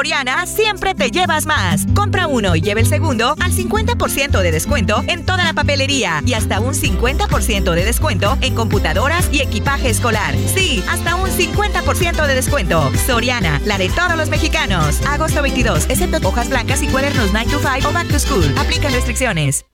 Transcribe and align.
Soriana 0.00 0.46
siempre 0.46 0.94
te 0.94 1.10
llevas 1.10 1.44
más. 1.44 1.84
Compra 1.94 2.26
uno 2.26 2.56
y 2.56 2.62
lleve 2.62 2.80
el 2.80 2.86
segundo 2.86 3.36
al 3.38 3.52
50% 3.52 4.40
de 4.40 4.50
descuento 4.50 5.04
en 5.06 5.26
toda 5.26 5.44
la 5.44 5.52
papelería 5.52 6.22
y 6.24 6.32
hasta 6.32 6.58
un 6.58 6.72
50% 6.72 7.74
de 7.74 7.84
descuento 7.84 8.38
en 8.40 8.54
computadoras 8.54 9.28
y 9.30 9.42
equipaje 9.42 9.90
escolar. 9.90 10.34
Sí, 10.54 10.82
hasta 10.88 11.16
un 11.16 11.28
50% 11.28 12.26
de 12.26 12.34
descuento. 12.34 12.90
Soriana, 13.06 13.60
la 13.66 13.76
de 13.76 13.90
todos 13.90 14.16
los 14.16 14.30
mexicanos. 14.30 15.02
Agosto 15.06 15.42
22, 15.42 15.90
excepto 15.90 16.26
hojas 16.26 16.48
blancas 16.48 16.82
y 16.82 16.86
cuadernos 16.86 17.34
9 17.34 17.50
to 17.50 17.58
5 17.58 17.86
o 17.86 17.92
back 17.92 18.08
to 18.08 18.18
school. 18.18 18.54
Aplican 18.56 18.94
restricciones. 18.94 19.66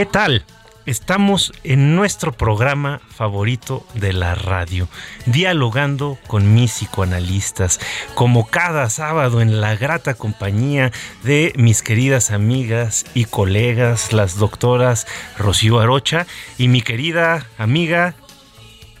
¿Qué 0.00 0.06
tal? 0.06 0.46
Estamos 0.86 1.52
en 1.62 1.94
nuestro 1.94 2.32
programa 2.32 3.02
favorito 3.10 3.86
de 3.92 4.14
la 4.14 4.34
radio, 4.34 4.88
dialogando 5.26 6.16
con 6.26 6.54
mis 6.54 6.72
psicoanalistas, 6.72 7.78
como 8.14 8.46
cada 8.46 8.88
sábado 8.88 9.42
en 9.42 9.60
la 9.60 9.76
grata 9.76 10.14
compañía 10.14 10.90
de 11.22 11.52
mis 11.56 11.82
queridas 11.82 12.30
amigas 12.30 13.04
y 13.12 13.26
colegas, 13.26 14.14
las 14.14 14.38
doctoras 14.38 15.06
Rocío 15.36 15.80
Arocha 15.80 16.26
y 16.56 16.68
mi 16.68 16.80
querida 16.80 17.44
amiga 17.58 18.14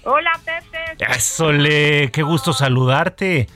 Hola 0.04 0.38
Pepe, 0.44 1.18
Sole, 1.18 2.10
qué 2.12 2.22
gusto 2.22 2.52
saludarte. 2.52 3.48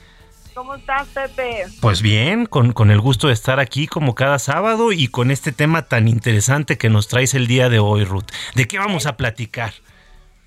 ¿Cómo 0.55 0.75
estás 0.75 1.07
Pepe? 1.09 1.65
Pues 1.81 2.01
bien, 2.01 2.45
con, 2.45 2.71
con 2.71 2.89
el 2.89 3.01
gusto 3.01 3.27
de 3.27 3.33
estar 3.33 3.59
aquí 3.59 3.85
como 3.85 4.15
cada 4.15 4.39
sábado 4.39 4.91
y 4.91 5.09
con 5.09 5.29
este 5.29 5.51
tema 5.51 5.83
tan 5.83 6.07
interesante 6.07 6.77
que 6.77 6.89
nos 6.89 7.07
traes 7.07 7.33
el 7.35 7.45
día 7.45 7.69
de 7.69 7.79
hoy, 7.79 8.05
Ruth. 8.05 8.31
¿De 8.55 8.65
qué 8.65 8.79
vamos 8.79 9.05
a 9.05 9.17
platicar? 9.17 9.73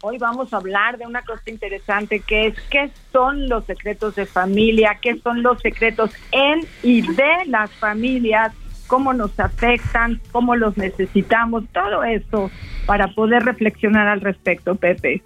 Hoy 0.00 0.16
vamos 0.18 0.52
a 0.52 0.56
hablar 0.56 0.96
de 0.96 1.06
una 1.06 1.22
cosa 1.22 1.42
interesante 1.46 2.20
que 2.20 2.46
es 2.46 2.54
qué 2.70 2.90
son 3.12 3.48
los 3.48 3.64
secretos 3.66 4.14
de 4.14 4.26
familia, 4.26 4.98
qué 5.02 5.18
son 5.20 5.42
los 5.42 5.60
secretos 5.60 6.10
en 6.32 6.60
y 6.82 7.02
de 7.02 7.44
las 7.46 7.70
familias, 7.72 8.52
cómo 8.86 9.12
nos 9.12 9.38
afectan, 9.38 10.20
cómo 10.32 10.56
los 10.56 10.76
necesitamos, 10.78 11.64
todo 11.72 12.04
eso 12.04 12.50
para 12.86 13.08
poder 13.08 13.42
reflexionar 13.44 14.08
al 14.08 14.20
respecto, 14.20 14.76
Pepe. 14.76 15.20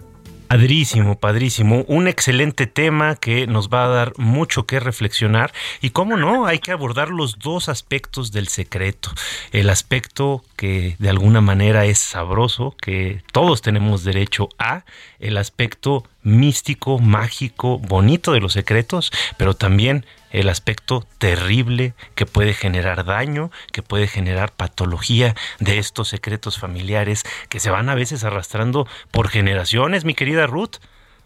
Padrísimo, 0.53 1.17
padrísimo. 1.17 1.83
Un 1.87 2.07
excelente 2.07 2.67
tema 2.67 3.15
que 3.15 3.47
nos 3.47 3.69
va 3.69 3.85
a 3.85 3.87
dar 3.87 4.13
mucho 4.19 4.67
que 4.67 4.79
reflexionar. 4.79 5.51
Y 5.81 5.89
cómo 5.89 6.15
no, 6.15 6.45
hay 6.45 6.59
que 6.59 6.71
abordar 6.71 7.09
los 7.09 7.39
dos 7.39 7.69
aspectos 7.69 8.31
del 8.31 8.47
secreto. 8.49 9.09
El 9.51 9.71
aspecto 9.71 10.45
que 10.55 10.95
de 10.99 11.09
alguna 11.09 11.41
manera 11.41 11.85
es 11.85 11.97
sabroso, 11.97 12.75
que 12.79 13.23
todos 13.31 13.63
tenemos 13.63 14.03
derecho 14.03 14.47
a. 14.59 14.85
El 15.19 15.37
aspecto 15.37 16.03
místico, 16.21 16.99
mágico, 16.99 17.79
bonito 17.79 18.33
de 18.33 18.39
los 18.39 18.53
secretos, 18.53 19.11
pero 19.37 19.55
también 19.55 20.05
el 20.33 20.49
aspecto 20.49 21.05
terrible 21.19 21.93
que 22.15 22.25
puede 22.25 22.53
generar 22.53 23.05
daño, 23.05 23.51
que 23.71 23.81
puede 23.81 24.07
generar 24.07 24.51
patología 24.51 25.35
de 25.59 25.77
estos 25.77 26.09
secretos 26.09 26.59
familiares 26.59 27.23
que 27.49 27.59
se 27.59 27.69
van 27.69 27.87
a 27.87 27.95
veces 27.95 28.25
arrastrando 28.25 28.87
por 29.11 29.29
generaciones, 29.29 30.03
mi 30.03 30.13
querida 30.13 30.47
Ruth. 30.47 30.77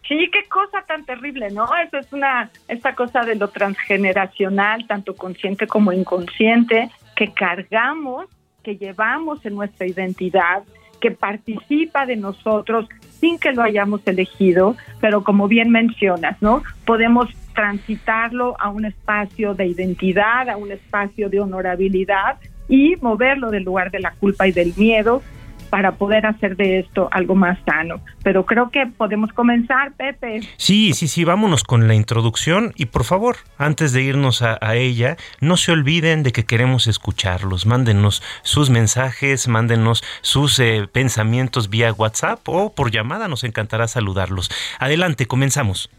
Sí, 0.07 0.29
qué 0.31 0.47
cosa 0.47 0.83
tan 0.87 1.05
terrible, 1.05 1.49
¿no? 1.51 1.65
Eso 1.85 1.97
es 1.97 2.13
una, 2.13 2.49
esta 2.67 2.95
cosa 2.95 3.21
de 3.21 3.35
lo 3.35 3.49
transgeneracional, 3.49 4.87
tanto 4.87 5.15
consciente 5.15 5.67
como 5.67 5.91
inconsciente, 5.91 6.89
que 7.15 7.33
cargamos, 7.33 8.27
que 8.63 8.77
llevamos 8.77 9.45
en 9.45 9.55
nuestra 9.55 9.85
identidad, 9.85 10.63
que 11.01 11.11
participa 11.11 12.05
de 12.05 12.15
nosotros 12.15 12.87
sin 13.19 13.37
que 13.39 13.51
lo 13.51 13.63
hayamos 13.63 14.05
elegido, 14.05 14.75
pero 15.01 15.23
como 15.23 15.47
bien 15.47 15.71
mencionas, 15.71 16.41
¿no? 16.41 16.63
Podemos 16.85 17.29
transitarlo 17.57 18.55
a 18.59 18.69
un 18.69 18.85
espacio 18.85 19.55
de 19.55 19.65
identidad, 19.65 20.47
a 20.47 20.57
un 20.57 20.71
espacio 20.71 21.27
de 21.27 21.39
honorabilidad 21.39 22.37
y 22.69 22.95
moverlo 22.97 23.49
del 23.49 23.63
lugar 23.63 23.89
de 23.89 23.99
la 23.99 24.11
culpa 24.11 24.47
y 24.47 24.51
del 24.51 24.73
miedo 24.77 25.23
para 25.71 25.93
poder 25.93 26.27
hacer 26.27 26.55
de 26.55 26.79
esto 26.79 27.09
algo 27.11 27.33
más 27.33 27.57
sano. 27.65 27.99
Pero 28.23 28.45
creo 28.45 28.69
que 28.69 28.85
podemos 28.85 29.33
comenzar, 29.33 29.91
Pepe. 29.93 30.41
Sí, 30.57 30.93
sí, 30.93 31.07
sí, 31.07 31.23
vámonos 31.23 31.63
con 31.63 31.87
la 31.87 31.95
introducción 31.95 32.73
y 32.75 32.85
por 32.85 33.03
favor, 33.03 33.37
antes 33.57 33.91
de 33.91 34.03
irnos 34.03 34.43
a, 34.43 34.75
ella, 34.75 35.17
no 35.41 35.57
se 35.57 35.71
olviden 35.71 36.21
de 36.21 36.31
que 36.31 36.45
queremos 36.45 36.85
escucharlos. 36.85 37.65
Mándenos 37.65 38.21
sus 38.43 38.69
mensajes, 38.69 39.47
mándenos 39.47 40.03
sus 40.21 40.59
eh, 40.59 40.87
pensamientos 40.91 41.71
vía 41.71 41.91
WhatsApp 41.91 42.39
o 42.45 42.71
por 42.71 42.91
llamada, 42.91 43.27
nos 43.27 43.43
encantará 43.43 43.87
saludarlos. 43.87 44.51
Adelante, 44.79 45.25
comenzamos. 45.25 45.89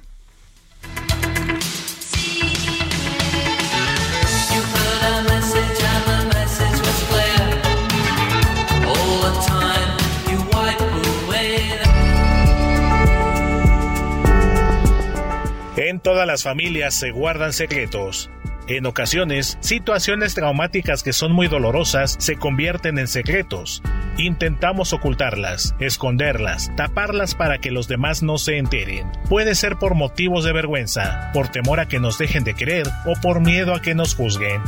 En 15.80 16.00
todas 16.00 16.26
las 16.26 16.42
familias 16.42 16.92
se 16.92 17.12
guardan 17.12 17.52
secretos. 17.52 18.32
En 18.66 18.84
ocasiones, 18.84 19.58
situaciones 19.60 20.34
traumáticas 20.34 21.04
que 21.04 21.12
son 21.12 21.30
muy 21.30 21.46
dolorosas 21.46 22.16
se 22.18 22.34
convierten 22.34 22.98
en 22.98 23.06
secretos. 23.06 23.80
Intentamos 24.16 24.92
ocultarlas, 24.92 25.76
esconderlas, 25.78 26.74
taparlas 26.74 27.36
para 27.36 27.58
que 27.58 27.70
los 27.70 27.86
demás 27.86 28.24
no 28.24 28.38
se 28.38 28.58
enteren. 28.58 29.06
Puede 29.28 29.54
ser 29.54 29.76
por 29.76 29.94
motivos 29.94 30.44
de 30.44 30.52
vergüenza, 30.52 31.30
por 31.32 31.46
temor 31.46 31.78
a 31.78 31.86
que 31.86 32.00
nos 32.00 32.18
dejen 32.18 32.42
de 32.42 32.54
querer 32.54 32.88
o 33.06 33.12
por 33.20 33.40
miedo 33.40 33.72
a 33.72 33.80
que 33.80 33.94
nos 33.94 34.16
juzguen. 34.16 34.60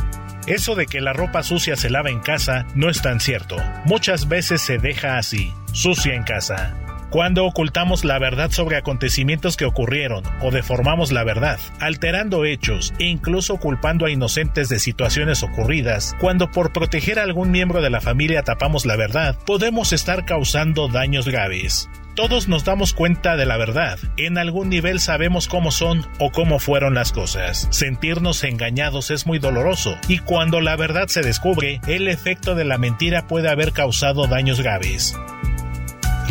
Eso 0.47 0.75
de 0.75 0.85
que 0.85 1.01
la 1.01 1.11
ropa 1.11 1.43
sucia 1.43 1.75
se 1.75 1.89
lava 1.89 2.09
en 2.09 2.21
casa 2.21 2.65
no 2.73 2.89
es 2.89 3.01
tan 3.01 3.19
cierto. 3.19 3.57
Muchas 3.83 4.29
veces 4.29 4.61
se 4.61 4.77
deja 4.77 5.17
así, 5.17 5.51
sucia 5.73 6.15
en 6.15 6.23
casa. 6.23 6.73
Cuando 7.11 7.43
ocultamos 7.43 8.05
la 8.05 8.19
verdad 8.19 8.51
sobre 8.51 8.77
acontecimientos 8.77 9.57
que 9.57 9.65
ocurrieron 9.65 10.23
o 10.41 10.49
deformamos 10.49 11.11
la 11.11 11.25
verdad, 11.25 11.59
alterando 11.81 12.45
hechos 12.45 12.93
e 12.99 13.03
incluso 13.03 13.57
culpando 13.57 14.05
a 14.05 14.11
inocentes 14.11 14.69
de 14.69 14.79
situaciones 14.79 15.43
ocurridas, 15.43 16.15
cuando 16.21 16.49
por 16.49 16.71
proteger 16.71 17.19
a 17.19 17.23
algún 17.23 17.51
miembro 17.51 17.81
de 17.81 17.89
la 17.89 17.99
familia 17.99 18.43
tapamos 18.43 18.85
la 18.85 18.95
verdad, 18.95 19.35
podemos 19.45 19.91
estar 19.91 20.23
causando 20.23 20.87
daños 20.87 21.27
graves. 21.27 21.89
Todos 22.15 22.47
nos 22.47 22.63
damos 22.63 22.93
cuenta 22.93 23.35
de 23.35 23.45
la 23.45 23.57
verdad. 23.57 23.99
En 24.15 24.37
algún 24.37 24.69
nivel 24.69 25.01
sabemos 25.01 25.49
cómo 25.49 25.71
son 25.71 26.07
o 26.17 26.31
cómo 26.31 26.59
fueron 26.59 26.93
las 26.93 27.11
cosas. 27.11 27.67
Sentirnos 27.71 28.45
engañados 28.45 29.11
es 29.11 29.27
muy 29.27 29.37
doloroso 29.37 29.97
y 30.07 30.19
cuando 30.19 30.61
la 30.61 30.77
verdad 30.77 31.07
se 31.07 31.21
descubre, 31.21 31.81
el 31.87 32.07
efecto 32.07 32.55
de 32.55 32.63
la 32.63 32.77
mentira 32.77 33.27
puede 33.27 33.49
haber 33.49 33.73
causado 33.73 34.27
daños 34.27 34.61
graves. 34.61 35.13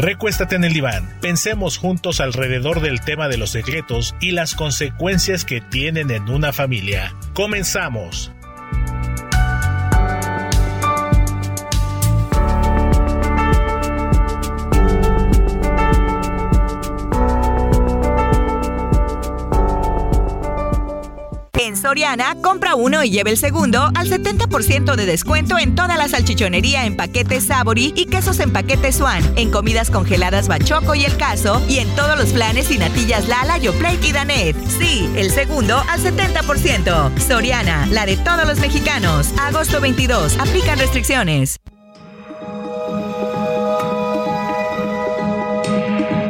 Recuéstate 0.00 0.56
en 0.56 0.64
el 0.64 0.73
diván, 0.73 1.14
pensemos 1.20 1.76
juntos 1.76 2.20
alrededor 2.20 2.81
del 2.81 3.02
tema 3.02 3.29
de 3.29 3.37
los 3.37 3.50
secretos 3.50 4.14
y 4.19 4.31
las 4.31 4.55
consecuencias 4.55 5.44
que 5.44 5.61
tienen 5.61 6.11
en 6.11 6.31
una 6.31 6.55
familia. 6.55 7.14
Comenzamos. 7.35 8.32
En 21.70 21.76
Soriana, 21.76 22.34
compra 22.43 22.75
uno 22.75 23.05
y 23.05 23.11
lleve 23.11 23.31
el 23.31 23.37
segundo 23.37 23.93
al 23.94 24.11
70% 24.11 24.96
de 24.96 25.06
descuento 25.06 25.56
en 25.56 25.76
toda 25.76 25.96
la 25.96 26.08
salchichonería 26.08 26.84
en 26.84 26.96
paquetes 26.96 27.46
Sabori 27.46 27.93
y 27.94 28.06
quesos 28.06 28.40
en 28.40 28.52
paquetes 28.52 28.96
Swan, 28.96 29.22
en 29.37 29.52
comidas 29.52 29.88
congeladas 29.88 30.49
Bachoco 30.49 30.96
y 30.96 31.05
El 31.05 31.17
Caso 31.17 31.62
y 31.69 31.78
en 31.78 31.88
todos 31.94 32.19
los 32.19 32.31
planes 32.31 32.72
y 32.72 32.78
natillas 32.78 33.28
Lala, 33.28 33.56
Yoplait 33.58 34.02
y 34.02 34.11
Danet. 34.11 34.56
Sí, 34.81 35.08
el 35.14 35.31
segundo 35.31 35.81
al 35.88 36.00
70%. 36.00 37.20
Soriana, 37.20 37.87
la 37.87 38.05
de 38.05 38.16
todos 38.16 38.49
los 38.49 38.58
mexicanos. 38.58 39.28
Agosto 39.38 39.81
22, 39.81 40.38
aplican 40.40 40.76
restricciones. 40.76 41.61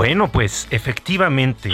Bueno, 0.00 0.32
pues 0.32 0.66
efectivamente. 0.70 1.72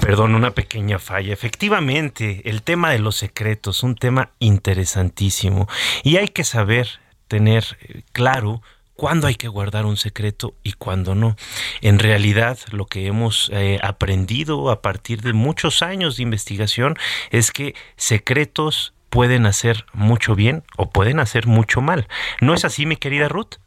Perdón, 0.00 0.34
una 0.34 0.52
pequeña 0.52 0.98
falla. 0.98 1.34
Efectivamente, 1.34 2.40
el 2.48 2.62
tema 2.62 2.90
de 2.90 2.98
los 2.98 3.16
secretos, 3.16 3.82
un 3.82 3.94
tema 3.94 4.30
interesantísimo. 4.38 5.68
Y 6.02 6.16
hay 6.16 6.28
que 6.28 6.44
saber 6.44 6.88
tener 7.28 7.62
eh, 7.82 8.04
claro 8.12 8.62
cuándo 8.94 9.26
hay 9.26 9.34
que 9.34 9.48
guardar 9.48 9.84
un 9.84 9.98
secreto 9.98 10.54
y 10.62 10.72
cuándo 10.72 11.14
no. 11.14 11.36
En 11.82 11.98
realidad, 11.98 12.58
lo 12.70 12.86
que 12.86 13.06
hemos 13.06 13.50
eh, 13.52 13.78
aprendido 13.82 14.70
a 14.70 14.80
partir 14.80 15.20
de 15.20 15.34
muchos 15.34 15.82
años 15.82 16.16
de 16.16 16.22
investigación 16.22 16.96
es 17.30 17.52
que 17.52 17.74
secretos 17.96 18.94
pueden 19.10 19.44
hacer 19.44 19.84
mucho 19.92 20.34
bien 20.34 20.64
o 20.78 20.88
pueden 20.88 21.20
hacer 21.20 21.46
mucho 21.46 21.82
mal. 21.82 22.08
¿No 22.40 22.54
es 22.54 22.64
así, 22.64 22.86
mi 22.86 22.96
querida 22.96 23.28
Ruth? 23.28 23.58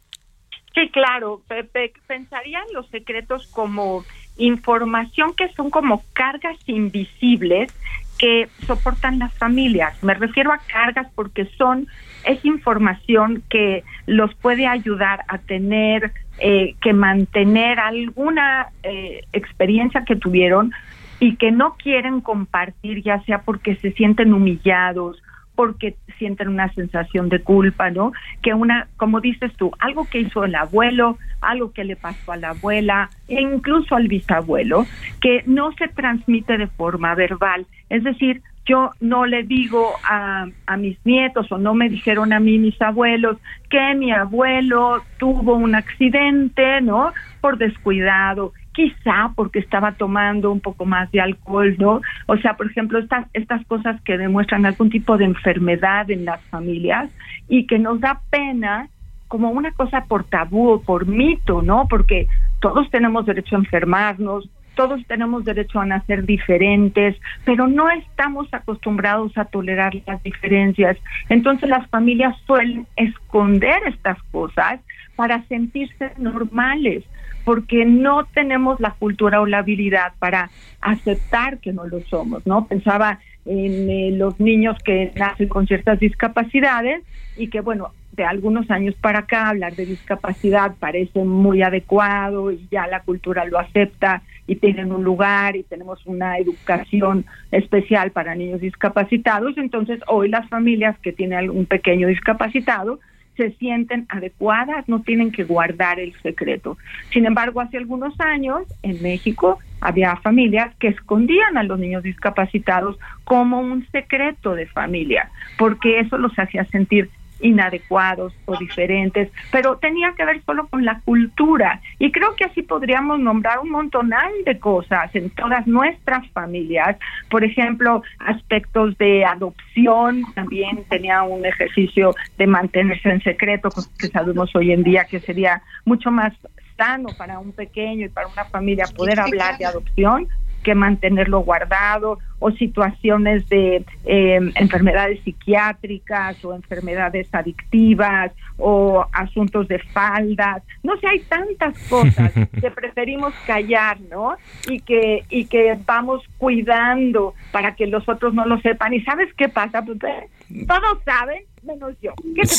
Sí, 0.76 0.90
claro. 0.90 1.40
Pepe, 1.48 1.94
pensaría 2.06 2.58
en 2.68 2.74
los 2.74 2.86
secretos 2.90 3.46
como 3.46 4.04
información 4.36 5.32
que 5.34 5.48
son 5.54 5.70
como 5.70 6.02
cargas 6.12 6.58
invisibles 6.66 7.72
que 8.18 8.48
soportan 8.66 9.18
las 9.18 9.32
familias. 9.38 10.02
Me 10.04 10.12
refiero 10.12 10.52
a 10.52 10.58
cargas 10.58 11.08
porque 11.14 11.46
son 11.56 11.86
es 12.24 12.44
información 12.44 13.42
que 13.48 13.84
los 14.04 14.34
puede 14.34 14.66
ayudar 14.66 15.24
a 15.28 15.38
tener 15.38 16.12
eh, 16.38 16.74
que 16.82 16.92
mantener 16.92 17.80
alguna 17.80 18.68
eh, 18.82 19.22
experiencia 19.32 20.04
que 20.04 20.16
tuvieron 20.16 20.72
y 21.20 21.36
que 21.36 21.52
no 21.52 21.76
quieren 21.76 22.20
compartir, 22.20 23.02
ya 23.02 23.22
sea 23.22 23.40
porque 23.42 23.76
se 23.76 23.92
sienten 23.92 24.34
humillados, 24.34 25.22
porque 25.56 25.96
sienten 26.18 26.48
una 26.48 26.72
sensación 26.74 27.28
de 27.28 27.42
culpa, 27.42 27.90
¿no? 27.90 28.12
Que 28.42 28.54
una, 28.54 28.86
como 28.96 29.20
dices 29.20 29.52
tú, 29.56 29.72
algo 29.80 30.06
que 30.08 30.20
hizo 30.20 30.44
el 30.44 30.54
abuelo, 30.54 31.18
algo 31.40 31.72
que 31.72 31.84
le 31.84 31.96
pasó 31.96 32.32
a 32.32 32.36
la 32.36 32.50
abuela 32.50 33.10
e 33.26 33.40
incluso 33.40 33.96
al 33.96 34.06
bisabuelo, 34.06 34.86
que 35.20 35.42
no 35.46 35.72
se 35.72 35.88
transmite 35.88 36.58
de 36.58 36.68
forma 36.68 37.14
verbal. 37.14 37.66
Es 37.88 38.04
decir, 38.04 38.42
yo 38.66 38.90
no 39.00 39.26
le 39.26 39.44
digo 39.44 39.92
a, 40.04 40.46
a 40.66 40.76
mis 40.76 40.98
nietos 41.04 41.50
o 41.52 41.58
no 41.58 41.74
me 41.74 41.88
dijeron 41.88 42.32
a 42.32 42.40
mí 42.40 42.58
mis 42.58 42.80
abuelos 42.82 43.38
que 43.70 43.94
mi 43.94 44.12
abuelo 44.12 45.02
tuvo 45.18 45.54
un 45.54 45.74
accidente, 45.74 46.80
¿no? 46.80 47.12
Por 47.40 47.58
descuidado 47.58 48.52
quizá 48.76 49.32
porque 49.34 49.58
estaba 49.58 49.92
tomando 49.92 50.52
un 50.52 50.60
poco 50.60 50.84
más 50.84 51.10
de 51.10 51.22
alcohol, 51.22 51.74
¿no? 51.78 52.02
O 52.26 52.36
sea, 52.36 52.58
por 52.58 52.70
ejemplo, 52.70 52.98
estas, 52.98 53.26
estas 53.32 53.64
cosas 53.66 53.98
que 54.02 54.18
demuestran 54.18 54.66
algún 54.66 54.90
tipo 54.90 55.16
de 55.16 55.24
enfermedad 55.24 56.10
en 56.10 56.26
las 56.26 56.42
familias 56.50 57.10
y 57.48 57.66
que 57.66 57.78
nos 57.78 58.00
da 58.00 58.20
pena 58.28 58.90
como 59.28 59.50
una 59.50 59.72
cosa 59.72 60.04
por 60.04 60.24
tabú 60.24 60.72
o 60.72 60.82
por 60.82 61.06
mito, 61.06 61.62
¿no? 61.62 61.86
Porque 61.88 62.26
todos 62.60 62.90
tenemos 62.90 63.24
derecho 63.24 63.56
a 63.56 63.60
enfermarnos, 63.60 64.50
todos 64.74 65.00
tenemos 65.06 65.46
derecho 65.46 65.80
a 65.80 65.86
nacer 65.86 66.26
diferentes, 66.26 67.16
pero 67.46 67.66
no 67.66 67.88
estamos 67.88 68.46
acostumbrados 68.52 69.38
a 69.38 69.46
tolerar 69.46 69.94
las 70.06 70.22
diferencias. 70.22 70.98
Entonces 71.30 71.70
las 71.70 71.88
familias 71.88 72.36
suelen 72.46 72.86
esconder 72.94 73.78
estas 73.86 74.22
cosas 74.24 74.80
para 75.16 75.42
sentirse 75.44 76.12
normales 76.18 77.04
porque 77.46 77.84
no 77.84 78.24
tenemos 78.34 78.80
la 78.80 78.90
cultura 78.90 79.40
o 79.40 79.46
la 79.46 79.58
habilidad 79.58 80.14
para 80.18 80.50
aceptar 80.80 81.58
que 81.58 81.72
no 81.72 81.86
lo 81.86 82.00
somos, 82.00 82.44
¿no? 82.44 82.66
Pensaba 82.66 83.20
en 83.44 83.88
eh, 83.88 84.10
los 84.10 84.40
niños 84.40 84.76
que 84.84 85.12
nacen 85.14 85.46
con 85.46 85.64
ciertas 85.68 86.00
discapacidades 86.00 87.04
y 87.36 87.46
que, 87.46 87.60
bueno, 87.60 87.92
de 88.16 88.24
algunos 88.24 88.68
años 88.68 88.96
para 88.96 89.20
acá 89.20 89.50
hablar 89.50 89.76
de 89.76 89.86
discapacidad 89.86 90.74
parece 90.80 91.22
muy 91.22 91.62
adecuado 91.62 92.50
y 92.50 92.66
ya 92.68 92.88
la 92.88 93.02
cultura 93.02 93.44
lo 93.44 93.60
acepta 93.60 94.22
y 94.48 94.56
tienen 94.56 94.90
un 94.90 95.04
lugar 95.04 95.54
y 95.54 95.62
tenemos 95.62 96.04
una 96.04 96.38
educación 96.38 97.26
especial 97.52 98.10
para 98.10 98.34
niños 98.34 98.60
discapacitados. 98.60 99.56
Entonces, 99.56 100.00
hoy 100.08 100.30
las 100.30 100.48
familias 100.48 100.98
que 100.98 101.12
tienen 101.12 101.48
un 101.50 101.66
pequeño 101.66 102.08
discapacitado 102.08 102.98
se 103.36 103.50
sienten 103.52 104.06
adecuadas, 104.08 104.88
no 104.88 105.02
tienen 105.02 105.30
que 105.30 105.44
guardar 105.44 106.00
el 106.00 106.14
secreto. 106.22 106.78
Sin 107.12 107.26
embargo, 107.26 107.60
hace 107.60 107.76
algunos 107.76 108.18
años 108.20 108.62
en 108.82 109.02
México 109.02 109.58
había 109.80 110.16
familias 110.16 110.74
que 110.76 110.88
escondían 110.88 111.56
a 111.56 111.62
los 111.62 111.78
niños 111.78 112.02
discapacitados 112.02 112.98
como 113.24 113.60
un 113.60 113.86
secreto 113.88 114.54
de 114.54 114.66
familia, 114.66 115.30
porque 115.58 116.00
eso 116.00 116.18
los 116.18 116.36
hacía 116.38 116.64
sentir 116.66 117.10
inadecuados 117.40 118.34
o 118.46 118.56
diferentes, 118.56 119.30
pero 119.50 119.76
tenía 119.76 120.12
que 120.16 120.24
ver 120.24 120.42
solo 120.44 120.66
con 120.68 120.84
la 120.84 121.00
cultura. 121.00 121.80
Y 121.98 122.10
creo 122.12 122.34
que 122.34 122.44
así 122.44 122.62
podríamos 122.62 123.20
nombrar 123.20 123.58
un 123.58 123.70
montonal 123.70 124.32
de 124.44 124.58
cosas 124.58 125.14
en 125.14 125.30
todas 125.30 125.66
nuestras 125.66 126.28
familias. 126.30 126.96
Por 127.30 127.44
ejemplo, 127.44 128.02
aspectos 128.18 128.96
de 128.98 129.24
adopción, 129.24 130.22
también 130.34 130.84
tenía 130.88 131.22
un 131.22 131.44
ejercicio 131.44 132.14
de 132.38 132.46
mantenerse 132.46 133.10
en 133.10 133.22
secreto, 133.22 133.68
que 133.98 134.08
sabemos 134.08 134.54
hoy 134.54 134.72
en 134.72 134.82
día 134.82 135.04
que 135.04 135.20
sería 135.20 135.62
mucho 135.84 136.10
más 136.10 136.32
sano 136.76 137.08
para 137.16 137.38
un 137.38 137.52
pequeño 137.52 138.06
y 138.06 138.08
para 138.08 138.28
una 138.28 138.44
familia 138.44 138.84
poder 138.94 139.20
hablar 139.20 139.56
de 139.58 139.64
adopción 139.64 140.28
que 140.66 140.74
mantenerlo 140.74 141.42
guardado 141.42 142.18
o 142.40 142.50
situaciones 142.50 143.48
de 143.48 143.84
eh, 144.04 144.40
enfermedades 144.56 145.22
psiquiátricas 145.22 146.44
o 146.44 146.52
enfermedades 146.56 147.32
adictivas 147.32 148.32
o 148.58 149.06
asuntos 149.12 149.68
de 149.68 149.78
faldas. 149.78 150.64
No 150.82 150.96
sé, 150.96 151.06
hay 151.06 151.20
tantas 151.20 151.78
cosas 151.88 152.32
que 152.60 152.70
preferimos 152.72 153.32
callar, 153.46 154.00
¿no? 154.10 154.34
Y 154.68 154.80
que, 154.80 155.22
y 155.30 155.44
que 155.44 155.78
vamos 155.86 156.24
cuidando 156.36 157.34
para 157.52 157.76
que 157.76 157.86
los 157.86 158.08
otros 158.08 158.34
no 158.34 158.44
lo 158.44 158.58
sepan. 158.60 158.92
¿Y 158.92 159.02
sabes 159.02 159.32
qué 159.34 159.48
pasa? 159.48 159.82
Pues, 159.82 159.98
eh, 160.02 160.66
todos 160.66 160.98
saben 161.04 161.44
menos 161.66 161.94
yo. 162.00 162.12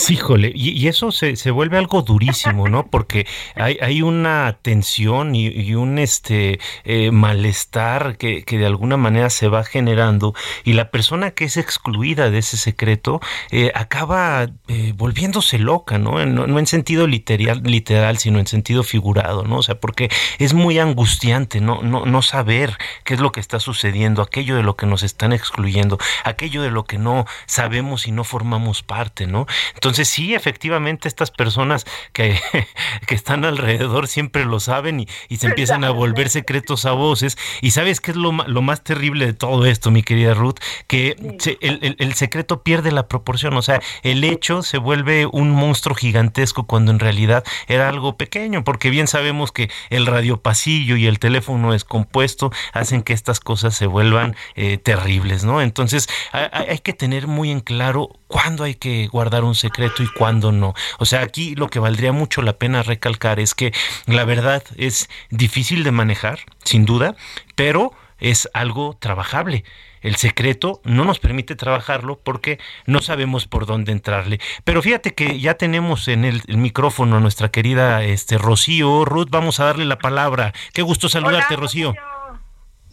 Híjole, 0.10 0.52
y, 0.54 0.88
eso 0.88 1.12
se, 1.12 1.36
se, 1.36 1.52
vuelve 1.52 1.78
algo 1.78 2.02
durísimo, 2.02 2.68
¿no? 2.68 2.88
Porque 2.88 3.26
hay, 3.56 3.78
hay 3.82 4.02
una 4.02 4.58
tensión 4.62 5.34
y, 5.34 5.74
un 5.74 5.98
este 5.98 6.60
eh, 6.84 7.12
malestar 7.12 8.18
que, 8.18 8.44
que, 8.44 8.58
de 8.58 8.66
alguna 8.66 8.98
manera 8.98 9.30
se 9.30 9.48
va 9.48 9.64
generando 9.64 10.34
y 10.64 10.74
la 10.74 10.92
persona 10.92 11.32
que 11.32 11.46
es 11.46 11.58
excluida 11.58 12.30
de 12.30 12.40
ese 12.40 12.58
secreto 12.58 13.20
eh, 13.52 13.72
acaba 13.74 14.50
eh, 14.68 14.94
volviéndose 14.96 15.60
loca, 15.60 15.98
¿no? 15.98 16.24
¿no? 16.26 16.48
¿no? 16.48 16.60
en 16.60 16.68
sentido 16.68 17.08
literal, 17.08 17.62
literal, 17.64 18.18
sino 18.18 18.40
en 18.40 18.48
sentido 18.48 18.84
figurado, 18.84 19.44
¿no? 19.44 19.58
O 19.58 19.64
sea, 19.64 19.80
porque 19.80 20.10
es 20.40 20.54
muy 20.54 20.80
angustiante, 20.80 21.62
¿no? 21.62 21.82
No, 21.82 22.06
no 22.06 22.22
saber 22.22 22.78
qué 23.04 23.14
es 23.14 23.20
lo 23.20 23.32
que 23.32 23.40
está 23.40 23.60
sucediendo, 23.60 24.22
aquello 24.22 24.56
de 24.56 24.64
lo 24.64 24.76
que 24.76 24.86
nos 24.86 25.04
están 25.04 25.32
excluyendo, 25.34 25.98
aquello 26.24 26.62
de 26.62 26.72
lo 26.72 26.86
que 26.86 26.98
no 26.98 27.26
sabemos 27.46 28.08
y 28.08 28.12
no 28.12 28.24
formamos 28.24 28.84
parte 28.84 28.97
parte, 28.98 29.28
¿no? 29.28 29.46
Entonces 29.76 30.10
sí, 30.10 30.34
efectivamente 30.34 31.08
estas 31.08 31.30
personas 31.30 31.86
que, 32.14 32.40
que 33.06 33.14
están 33.14 33.46
alrededor 33.46 34.08
siempre 34.08 34.44
lo 34.44 34.60
saben 34.60 35.02
y, 35.02 35.08
y, 35.30 35.38
se 35.38 35.46
empiezan 35.46 35.84
a 35.84 35.92
volver 35.92 36.30
secretos 36.30 36.86
a 36.86 36.94
voces. 36.94 37.38
Y 37.62 37.72
sabes 37.72 38.02
qué 38.02 38.10
es 38.10 38.18
lo, 38.18 38.32
lo 38.32 38.62
más 38.64 38.84
terrible 38.84 39.28
de 39.28 39.34
todo 39.34 39.68
esto, 39.68 39.92
mi 39.92 40.02
querida 40.02 40.34
Ruth, 40.34 40.56
que 40.88 41.16
se, 41.38 41.60
el, 41.62 41.78
el, 41.84 41.96
el, 42.00 42.14
secreto 42.16 42.64
pierde 42.64 42.92
la 42.92 43.08
proporción, 43.08 43.56
o 43.56 43.62
sea, 43.62 43.82
el 44.02 44.24
hecho 44.24 44.64
se 44.64 44.80
vuelve 44.80 45.28
un 45.28 45.52
monstruo 45.52 45.96
gigantesco 45.96 46.66
cuando 46.66 46.92
en 46.92 46.98
realidad 46.98 47.44
era 47.68 47.90
algo 47.90 48.18
pequeño, 48.18 48.64
porque 48.64 48.90
bien 48.90 49.06
sabemos 49.06 49.52
que 49.52 49.70
el 49.92 50.08
radiopasillo 50.08 50.96
y 50.96 51.06
el 51.06 51.20
teléfono 51.20 51.74
descompuesto 51.74 52.52
hacen 52.74 53.04
que 53.04 53.14
estas 53.14 53.40
cosas 53.40 53.76
se 53.76 53.86
vuelvan 53.86 54.36
eh, 54.56 54.80
terribles, 54.80 55.44
¿no? 55.44 55.62
Entonces 55.62 56.10
hay, 56.32 56.48
hay 56.52 56.80
que 56.80 56.94
tener 56.94 57.28
muy 57.28 57.52
en 57.52 57.60
claro 57.60 58.10
cuándo 58.28 58.64
hay 58.64 58.76
que 58.76 58.87
guardar 59.12 59.44
un 59.44 59.56
secreto 59.56 60.04
y 60.04 60.08
cuándo 60.08 60.52
no. 60.52 60.74
O 61.00 61.06
sea, 61.06 61.22
aquí 61.22 61.56
lo 61.56 61.70
que 61.70 61.80
valdría 61.80 62.12
mucho 62.12 62.42
la 62.42 62.54
pena 62.54 62.84
recalcar 62.84 63.40
es 63.40 63.54
que 63.54 63.74
la 64.06 64.26
verdad 64.26 64.64
es 64.78 65.10
difícil 65.30 65.84
de 65.84 65.92
manejar, 65.92 66.40
sin 66.64 66.86
duda, 66.86 67.16
pero 67.56 67.92
es 68.20 68.50
algo 68.54 68.96
trabajable. 69.00 69.64
El 70.02 70.16
secreto 70.16 70.82
no 70.84 71.04
nos 71.06 71.20
permite 71.20 71.56
trabajarlo 71.56 72.20
porque 72.24 72.60
no 72.86 73.02
sabemos 73.02 73.48
por 73.48 73.66
dónde 73.66 73.92
entrarle. 73.92 74.40
Pero 74.64 74.82
fíjate 74.82 75.14
que 75.14 75.40
ya 75.40 75.56
tenemos 75.56 76.08
en 76.08 76.24
el, 76.24 76.44
el 76.48 76.58
micrófono 76.58 77.18
a 77.18 77.20
nuestra 77.20 77.50
querida 77.50 78.04
este, 78.04 78.38
Rocío. 78.38 79.06
Ruth, 79.06 79.30
vamos 79.30 79.60
a 79.60 79.66
darle 79.66 79.86
la 79.86 79.98
palabra. 79.98 80.54
Qué 80.74 80.82
gusto 80.82 81.10
saludarte, 81.10 81.56
Hola, 81.56 81.62
Rocío. 81.62 81.94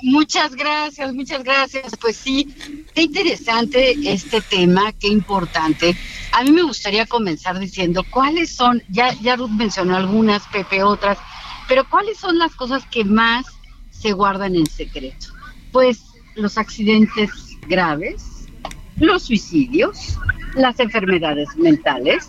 Muchas 0.03 0.55
gracias, 0.55 1.15
muchas 1.15 1.45
gracias. 1.45 1.97
Pues 2.01 2.17
sí, 2.17 2.55
qué 2.95 3.03
interesante 3.03 3.95
este 4.05 4.41
tema, 4.41 4.93
qué 4.93 5.09
importante. 5.09 5.97
A 6.33 6.43
mí 6.43 6.51
me 6.51 6.63
gustaría 6.63 7.07
comenzar 7.07 7.59
diciendo 7.59 8.05
cuáles 8.11 8.55
son, 8.55 8.83
ya, 8.89 9.13
ya 9.15 9.37
Ruth 9.37 9.51
mencionó 9.51 9.97
algunas, 9.97 10.47
Pepe 10.49 10.83
otras, 10.83 11.19
pero 11.69 11.89
cuáles 11.89 12.19
son 12.19 12.39
las 12.39 12.55
cosas 12.55 12.85
que 12.87 13.05
más 13.05 13.47
se 13.91 14.13
guardan 14.13 14.55
en 14.57 14.67
secreto. 14.67 15.29
Pues 15.73 16.03
los 16.35 16.59
accidentes 16.59 17.31
graves, 17.69 18.49
los 18.97 19.23
suicidios, 19.23 20.19
las 20.55 20.79
enfermedades 20.81 21.49
mentales, 21.57 22.27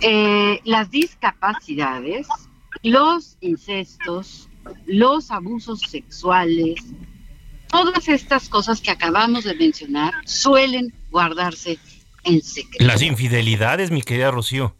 eh, 0.00 0.60
las 0.64 0.90
discapacidades, 0.90 2.26
los 2.82 3.36
incestos, 3.40 4.48
los 4.86 5.30
abusos 5.30 5.80
sexuales, 5.80 6.76
todas 7.68 8.08
estas 8.08 8.48
cosas 8.48 8.80
que 8.80 8.90
acabamos 8.90 9.44
de 9.44 9.54
mencionar 9.54 10.14
suelen 10.24 10.92
guardarse 11.10 11.78
en 12.24 12.42
secreto. 12.42 12.84
Las 12.84 13.02
infidelidades, 13.02 13.90
mi 13.90 14.02
querida 14.02 14.30
Rocío. 14.30 14.74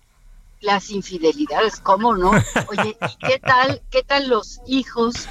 Las 0.61 0.91
infidelidades, 0.91 1.81
¿cómo 1.81 2.17
no? 2.17 2.31
Oye, 2.69 2.97
¿y 3.01 3.27
qué 3.27 3.39
tal, 3.39 3.83
qué 3.91 4.03
tal 4.03 4.29
los 4.29 4.61
hijos 4.67 5.29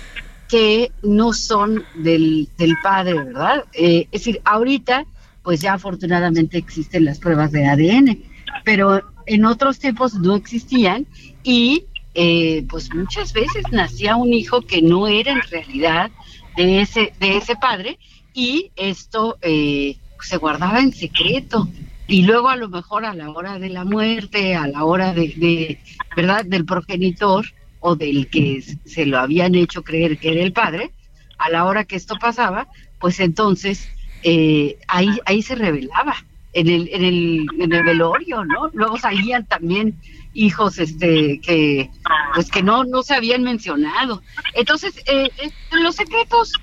que 0.50 0.92
no 1.02 1.34
son 1.34 1.84
del, 1.96 2.50
del 2.58 2.76
padre, 2.84 3.14
verdad? 3.16 3.66
Eh, 3.74 4.08
es 4.12 4.22
decir, 4.22 4.42
ahorita, 4.46 5.06
pues 5.42 5.62
ya 5.62 5.74
afortunadamente 5.74 6.58
existen 6.58 7.06
las 7.06 7.20
pruebas 7.20 7.52
de 7.52 7.66
ADN, 7.66 8.24
pero 8.64 9.02
en 9.26 9.46
otros 9.46 9.80
tiempos 9.80 10.16
no 10.16 10.36
existían 10.36 11.08
y 11.44 11.86
eh, 12.16 12.66
pues 12.70 12.94
muchas 12.94 13.34
veces 13.34 13.64
nacía 13.72 14.16
un 14.16 14.34
hijo 14.34 14.62
que 14.62 14.82
no 14.82 15.08
era 15.08 15.32
en 15.32 15.42
realidad 15.42 16.12
de 16.56 16.82
ese, 16.82 17.14
de 17.20 17.38
ese 17.38 17.56
padre 17.56 17.98
y 18.34 18.72
esto 18.76 19.38
eh, 19.42 19.98
se 20.22 20.38
guardaba 20.38 20.80
en 20.80 20.94
secreto. 20.94 21.68
Y 22.08 22.24
luego 22.24 22.50
a 22.50 22.56
lo 22.56 22.70
mejor 22.70 23.06
a 23.06 23.14
la 23.14 23.32
hora 23.32 23.60
de 23.60 23.70
la 23.70 23.86
muerte, 23.86 24.56
a 24.56 24.68
la 24.68 24.84
hora 24.84 25.14
de, 25.14 25.80
verdad 26.16 26.46
del 26.46 26.66
progenitor 26.66 27.46
o 27.80 27.96
del 27.96 28.28
que 28.30 28.62
se 28.86 29.06
lo 29.06 29.20
habían 29.20 29.56
hecho 29.56 29.84
creer 29.84 30.18
que 30.18 30.32
era 30.34 30.42
el 30.42 30.54
padre, 30.54 30.92
a 31.38 31.50
la 31.50 31.66
hora 31.66 31.86
que 31.86 31.96
esto 31.96 32.16
pasaba, 32.20 32.68
pues 33.00 33.20
entonces 33.20 33.88
eh, 34.22 34.78
ahí, 34.88 35.20
ahí 35.26 35.42
se 35.42 35.56
revelaba 35.56 36.16
en 36.54 36.68
el, 36.68 36.90
en 36.94 37.04
el, 37.04 37.48
en 37.60 37.74
el 37.74 37.84
velorio, 37.84 38.46
¿no? 38.46 38.70
Luego 38.74 38.98
salían 38.98 39.46
también 39.46 40.00
hijos 40.34 40.80
este 40.80 41.40
que 41.42 41.90
pues 42.34 42.50
que 42.50 42.64
no 42.64 42.84
no 42.84 43.04
se 43.04 43.14
habían 43.14 43.44
mencionado. 43.44 44.22
Entonces 44.54 44.98
eh, 45.06 45.30
eh, 45.38 45.52
los 45.72 45.96
secretos 45.96 46.54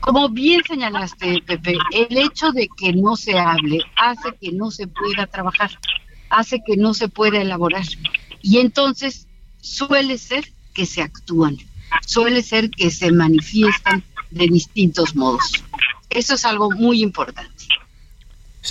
como 0.00 0.28
bien 0.28 0.62
señalaste 0.66 1.42
Pepe 1.46 1.76
el 1.92 2.16
hecho 2.16 2.52
de 2.52 2.68
que 2.76 2.92
no 2.92 3.16
se 3.16 3.38
hable 3.38 3.80
hace 3.96 4.34
que 4.40 4.52
no 4.52 4.70
se 4.70 4.86
pueda 4.86 5.26
trabajar 5.26 5.70
hace 6.30 6.60
que 6.64 6.76
no 6.76 6.94
se 6.94 7.08
pueda 7.08 7.40
elaborar. 7.40 7.84
Y 8.42 8.58
entonces 8.58 9.26
suele 9.60 10.18
ser 10.18 10.44
que 10.74 10.86
se 10.86 11.02
actúan 11.02 11.56
suele 12.06 12.42
ser 12.42 12.70
que 12.70 12.90
se 12.90 13.12
manifiestan 13.12 14.04
de 14.30 14.46
distintos 14.46 15.14
modos. 15.14 15.52
Eso 16.10 16.34
es 16.34 16.44
algo 16.44 16.70
muy 16.70 17.02
importante 17.02 17.57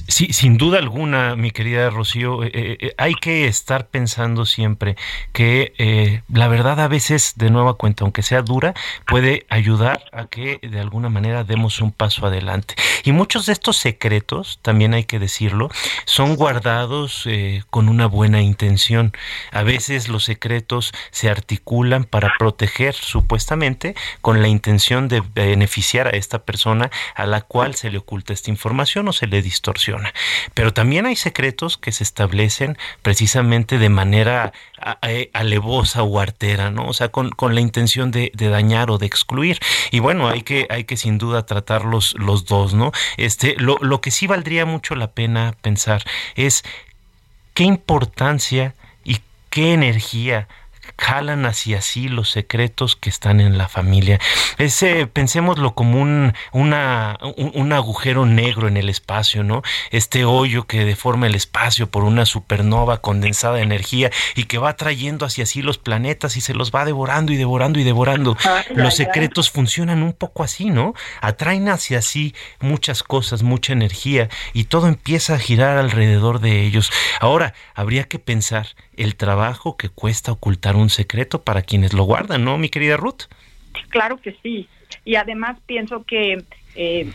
Sí, 0.07 0.33
sin 0.33 0.57
duda 0.57 0.79
alguna, 0.79 1.35
mi 1.35 1.51
querida 1.51 1.89
Rocío, 1.89 2.43
eh, 2.43 2.51
eh, 2.53 2.93
hay 2.97 3.15
que 3.15 3.47
estar 3.47 3.87
pensando 3.87 4.45
siempre 4.45 4.95
que 5.33 5.73
eh, 5.77 6.21
la 6.31 6.47
verdad 6.47 6.79
a 6.79 6.87
veces, 6.87 7.33
de 7.35 7.49
nueva 7.49 7.75
cuenta, 7.75 8.03
aunque 8.03 8.23
sea 8.23 8.41
dura, 8.41 8.73
puede 9.05 9.45
ayudar 9.49 10.03
a 10.11 10.25
que 10.27 10.59
de 10.61 10.79
alguna 10.79 11.09
manera 11.09 11.43
demos 11.43 11.81
un 11.81 11.91
paso 11.91 12.25
adelante. 12.25 12.75
Y 13.03 13.11
muchos 13.11 13.45
de 13.45 13.53
estos 13.53 13.77
secretos, 13.77 14.59
también 14.61 14.93
hay 14.93 15.05
que 15.05 15.19
decirlo, 15.19 15.69
son 16.05 16.35
guardados 16.35 17.23
eh, 17.25 17.63
con 17.69 17.89
una 17.89 18.05
buena 18.05 18.41
intención. 18.41 19.13
A 19.51 19.63
veces 19.63 20.09
los 20.09 20.25
secretos 20.25 20.91
se 21.11 21.29
articulan 21.29 22.03
para 22.03 22.33
proteger, 22.37 22.93
supuestamente, 22.93 23.95
con 24.21 24.41
la 24.41 24.47
intención 24.47 25.07
de 25.07 25.21
beneficiar 25.21 26.07
a 26.07 26.17
esta 26.17 26.39
persona 26.43 26.91
a 27.15 27.25
la 27.25 27.41
cual 27.41 27.75
se 27.75 27.89
le 27.89 27.99
oculta 27.99 28.33
esta 28.33 28.51
información 28.51 29.07
o 29.07 29.13
se 29.13 29.27
le 29.27 29.41
distorsiona. 29.41 29.86
Pero 30.53 30.73
también 30.73 31.05
hay 31.05 31.15
secretos 31.15 31.77
que 31.77 31.91
se 31.91 32.03
establecen 32.03 32.77
precisamente 33.01 33.77
de 33.77 33.89
manera 33.89 34.53
alevosa 35.33 36.03
o 36.03 36.19
artera, 36.19 36.71
¿no? 36.71 36.87
O 36.87 36.93
sea, 36.93 37.09
con, 37.09 37.29
con 37.29 37.55
la 37.55 37.61
intención 37.61 38.11
de, 38.11 38.31
de, 38.33 38.49
dañar 38.49 38.91
o 38.91 38.97
de 38.97 39.05
excluir. 39.05 39.59
Y 39.91 39.99
bueno, 39.99 40.27
hay 40.27 40.41
que, 40.41 40.67
hay 40.69 40.83
que 40.83 40.97
sin 40.97 41.17
duda 41.17 41.45
tratar 41.45 41.85
los, 41.85 42.15
los 42.17 42.45
dos, 42.45 42.73
¿no? 42.73 42.91
Este, 43.17 43.55
lo, 43.57 43.77
lo 43.81 44.01
que 44.01 44.11
sí 44.11 44.27
valdría 44.27 44.65
mucho 44.65 44.95
la 44.95 45.11
pena 45.11 45.55
pensar 45.61 46.03
es 46.35 46.63
qué 47.53 47.63
importancia 47.63 48.75
y 49.03 49.19
qué 49.49 49.73
energía 49.73 50.47
jalan 50.97 51.45
hacia 51.45 51.81
sí 51.81 52.07
los 52.07 52.29
secretos 52.29 52.95
que 52.95 53.09
están 53.09 53.39
en 53.39 53.57
la 53.57 53.67
familia. 53.67 54.19
Ese, 54.57 55.07
pensémoslo 55.07 55.73
como 55.73 56.01
un, 56.01 56.33
una, 56.51 57.17
un, 57.37 57.51
un, 57.53 57.73
agujero 57.73 58.25
negro 58.25 58.67
en 58.67 58.77
el 58.77 58.89
espacio, 58.89 59.43
¿no? 59.43 59.61
Este 59.91 60.25
hoyo 60.25 60.65
que 60.65 60.85
deforma 60.85 61.27
el 61.27 61.35
espacio 61.35 61.87
por 61.87 62.03
una 62.03 62.25
supernova 62.25 63.01
condensada 63.01 63.55
de 63.55 63.63
energía 63.63 64.09
y 64.35 64.45
que 64.45 64.57
va 64.57 64.75
trayendo 64.75 65.25
hacia 65.25 65.45
sí 65.45 65.61
los 65.61 65.77
planetas 65.77 66.37
y 66.37 66.41
se 66.41 66.53
los 66.53 66.71
va 66.71 66.85
devorando 66.85 67.31
y 67.31 67.37
devorando 67.37 67.79
y 67.79 67.83
devorando. 67.83 68.37
Ay, 68.43 68.63
los 68.75 68.95
secretos 68.95 69.51
funcionan 69.51 70.01
un 70.01 70.13
poco 70.13 70.43
así, 70.43 70.69
¿no? 70.69 70.93
Atraen 71.21 71.69
hacia 71.69 72.01
sí 72.01 72.33
muchas 72.59 73.03
cosas, 73.03 73.43
mucha 73.43 73.73
energía 73.73 74.29
y 74.53 74.65
todo 74.65 74.87
empieza 74.87 75.35
a 75.35 75.39
girar 75.39 75.77
alrededor 75.77 76.39
de 76.39 76.63
ellos. 76.63 76.91
Ahora, 77.19 77.53
habría 77.75 78.05
que 78.05 78.19
pensar 78.19 78.67
el 78.97 79.15
trabajo 79.15 79.77
que 79.77 79.89
cuesta 79.89 80.31
ocultar 80.31 80.75
un 80.75 80.89
secreto 80.89 81.43
para 81.43 81.61
quienes 81.61 81.93
lo 81.93 82.03
guardan, 82.03 82.43
¿no, 82.43 82.57
mi 82.57 82.69
querida 82.69 82.97
Ruth? 82.97 83.23
Claro 83.89 84.17
que 84.17 84.35
sí. 84.43 84.67
y 85.05 85.15
además 85.15 85.57
pienso 85.65 86.03
que 86.03 86.43
eh, 86.75 87.11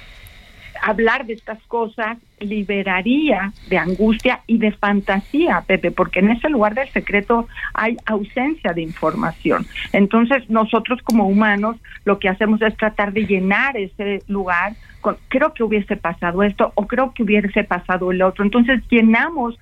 hablar 0.80 1.26
de 1.26 1.34
estas 1.34 1.62
cosas 1.64 2.18
liberaría 2.40 3.52
de 3.68 3.78
angustia 3.78 4.40
y 4.46 4.58
de 4.58 4.72
fantasía, 4.72 5.62
Pepe, 5.66 5.90
porque 5.90 6.20
en 6.20 6.30
ese 6.30 6.48
lugar 6.48 6.74
del 6.74 6.88
secreto 6.90 7.48
hay 7.74 7.96
ausencia 8.06 8.72
de 8.72 8.82
información. 8.82 9.66
Entonces, 9.92 10.48
nosotros 10.50 11.00
como 11.02 11.26
humanos 11.26 11.76
lo 12.04 12.18
que 12.18 12.28
hacemos 12.28 12.60
es 12.62 12.76
tratar 12.76 13.12
de 13.12 13.26
llenar 13.26 13.76
ese 13.76 14.22
lugar 14.26 14.74
con, 15.00 15.16
creo 15.28 15.54
que 15.54 15.62
hubiese 15.62 15.96
pasado 15.96 16.42
esto 16.42 16.72
o 16.74 16.86
creo 16.86 17.12
que 17.12 17.22
hubiese 17.22 17.64
pasado 17.64 18.10
el 18.10 18.22
otro. 18.22 18.44
Entonces, 18.44 18.82
llenamos 18.90 19.58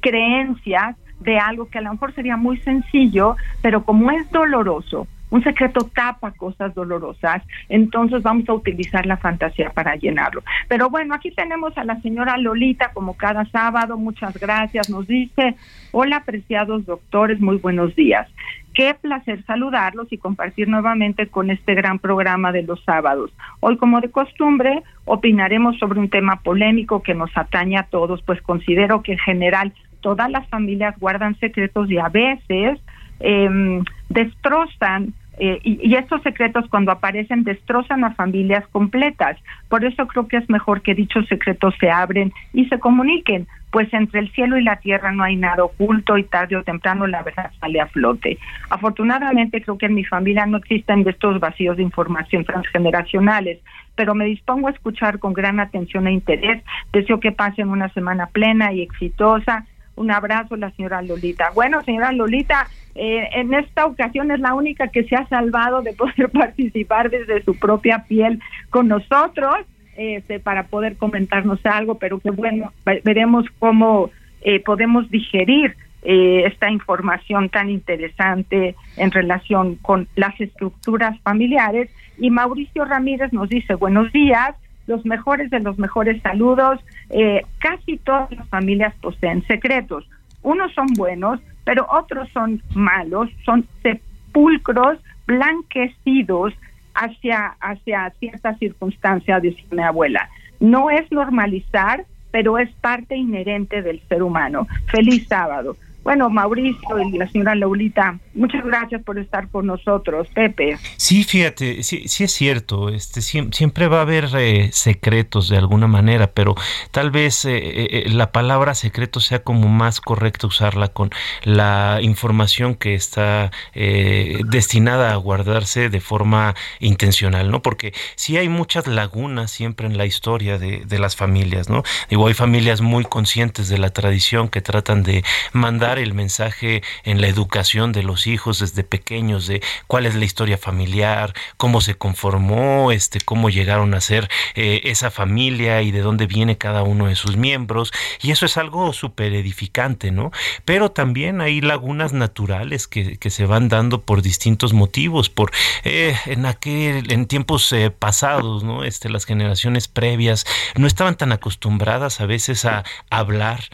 creencias 0.00 0.96
de 1.20 1.38
algo 1.38 1.68
que 1.68 1.78
a 1.78 1.82
lo 1.82 1.92
mejor 1.92 2.14
sería 2.14 2.36
muy 2.36 2.58
sencillo, 2.58 3.36
pero 3.62 3.84
como 3.84 4.10
es 4.10 4.30
doloroso, 4.30 5.06
un 5.30 5.42
secreto 5.42 5.88
tapa 5.94 6.30
cosas 6.32 6.74
dolorosas, 6.74 7.42
entonces 7.68 8.22
vamos 8.22 8.48
a 8.48 8.54
utilizar 8.54 9.04
la 9.06 9.16
fantasía 9.16 9.70
para 9.70 9.96
llenarlo. 9.96 10.42
Pero 10.68 10.88
bueno, 10.90 11.14
aquí 11.14 11.30
tenemos 11.30 11.76
a 11.76 11.84
la 11.84 12.00
señora 12.00 12.36
Lolita 12.38 12.92
como 12.92 13.16
cada 13.16 13.44
sábado, 13.46 13.96
muchas 13.98 14.38
gracias, 14.38 14.88
nos 14.88 15.06
dice, 15.06 15.56
hola 15.92 16.16
apreciados 16.16 16.86
doctores, 16.86 17.40
muy 17.40 17.56
buenos 17.56 17.94
días. 17.94 18.28
Qué 18.74 18.94
placer 18.94 19.44
saludarlos 19.44 20.06
y 20.12 20.18
compartir 20.18 20.68
nuevamente 20.68 21.26
con 21.26 21.50
este 21.50 21.74
gran 21.74 21.98
programa 21.98 22.52
de 22.52 22.62
los 22.62 22.82
sábados. 22.84 23.32
Hoy, 23.58 23.76
como 23.76 24.00
de 24.00 24.10
costumbre, 24.10 24.84
opinaremos 25.04 25.76
sobre 25.78 25.98
un 25.98 26.08
tema 26.08 26.40
polémico 26.44 27.02
que 27.02 27.14
nos 27.14 27.36
atañe 27.36 27.76
a 27.76 27.82
todos, 27.84 28.22
pues 28.22 28.40
considero 28.40 29.02
que 29.02 29.12
en 29.12 29.18
general 29.18 29.72
todas 30.00 30.30
las 30.30 30.48
familias 30.48 30.98
guardan 30.98 31.38
secretos 31.38 31.90
y 31.90 31.98
a 31.98 32.08
veces 32.08 32.78
eh, 33.20 33.82
destrozan 34.08 35.14
eh, 35.40 35.60
y, 35.62 35.88
y, 35.88 35.94
estos 35.94 36.20
secretos 36.22 36.64
cuando 36.68 36.90
aparecen 36.90 37.44
destrozan 37.44 38.02
a 38.02 38.12
familias 38.14 38.66
completas. 38.72 39.36
Por 39.68 39.84
eso 39.84 40.08
creo 40.08 40.26
que 40.26 40.36
es 40.36 40.50
mejor 40.50 40.82
que 40.82 40.96
dichos 40.96 41.28
secretos 41.28 41.74
se 41.78 41.90
abren 41.90 42.32
y 42.52 42.66
se 42.66 42.80
comuniquen, 42.80 43.46
pues 43.70 43.92
entre 43.94 44.18
el 44.18 44.32
cielo 44.32 44.58
y 44.58 44.64
la 44.64 44.76
tierra 44.76 45.12
no 45.12 45.22
hay 45.22 45.36
nada 45.36 45.62
oculto 45.62 46.18
y 46.18 46.24
tarde 46.24 46.56
o 46.56 46.64
temprano 46.64 47.06
la 47.06 47.22
verdad 47.22 47.52
sale 47.60 47.80
a 47.80 47.86
flote. 47.86 48.38
Afortunadamente 48.68 49.62
creo 49.62 49.78
que 49.78 49.86
en 49.86 49.94
mi 49.94 50.04
familia 50.04 50.44
no 50.44 50.56
existen 50.56 51.04
de 51.04 51.10
estos 51.10 51.38
vacíos 51.38 51.76
de 51.76 51.84
información 51.84 52.44
transgeneracionales, 52.44 53.60
pero 53.94 54.16
me 54.16 54.24
dispongo 54.24 54.66
a 54.66 54.72
escuchar 54.72 55.20
con 55.20 55.34
gran 55.34 55.60
atención 55.60 56.08
e 56.08 56.12
interés. 56.12 56.64
Deseo 56.92 57.20
que 57.20 57.30
pasen 57.30 57.68
una 57.68 57.90
semana 57.90 58.26
plena 58.26 58.72
y 58.72 58.82
exitosa 58.82 59.66
un 59.98 60.10
abrazo, 60.10 60.56
la 60.56 60.70
señora 60.70 61.02
Lolita. 61.02 61.50
Bueno, 61.54 61.82
señora 61.84 62.12
Lolita, 62.12 62.66
eh, 62.94 63.28
en 63.34 63.52
esta 63.54 63.86
ocasión 63.86 64.30
es 64.30 64.40
la 64.40 64.54
única 64.54 64.88
que 64.88 65.04
se 65.04 65.16
ha 65.16 65.26
salvado 65.28 65.82
de 65.82 65.92
poder 65.92 66.30
participar 66.32 67.10
desde 67.10 67.42
su 67.42 67.58
propia 67.58 68.04
piel 68.08 68.40
con 68.70 68.88
nosotros 68.88 69.56
este, 69.96 70.38
para 70.40 70.64
poder 70.64 70.96
comentarnos 70.96 71.64
algo, 71.66 71.96
pero 71.96 72.20
que 72.20 72.30
bueno, 72.30 72.72
veremos 73.04 73.46
cómo 73.58 74.10
eh, 74.42 74.60
podemos 74.60 75.10
digerir 75.10 75.76
eh, 76.02 76.44
esta 76.46 76.70
información 76.70 77.48
tan 77.48 77.68
interesante 77.68 78.76
en 78.96 79.10
relación 79.10 79.74
con 79.76 80.06
las 80.14 80.40
estructuras 80.40 81.18
familiares. 81.22 81.90
Y 82.16 82.30
Mauricio 82.30 82.84
Ramírez 82.84 83.32
nos 83.32 83.48
dice, 83.48 83.74
buenos 83.74 84.12
días, 84.12 84.54
los 84.88 85.04
mejores 85.06 85.50
de 85.50 85.60
los 85.60 85.78
mejores 85.78 86.20
saludos. 86.22 86.80
Eh, 87.10 87.42
casi 87.58 87.98
todas 87.98 88.32
las 88.32 88.48
familias 88.48 88.94
poseen 89.00 89.46
secretos. 89.46 90.08
Unos 90.42 90.72
son 90.74 90.86
buenos, 90.96 91.40
pero 91.64 91.86
otros 91.90 92.28
son 92.30 92.62
malos, 92.74 93.28
son 93.44 93.66
sepulcros 93.82 94.98
blanquecidos 95.26 96.54
hacia, 96.94 97.56
hacia 97.60 98.10
ciertas 98.18 98.58
circunstancias, 98.58 99.42
dice 99.42 99.62
mi 99.70 99.82
abuela. 99.82 100.28
No 100.58 100.90
es 100.90 101.10
normalizar, 101.12 102.06
pero 102.30 102.58
es 102.58 102.70
parte 102.80 103.14
inherente 103.14 103.82
del 103.82 104.00
ser 104.08 104.22
humano. 104.22 104.66
Feliz 104.86 105.28
sábado. 105.28 105.76
Bueno, 106.02 106.30
Mauricio 106.30 106.98
y 107.00 107.18
la 107.18 107.28
señora 107.28 107.54
Laulita, 107.54 108.18
muchas 108.38 108.64
gracias 108.64 109.02
por 109.02 109.18
estar 109.18 109.48
con 109.48 109.66
nosotros, 109.66 110.28
Pepe. 110.34 110.78
Sí, 110.96 111.24
fíjate, 111.24 111.82
sí, 111.82 112.08
sí 112.08 112.24
es 112.24 112.32
cierto, 112.32 112.88
este, 112.88 113.20
siempre 113.20 113.88
va 113.88 113.98
a 113.98 114.02
haber 114.02 114.28
eh, 114.38 114.70
secretos 114.72 115.48
de 115.48 115.56
alguna 115.56 115.86
manera, 115.86 116.32
pero 116.32 116.54
tal 116.90 117.10
vez 117.10 117.44
eh, 117.44 117.58
eh, 117.58 118.08
la 118.08 118.32
palabra 118.32 118.74
secreto 118.74 119.20
sea 119.20 119.40
como 119.40 119.68
más 119.68 120.00
correcto 120.00 120.46
usarla 120.46 120.88
con 120.88 121.10
la 121.42 121.98
información 122.02 122.74
que 122.74 122.94
está 122.94 123.50
eh, 123.74 124.40
destinada 124.46 125.12
a 125.12 125.16
guardarse 125.16 125.88
de 125.88 126.00
forma 126.00 126.54
intencional, 126.80 127.50
¿no? 127.50 127.62
Porque 127.62 127.92
sí 128.14 128.36
hay 128.36 128.48
muchas 128.48 128.86
lagunas 128.86 129.50
siempre 129.50 129.86
en 129.86 129.98
la 129.98 130.06
historia 130.06 130.58
de, 130.58 130.84
de 130.84 130.98
las 130.98 131.16
familias, 131.16 131.68
¿no? 131.68 131.82
Digo, 132.08 132.28
hay 132.28 132.34
familias 132.34 132.80
muy 132.80 133.04
conscientes 133.04 133.68
de 133.68 133.78
la 133.78 133.90
tradición 133.90 134.48
que 134.48 134.60
tratan 134.60 135.02
de 135.02 135.24
mandar 135.52 135.98
el 135.98 136.14
mensaje 136.14 136.82
en 137.04 137.20
la 137.20 137.26
educación 137.26 137.92
de 137.92 138.02
los 138.02 138.27
hijos 138.28 138.60
desde 138.60 138.84
pequeños 138.84 139.46
de 139.46 139.62
cuál 139.86 140.06
es 140.06 140.14
la 140.14 140.24
historia 140.24 140.58
familiar, 140.58 141.34
cómo 141.56 141.80
se 141.80 141.94
conformó, 141.94 142.92
este, 142.92 143.20
cómo 143.20 143.50
llegaron 143.50 143.94
a 143.94 144.00
ser 144.00 144.28
eh, 144.54 144.80
esa 144.84 145.10
familia 145.10 145.82
y 145.82 145.90
de 145.90 146.00
dónde 146.00 146.26
viene 146.26 146.58
cada 146.58 146.82
uno 146.82 147.06
de 147.06 147.16
sus 147.16 147.36
miembros. 147.36 147.92
Y 148.20 148.30
eso 148.30 148.46
es 148.46 148.56
algo 148.56 148.92
súper 148.92 149.34
edificante, 149.34 150.10
¿no? 150.10 150.30
Pero 150.64 150.90
también 150.90 151.40
hay 151.40 151.60
lagunas 151.60 152.12
naturales 152.12 152.86
que, 152.86 153.18
que, 153.18 153.30
se 153.30 153.46
van 153.46 153.68
dando 153.68 154.02
por 154.02 154.22
distintos 154.22 154.72
motivos, 154.72 155.28
por 155.28 155.52
eh, 155.84 156.16
en 156.26 156.46
aquel, 156.46 157.12
en 157.12 157.26
tiempos 157.26 157.70
eh, 157.72 157.90
pasados, 157.90 158.64
¿no? 158.64 158.84
Este, 158.84 159.08
las 159.08 159.24
generaciones 159.24 159.88
previas 159.88 160.46
no 160.76 160.86
estaban 160.86 161.16
tan 161.16 161.32
acostumbradas 161.32 162.20
a 162.20 162.26
veces 162.26 162.64
a 162.64 162.84
hablar 163.10 163.64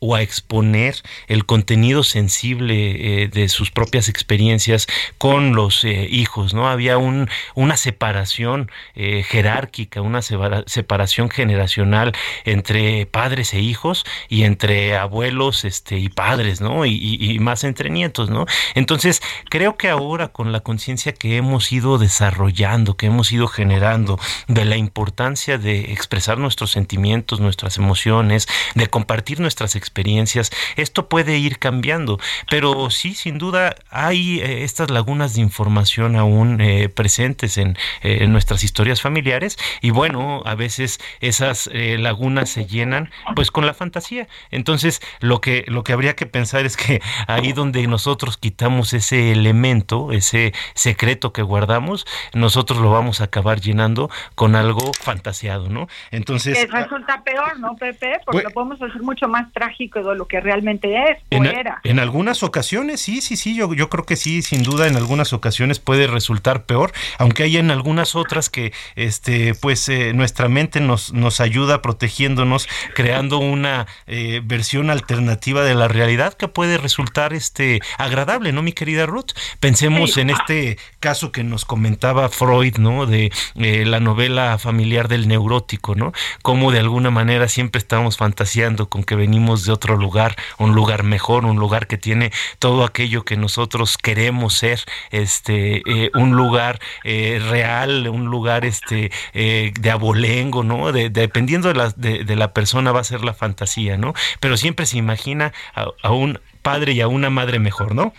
o 0.00 0.14
a 0.14 0.22
exponer 0.22 0.96
el 1.26 1.46
contenido 1.46 2.02
sensible 2.02 3.28
de 3.28 3.48
sus 3.48 3.70
experiencias 3.94 4.86
con 5.18 5.54
los 5.54 5.84
eh, 5.84 6.08
hijos, 6.10 6.54
¿no? 6.54 6.68
Había 6.68 6.98
un, 6.98 7.28
una 7.54 7.76
separación 7.76 8.70
eh, 8.94 9.22
jerárquica, 9.22 10.00
una 10.00 10.22
separación 10.22 11.30
generacional 11.30 12.12
entre 12.44 13.06
padres 13.06 13.54
e 13.54 13.60
hijos 13.60 14.04
y 14.28 14.44
entre 14.44 14.96
abuelos 14.96 15.64
este, 15.64 15.98
y 15.98 16.08
padres, 16.08 16.60
¿no? 16.60 16.84
Y 16.86 17.38
más 17.40 17.64
entre 17.64 17.90
nietos, 17.90 18.30
¿no? 18.30 18.46
Entonces, 18.74 19.22
creo 19.48 19.76
que 19.76 19.88
ahora 19.88 20.28
con 20.28 20.52
la 20.52 20.60
conciencia 20.60 21.12
que 21.12 21.36
hemos 21.36 21.72
ido 21.72 21.98
desarrollando, 21.98 22.96
que 22.96 23.06
hemos 23.06 23.32
ido 23.32 23.46
generando 23.46 24.18
de 24.48 24.64
la 24.64 24.76
importancia 24.76 25.58
de 25.58 25.92
expresar 25.92 26.38
nuestros 26.38 26.70
sentimientos, 26.70 27.40
nuestras 27.40 27.76
emociones, 27.78 28.48
de 28.74 28.86
compartir 28.88 29.40
nuestras 29.40 29.76
experiencias, 29.76 30.50
esto 30.76 31.08
puede 31.08 31.38
ir 31.38 31.58
cambiando. 31.58 32.18
Pero 32.50 32.90
sí, 32.90 33.14
sin 33.14 33.38
duda, 33.38 33.73
hay 33.90 34.40
eh, 34.40 34.64
estas 34.64 34.90
lagunas 34.90 35.34
de 35.34 35.40
información 35.40 36.16
aún 36.16 36.60
eh, 36.60 36.88
presentes 36.88 37.58
en, 37.58 37.76
eh, 38.02 38.18
en, 38.22 38.32
nuestras 38.32 38.64
historias 38.64 39.00
familiares 39.00 39.58
y 39.80 39.90
bueno, 39.90 40.42
a 40.44 40.54
veces 40.54 41.00
esas 41.20 41.68
eh, 41.72 41.96
lagunas 41.98 42.50
se 42.50 42.66
llenan 42.66 43.10
pues 43.34 43.50
con 43.50 43.66
la 43.66 43.74
fantasía. 43.74 44.28
Entonces, 44.50 45.00
lo 45.20 45.40
que, 45.40 45.64
lo 45.68 45.84
que 45.84 45.92
habría 45.92 46.16
que 46.16 46.26
pensar 46.26 46.66
es 46.66 46.76
que 46.76 47.00
ahí 47.26 47.52
donde 47.52 47.86
nosotros 47.86 48.36
quitamos 48.36 48.92
ese 48.92 49.32
elemento, 49.32 50.12
ese 50.12 50.52
secreto 50.74 51.32
que 51.32 51.42
guardamos, 51.42 52.06
nosotros 52.32 52.80
lo 52.80 52.90
vamos 52.90 53.20
a 53.20 53.24
acabar 53.24 53.60
llenando 53.60 54.10
con 54.34 54.56
algo 54.56 54.92
fantaseado, 55.00 55.68
¿no? 55.68 55.88
Entonces... 56.10 56.58
Que 56.58 56.66
resulta 56.66 57.22
peor, 57.22 57.58
¿no, 57.58 57.76
Pepe? 57.76 58.20
Porque 58.24 58.42
pues, 58.42 58.44
lo 58.44 58.50
podemos 58.50 58.82
hacer 58.82 59.02
mucho 59.02 59.28
más 59.28 59.52
trágico 59.52 60.02
de 60.02 60.14
lo 60.16 60.26
que 60.26 60.40
realmente 60.40 61.10
es. 61.10 61.18
En, 61.30 61.46
en, 61.84 61.98
algunas 61.98 62.42
ocasiones, 62.42 63.00
sí, 63.00 63.20
sí, 63.20 63.36
sí, 63.36 63.56
yo, 63.56 63.63
yo 63.72 63.88
creo 63.88 64.04
que 64.04 64.16
sí, 64.16 64.42
sin 64.42 64.62
duda 64.62 64.86
en 64.86 64.96
algunas 64.96 65.32
ocasiones 65.32 65.78
puede 65.78 66.06
resultar 66.06 66.66
peor, 66.66 66.92
aunque 67.18 67.44
hay 67.44 67.56
en 67.56 67.70
algunas 67.70 68.14
otras 68.14 68.50
que 68.50 68.72
este 68.96 69.54
pues 69.54 69.88
eh, 69.88 70.12
nuestra 70.12 70.48
mente 70.48 70.80
nos, 70.80 71.12
nos 71.12 71.40
ayuda 71.40 71.80
protegiéndonos, 71.82 72.68
creando 72.94 73.38
una 73.38 73.86
eh, 74.06 74.40
versión 74.44 74.90
alternativa 74.90 75.62
de 75.62 75.74
la 75.74 75.88
realidad 75.88 76.34
que 76.34 76.48
puede 76.48 76.78
resultar 76.78 77.32
este 77.32 77.80
agradable, 77.98 78.52
¿no, 78.52 78.62
mi 78.62 78.72
querida 78.72 79.06
Ruth? 79.06 79.32
Pensemos 79.60 80.16
en 80.16 80.30
este 80.30 80.78
caso 81.00 81.32
que 81.32 81.44
nos 81.44 81.64
comentaba 81.64 82.28
Freud, 82.28 82.76
¿no? 82.78 83.06
De 83.06 83.32
eh, 83.56 83.84
la 83.86 84.00
novela 84.00 84.58
familiar 84.58 85.08
del 85.08 85.28
neurótico, 85.28 85.94
¿no? 85.94 86.12
Como 86.42 86.72
de 86.72 86.80
alguna 86.80 87.10
manera 87.10 87.48
siempre 87.48 87.78
estamos 87.78 88.16
fantaseando 88.16 88.88
con 88.88 89.04
que 89.04 89.14
venimos 89.14 89.64
de 89.64 89.72
otro 89.72 89.96
lugar, 89.96 90.36
un 90.58 90.74
lugar 90.74 91.02
mejor, 91.02 91.44
un 91.44 91.56
lugar 91.56 91.86
que 91.86 91.98
tiene 91.98 92.32
todo 92.58 92.84
aquello 92.84 93.24
que 93.24 93.36
nosotros 93.54 93.98
queremos 93.98 94.54
ser, 94.54 94.80
este, 95.12 95.82
eh, 95.86 96.10
un 96.14 96.32
lugar 96.34 96.80
eh, 97.04 97.40
real, 97.50 98.08
un 98.08 98.24
lugar 98.24 98.64
este 98.64 99.12
eh, 99.32 99.72
de 99.80 99.90
abolengo, 99.92 100.64
¿no? 100.64 100.90
De, 100.90 101.08
de, 101.08 101.20
dependiendo 101.20 101.68
de 101.68 101.74
la, 101.74 101.90
de, 101.90 102.24
de, 102.24 102.34
la 102.36 102.52
persona 102.52 102.90
va 102.90 102.98
a 102.98 103.04
ser 103.04 103.22
la 103.22 103.32
fantasía, 103.32 103.96
¿no? 103.96 104.12
Pero 104.40 104.56
siempre 104.56 104.86
se 104.86 104.98
imagina 104.98 105.52
a, 105.72 105.86
a 106.02 106.10
un 106.10 106.40
padre 106.62 106.94
y 106.94 107.00
a 107.00 107.06
una 107.06 107.30
madre 107.30 107.60
mejor, 107.60 107.94
¿no? 107.94 108.12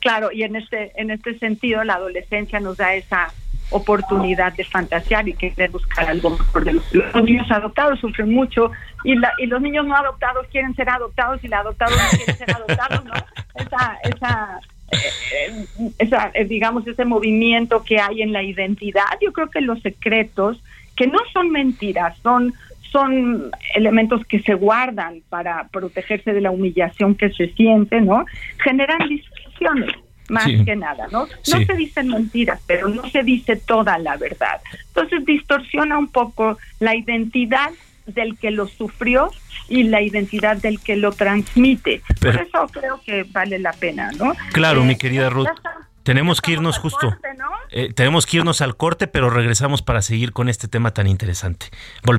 Claro, 0.00 0.30
y 0.30 0.44
en 0.44 0.54
este, 0.54 0.92
en 0.94 1.10
este 1.10 1.36
sentido 1.40 1.82
la 1.82 1.94
adolescencia 1.94 2.60
nos 2.60 2.76
da 2.76 2.94
esa 2.94 3.32
oportunidad 3.70 4.52
de 4.52 4.64
fantasear 4.64 5.28
y 5.28 5.34
querer 5.34 5.70
buscar 5.70 6.08
algo 6.08 6.30
mejor 6.30 6.72
los, 6.72 7.24
niños 7.24 7.50
adoptados 7.50 7.98
sufren 8.00 8.32
mucho 8.32 8.70
y, 9.04 9.16
la, 9.16 9.32
y 9.38 9.46
los 9.46 9.60
niños 9.60 9.86
no 9.86 9.96
adoptados 9.96 10.46
quieren 10.48 10.74
ser 10.74 10.88
adoptados 10.88 11.42
y 11.42 11.48
los 11.48 11.60
adoptados 11.60 11.96
no 11.96 12.18
quieren 12.18 12.36
ser 12.36 12.50
adoptados, 12.50 13.04
¿no? 13.04 13.12
Esa, 13.54 13.98
esa, 14.04 14.60
eh, 14.92 15.92
esa, 15.98 16.30
eh, 16.34 16.44
digamos, 16.44 16.86
ese 16.86 17.04
movimiento 17.04 17.82
que 17.82 17.98
hay 17.98 18.22
en 18.22 18.32
la 18.32 18.42
identidad, 18.42 19.18
yo 19.20 19.32
creo 19.32 19.50
que 19.50 19.60
los 19.60 19.80
secretos, 19.80 20.62
que 20.96 21.06
no 21.06 21.18
son 21.32 21.50
mentiras, 21.50 22.16
son 22.22 22.54
son 22.90 23.50
elementos 23.74 24.24
que 24.26 24.38
se 24.38 24.54
guardan 24.54 25.20
para 25.28 25.66
protegerse 25.66 26.32
de 26.32 26.40
la 26.40 26.52
humillación 26.52 27.16
que 27.16 27.28
se 27.30 27.48
siente, 27.54 28.00
¿no? 28.00 28.24
Generan 28.62 29.08
discusiones 29.08 29.90
más 30.28 30.44
Sí. 30.44 30.64
que 30.64 30.76
nada, 30.76 31.06
¿no? 31.10 31.26
No 31.26 31.28
Sí. 31.42 31.64
se 31.64 31.74
dicen 31.74 32.08
mentiras, 32.08 32.60
pero 32.66 32.88
no 32.88 33.08
se 33.10 33.22
dice 33.22 33.56
toda 33.56 33.98
la 33.98 34.16
verdad. 34.16 34.60
Entonces 34.88 35.24
distorsiona 35.26 35.98
un 35.98 36.08
poco 36.08 36.58
la 36.80 36.94
identidad 36.96 37.70
del 38.06 38.36
que 38.38 38.50
lo 38.50 38.66
sufrió 38.68 39.30
y 39.68 39.84
la 39.84 40.02
identidad 40.02 40.56
del 40.58 40.78
que 40.80 40.96
lo 40.96 41.12
transmite. 41.12 42.02
Pero- 42.20 42.38
Por 42.38 42.46
eso 42.46 42.66
creo 42.80 43.00
que 43.04 43.24
vale 43.32 43.58
la 43.58 43.72
pena, 43.72 44.10
¿no? 44.18 44.32
Claro, 44.52 44.82
Eh, 44.82 44.84
mi 44.86 44.96
querida 44.96 45.30
Ruth. 45.30 45.48
Tenemos 46.02 46.42
que 46.42 46.52
irnos 46.52 46.76
al 46.76 46.82
justo. 46.82 47.08
corte, 47.08 47.28
¿no? 47.38 47.46
Eh, 47.70 47.90
tenemos 47.94 48.26
que 48.26 48.36
irnos 48.36 48.60
al 48.60 48.76
corte, 48.76 49.06
pero 49.06 49.30
regresamos 49.30 49.80
para 49.80 50.02
seguir 50.02 50.32
con 50.32 50.50
este 50.50 50.68
tema 50.68 50.90
tan 50.92 51.06
interesante. 51.06 51.68
Vol- 52.02 52.18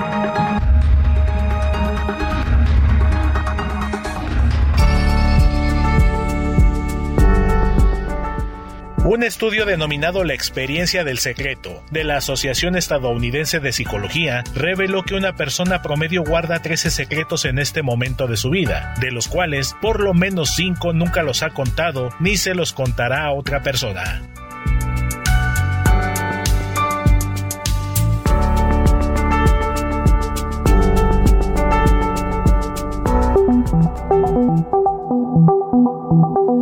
Un 9.03 9.23
estudio 9.23 9.65
denominado 9.65 10.23
La 10.23 10.35
experiencia 10.35 11.03
del 11.03 11.17
secreto 11.17 11.83
de 11.89 12.03
la 12.03 12.17
Asociación 12.17 12.75
Estadounidense 12.75 13.59
de 13.59 13.71
Psicología 13.71 14.43
reveló 14.53 15.01
que 15.01 15.15
una 15.15 15.35
persona 15.35 15.81
promedio 15.81 16.23
guarda 16.23 16.61
13 16.61 16.91
secretos 16.91 17.45
en 17.45 17.57
este 17.57 17.81
momento 17.81 18.27
de 18.27 18.37
su 18.37 18.51
vida, 18.51 18.93
de 19.01 19.11
los 19.11 19.27
cuales 19.27 19.75
por 19.81 20.01
lo 20.01 20.13
menos 20.13 20.53
5 20.55 20.93
nunca 20.93 21.23
los 21.23 21.41
ha 21.41 21.49
contado 21.49 22.09
ni 22.19 22.37
se 22.37 22.53
los 22.53 22.73
contará 22.73 23.25
a 23.25 23.33
otra 23.33 23.63
persona. 23.63 24.21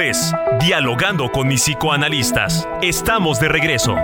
Es 0.00 0.32
Dialogando 0.60 1.30
con 1.30 1.48
mis 1.48 1.62
psicoanalistas. 1.62 2.68
Estamos 2.82 3.40
de 3.40 3.48
regreso. 3.48 3.96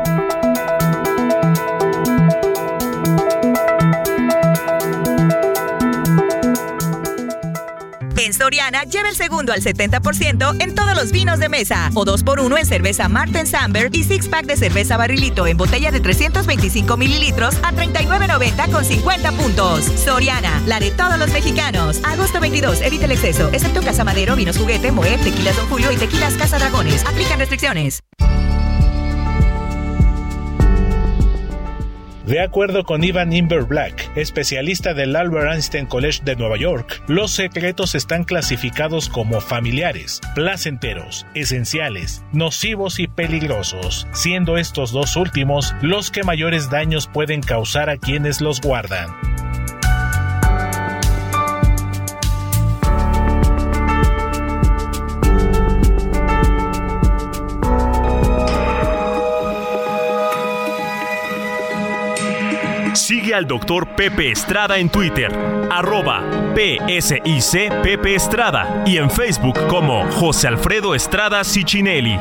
Soriana, 8.43 8.83
lleva 8.83 9.09
el 9.09 9.15
segundo 9.15 9.53
al 9.53 9.63
70% 9.63 10.57
en 10.61 10.75
todos 10.75 10.97
los 10.97 11.13
vinos 11.13 11.39
de 11.39 11.49
mesa. 11.49 11.93
O 11.95 12.05
2x1 12.05 12.59
en 12.59 12.67
cerveza 12.67 13.09
Martin 13.09 13.47
Samber 13.47 13.89
y 13.93 14.03
six 14.03 14.27
pack 14.27 14.47
de 14.47 14.57
cerveza 14.57 14.97
barrilito 14.97 15.47
en 15.47 15.57
botella 15.57 15.93
de 15.93 16.01
325 16.01 16.97
mililitros 16.97 17.55
a 17.63 17.71
39.90 17.71 18.73
con 18.73 18.85
50 18.85 19.31
puntos. 19.31 19.85
Soriana, 19.85 20.61
la 20.67 20.81
de 20.81 20.91
todos 20.91 21.21
los 21.21 21.31
mexicanos. 21.31 22.01
Agosto 22.03 22.41
22, 22.41 22.81
evita 22.81 23.05
el 23.05 23.13
exceso, 23.13 23.49
excepto 23.53 23.81
Casa 23.81 24.03
Madero, 24.03 24.35
Vinos 24.35 24.59
Juguete, 24.59 24.91
Moet, 24.91 25.23
Tequilas 25.23 25.57
Don 25.57 25.69
Julio 25.69 25.93
y 25.93 25.97
Tequilas 25.97 26.35
Casa 26.35 26.59
Dragones. 26.59 27.05
Aplican 27.07 27.39
restricciones. 27.39 28.03
De 32.27 32.41
acuerdo 32.41 32.85
con 32.85 33.03
Ivan 33.03 33.33
Imber 33.33 33.65
Black, 33.65 34.11
especialista 34.17 34.95
del 34.95 35.17
Albert 35.17 35.53
Einstein 35.53 35.87
College 35.87 36.21
de 36.25 36.37
Nueva 36.37 36.57
York, 36.57 37.03
los 37.09 37.33
secretos 37.33 37.95
están 37.95 38.25
clasificados 38.25 39.09
como 39.09 39.41
familiares, 39.41 40.21
placenteros, 40.35 41.27
esenciales, 41.35 42.25
nocivos 42.33 43.01
y 43.01 43.09
peligrosos, 43.09 44.07
siendo 44.13 44.57
estos 44.57 44.93
dos 44.93 45.17
últimos 45.17 45.75
los 45.83 46.11
que 46.11 46.23
mayores 46.23 46.71
daños 46.71 47.09
pueden 47.13 47.41
causar 47.41 47.91
a 47.91 47.97
quienes 47.97 48.41
los 48.41 48.61
guardan. 48.61 49.32
Sigue 63.13 63.35
al 63.35 63.47
doctor 63.47 63.95
Pepe 63.95 64.31
Estrada 64.31 64.79
en 64.79 64.89
Twitter, 64.89 65.31
arroba 65.71 66.23
PSIC 66.55 67.83
Pepe 67.83 68.15
Estrada 68.15 68.85
y 68.87 68.97
en 68.97 69.11
Facebook 69.11 69.67
como 69.67 70.11
José 70.13 70.49
Alfredo 70.49 70.95
Estrada 70.95 71.45
Cicinelli. 71.45 72.17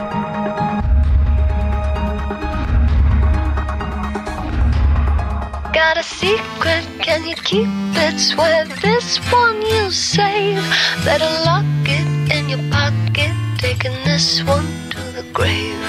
Got 5.71 5.95
a 5.95 6.03
secret, 6.03 6.85
can 7.01 7.25
you 7.25 7.35
keep 7.45 7.69
it? 7.95 8.19
Swear 8.19 8.67
this 8.81 9.17
one 9.31 9.61
you 9.61 9.89
save. 9.91 10.61
Better 11.05 11.29
lock 11.45 11.63
it 11.85 12.35
in 12.35 12.49
your 12.49 12.59
pocket, 12.69 13.31
taking 13.59 13.93
this 14.03 14.43
one 14.43 14.67
to 14.89 14.99
the 15.15 15.23
grave. 15.31 15.79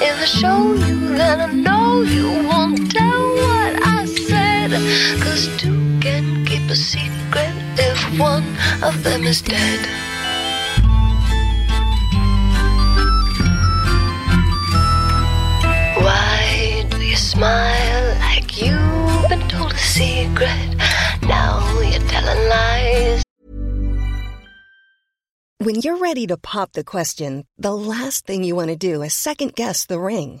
If 0.00 0.22
I 0.22 0.24
show 0.24 0.74
you, 0.74 1.16
then 1.16 1.40
I 1.40 1.52
know 1.52 2.02
you 2.02 2.48
won't 2.48 2.92
tell 2.92 3.34
what 3.34 3.86
I. 3.88 4.01
Cause 4.72 5.48
two 5.58 6.00
can 6.00 6.46
keep 6.46 6.70
a 6.70 6.74
secret 6.74 7.52
if 7.76 8.18
one 8.18 8.56
of 8.82 9.04
them 9.04 9.24
is 9.24 9.42
dead. 9.42 9.80
Why 16.00 16.86
do 16.88 16.96
you 17.02 17.16
smile 17.16 18.18
like 18.20 18.62
you've 18.62 19.28
been 19.28 19.46
told 19.50 19.74
a 19.74 19.78
secret? 19.78 20.76
Now 21.28 21.60
you're 21.82 22.08
telling 22.08 22.48
lies. 22.48 23.22
When 25.58 25.76
you're 25.76 25.98
ready 25.98 26.26
to 26.28 26.38
pop 26.38 26.72
the 26.72 26.82
question, 26.82 27.44
the 27.58 27.74
last 27.74 28.26
thing 28.26 28.42
you 28.42 28.56
want 28.56 28.70
to 28.70 28.76
do 28.76 29.02
is 29.02 29.12
second 29.12 29.54
guess 29.54 29.84
the 29.84 30.00
ring. 30.00 30.40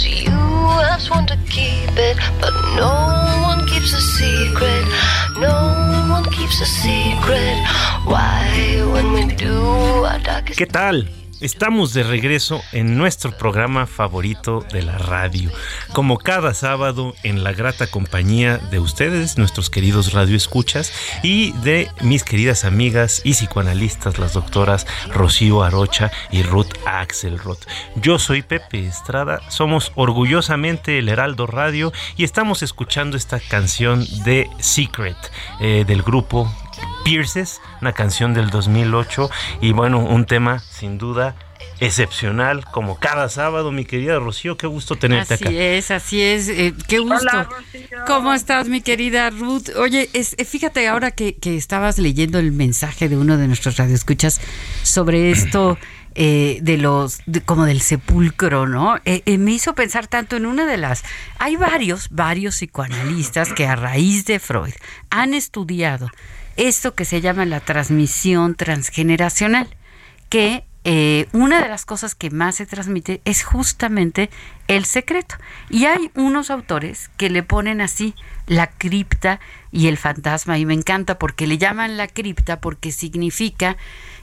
Cause 0.00 0.08
you 0.08 0.32
asked 0.32 1.10
one 1.10 1.26
to 1.26 1.36
keep 1.50 1.92
it, 1.92 2.16
but 2.40 2.54
no 2.74 2.88
one 3.42 3.66
keeps 3.68 3.92
a 3.92 4.00
secret. 4.00 4.86
No 5.36 5.52
one 6.08 6.24
keeps 6.32 6.58
a 6.62 6.64
secret. 6.64 7.60
Why, 8.06 8.80
when 8.94 9.12
we 9.12 9.34
do 9.36 9.60
our 10.08 10.18
darkest 10.20 10.58
¿Qué 10.58 10.64
tal? 10.64 11.06
Estamos 11.40 11.94
de 11.94 12.02
regreso 12.02 12.60
en 12.72 12.98
nuestro 12.98 13.32
programa 13.32 13.86
favorito 13.86 14.62
de 14.72 14.82
la 14.82 14.98
radio, 14.98 15.50
como 15.94 16.18
cada 16.18 16.52
sábado 16.52 17.14
en 17.22 17.42
la 17.42 17.54
grata 17.54 17.86
compañía 17.86 18.58
de 18.58 18.78
ustedes, 18.78 19.38
nuestros 19.38 19.70
queridos 19.70 20.12
radioescuchas, 20.12 20.92
y 21.22 21.52
de 21.62 21.90
mis 22.02 22.24
queridas 22.24 22.66
amigas 22.66 23.22
y 23.24 23.32
psicoanalistas, 23.32 24.18
las 24.18 24.34
doctoras 24.34 24.86
Rocío 25.08 25.62
Arocha 25.62 26.12
y 26.30 26.42
Ruth 26.42 26.74
Axelrod. 26.84 27.58
Yo 27.96 28.18
soy 28.18 28.42
Pepe 28.42 28.86
Estrada, 28.86 29.40
somos 29.48 29.92
orgullosamente 29.94 30.98
el 30.98 31.08
Heraldo 31.08 31.46
Radio 31.46 31.90
y 32.18 32.24
estamos 32.24 32.62
escuchando 32.62 33.16
esta 33.16 33.40
canción 33.40 34.06
de 34.24 34.50
Secret 34.58 35.16
eh, 35.60 35.84
del 35.86 36.02
grupo 36.02 36.52
Pierces, 37.04 37.60
una 37.80 37.92
canción 37.92 38.34
del 38.34 38.50
2008 38.50 39.30
y 39.60 39.72
bueno, 39.72 39.98
un 39.98 40.26
tema 40.26 40.58
sin 40.60 40.98
duda 40.98 41.34
excepcional 41.80 42.64
como 42.66 42.98
cada 42.98 43.28
sábado, 43.30 43.72
mi 43.72 43.84
querida 43.86 44.18
Rocío, 44.18 44.56
qué 44.58 44.66
gusto 44.66 44.96
tenerte 44.96 45.34
así 45.34 45.44
acá. 45.44 45.48
Así 45.50 45.58
es, 45.58 45.90
así 45.90 46.22
es, 46.22 46.48
eh, 46.48 46.74
qué 46.88 46.98
gusto. 46.98 47.16
Hola, 47.32 47.44
Rocío. 47.44 47.98
¿Cómo 48.06 48.32
estás, 48.34 48.68
mi 48.68 48.82
querida 48.82 49.30
Ruth? 49.30 49.70
Oye, 49.76 50.10
es, 50.12 50.34
eh, 50.38 50.44
fíjate 50.44 50.86
ahora 50.88 51.10
que, 51.10 51.36
que 51.36 51.56
estabas 51.56 51.98
leyendo 51.98 52.38
el 52.38 52.52
mensaje 52.52 53.08
de 53.08 53.16
uno 53.16 53.38
de 53.38 53.46
nuestros 53.46 53.76
radioescuchas 53.78 54.40
sobre 54.82 55.30
esto 55.32 55.78
eh, 56.14 56.58
de 56.60 56.76
los, 56.76 57.20
de- 57.24 57.40
como 57.40 57.64
del 57.64 57.80
sepulcro, 57.80 58.66
¿no? 58.68 58.96
Eh, 59.06 59.22
eh, 59.24 59.38
me 59.38 59.52
hizo 59.52 59.74
pensar 59.74 60.06
tanto 60.06 60.36
en 60.36 60.44
una 60.44 60.66
de 60.66 60.76
las, 60.76 61.02
hay 61.38 61.56
varios, 61.56 62.08
varios 62.10 62.56
psicoanalistas 62.56 63.52
que 63.54 63.66
a 63.66 63.74
raíz 63.74 64.26
de 64.26 64.38
Freud 64.38 64.74
han 65.08 65.32
estudiado 65.34 66.10
esto 66.56 66.94
que 66.94 67.04
se 67.04 67.20
llama 67.20 67.44
la 67.46 67.60
transmisión 67.60 68.54
transgeneracional, 68.54 69.68
que 70.28 70.64
eh, 70.84 71.26
una 71.32 71.60
de 71.62 71.68
las 71.68 71.84
cosas 71.84 72.14
que 72.14 72.30
más 72.30 72.54
se 72.56 72.64
transmite 72.64 73.20
es 73.26 73.42
justamente 73.44 74.30
el 74.66 74.86
secreto. 74.86 75.36
Y 75.68 75.84
hay 75.84 76.10
unos 76.14 76.50
autores 76.50 77.10
que 77.18 77.28
le 77.28 77.42
ponen 77.42 77.80
así 77.80 78.14
la 78.46 78.68
cripta 78.68 79.40
y 79.72 79.88
el 79.88 79.98
fantasma, 79.98 80.58
y 80.58 80.64
me 80.64 80.74
encanta 80.74 81.18
porque 81.18 81.46
le 81.46 81.58
llaman 81.58 81.96
la 81.96 82.08
cripta 82.08 82.60
porque 82.60 82.92
significa, 82.92 83.76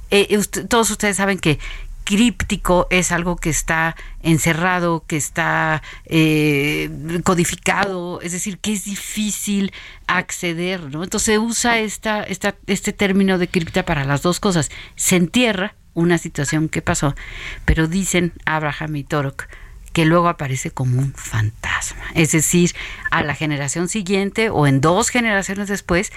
eh, 0.10 0.36
usted- 0.38 0.68
todos 0.68 0.90
ustedes 0.90 1.18
saben 1.18 1.38
que 1.38 1.60
críptico 2.08 2.88
es 2.90 3.12
algo 3.12 3.36
que 3.36 3.50
está 3.50 3.98
encerrado, 4.22 5.04
que 5.06 5.18
está 5.18 5.84
eh, 6.06 6.90
codificado, 7.26 8.22
es 8.22 8.32
decir, 8.32 8.60
que 8.60 8.72
es 8.72 8.86
difícil 8.86 9.74
acceder, 10.08 10.84
¿no? 10.84 11.04
Entonces 11.04 11.26
se 11.34 11.38
usa 11.38 11.80
este 11.80 12.94
término 12.94 13.38
de 13.38 13.50
cripta 13.50 13.84
para 13.84 14.06
las 14.06 14.22
dos 14.22 14.40
cosas. 14.40 14.72
Se 14.96 15.18
entierra 15.18 15.76
una 15.96 16.18
situación 16.18 16.70
que 16.70 16.82
pasó, 16.82 17.14
pero 17.66 17.88
dicen 17.88 18.32
Abraham 18.46 18.96
y 18.96 19.04
Torok 19.04 19.50
que 19.92 20.06
luego 20.06 20.30
aparece 20.30 20.70
como 20.70 21.00
un 21.00 21.12
fantasma. 21.14 22.04
Es 22.14 22.32
decir, 22.32 22.76
a 23.10 23.24
la 23.24 23.34
generación 23.34 23.90
siguiente 23.90 24.52
o 24.52 24.68
en 24.68 24.80
dos 24.80 25.10
generaciones 25.10 25.68
después 25.68 26.14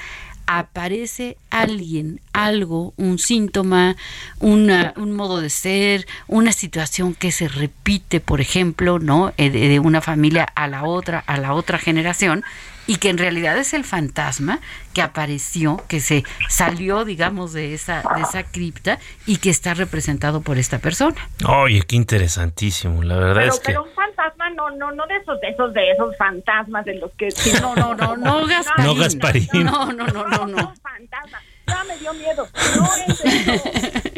aparece 0.59 1.37
alguien, 1.51 2.21
algo, 2.33 2.93
un 2.97 3.19
síntoma, 3.19 3.97
una- 4.41 4.93
un 4.97 5.13
modo 5.13 5.41
de 5.41 5.49
ser, 5.51 6.07
una 6.27 6.53
situación 6.53 7.15
que 7.15 7.31
se 7.31 7.47
repite, 7.47 8.21
por 8.21 8.41
ejemplo, 8.41 8.99
¿no? 8.99 9.33
Eh, 9.37 9.51
De, 9.51 9.69
de 9.69 9.79
una 9.79 10.01
familia 10.01 10.45
a 10.55 10.67
la 10.67 10.85
otra, 10.85 11.23
a 11.27 11.37
la 11.39 11.53
otra 11.55 11.79
generación, 11.79 12.43
y 12.87 12.97
que 12.97 13.11
en 13.11 13.19
realidad 13.19 13.57
es 13.59 13.75
el 13.75 13.85
fantasma 13.85 14.61
que 14.95 15.03
apareció, 15.03 15.83
que 15.89 16.01
se 16.01 16.25
salió, 16.49 17.05
digamos, 17.05 17.53
de 17.53 17.75
esa, 17.75 18.03
de 18.17 18.23
esa 18.23 18.43
cripta 18.43 18.99
y 19.27 19.37
que 19.37 19.51
está 19.51 19.75
representado 19.75 20.41
por 20.41 20.59
esta 20.59 20.79
persona. 20.79 21.17
Oye, 21.47 21.83
qué 21.83 21.97
interesantísimo, 21.97 23.03
la 23.03 23.17
verdad 23.17 23.35
Pero, 23.35 23.53
es 23.53 23.61
que... 23.61 23.67
pero 23.67 23.85
un 23.85 23.91
fantasma 23.91 24.51
no, 24.51 24.71
no, 24.71 24.93
no 24.93 25.07
de 25.07 25.17
esos, 25.17 25.41
de 25.41 25.49
esos, 25.49 25.73
de 25.73 25.91
esos 25.93 26.17
fantasmas 26.17 26.85
de 26.85 26.95
los 26.97 27.13
que. 27.13 27.31
sí, 27.31 27.53
No, 27.61 27.75
no, 27.75 27.95
no, 27.95 28.17
no, 28.17 28.47
Gasparín. 28.47 28.87
No, 28.87 28.95
Gasparín. 28.95 29.49
No, 29.53 29.93
no, 29.93 30.07
no, 30.07 30.27
no, 30.27 30.47
no. 30.47 30.59
son 30.59 30.77
fantasmas. 30.77 31.43
Ya 31.71 31.85
me 31.85 31.97
dio 31.99 32.13
miedo. 32.15 32.49
No 32.77 32.89
es 33.07 33.25
eso. 33.25 33.71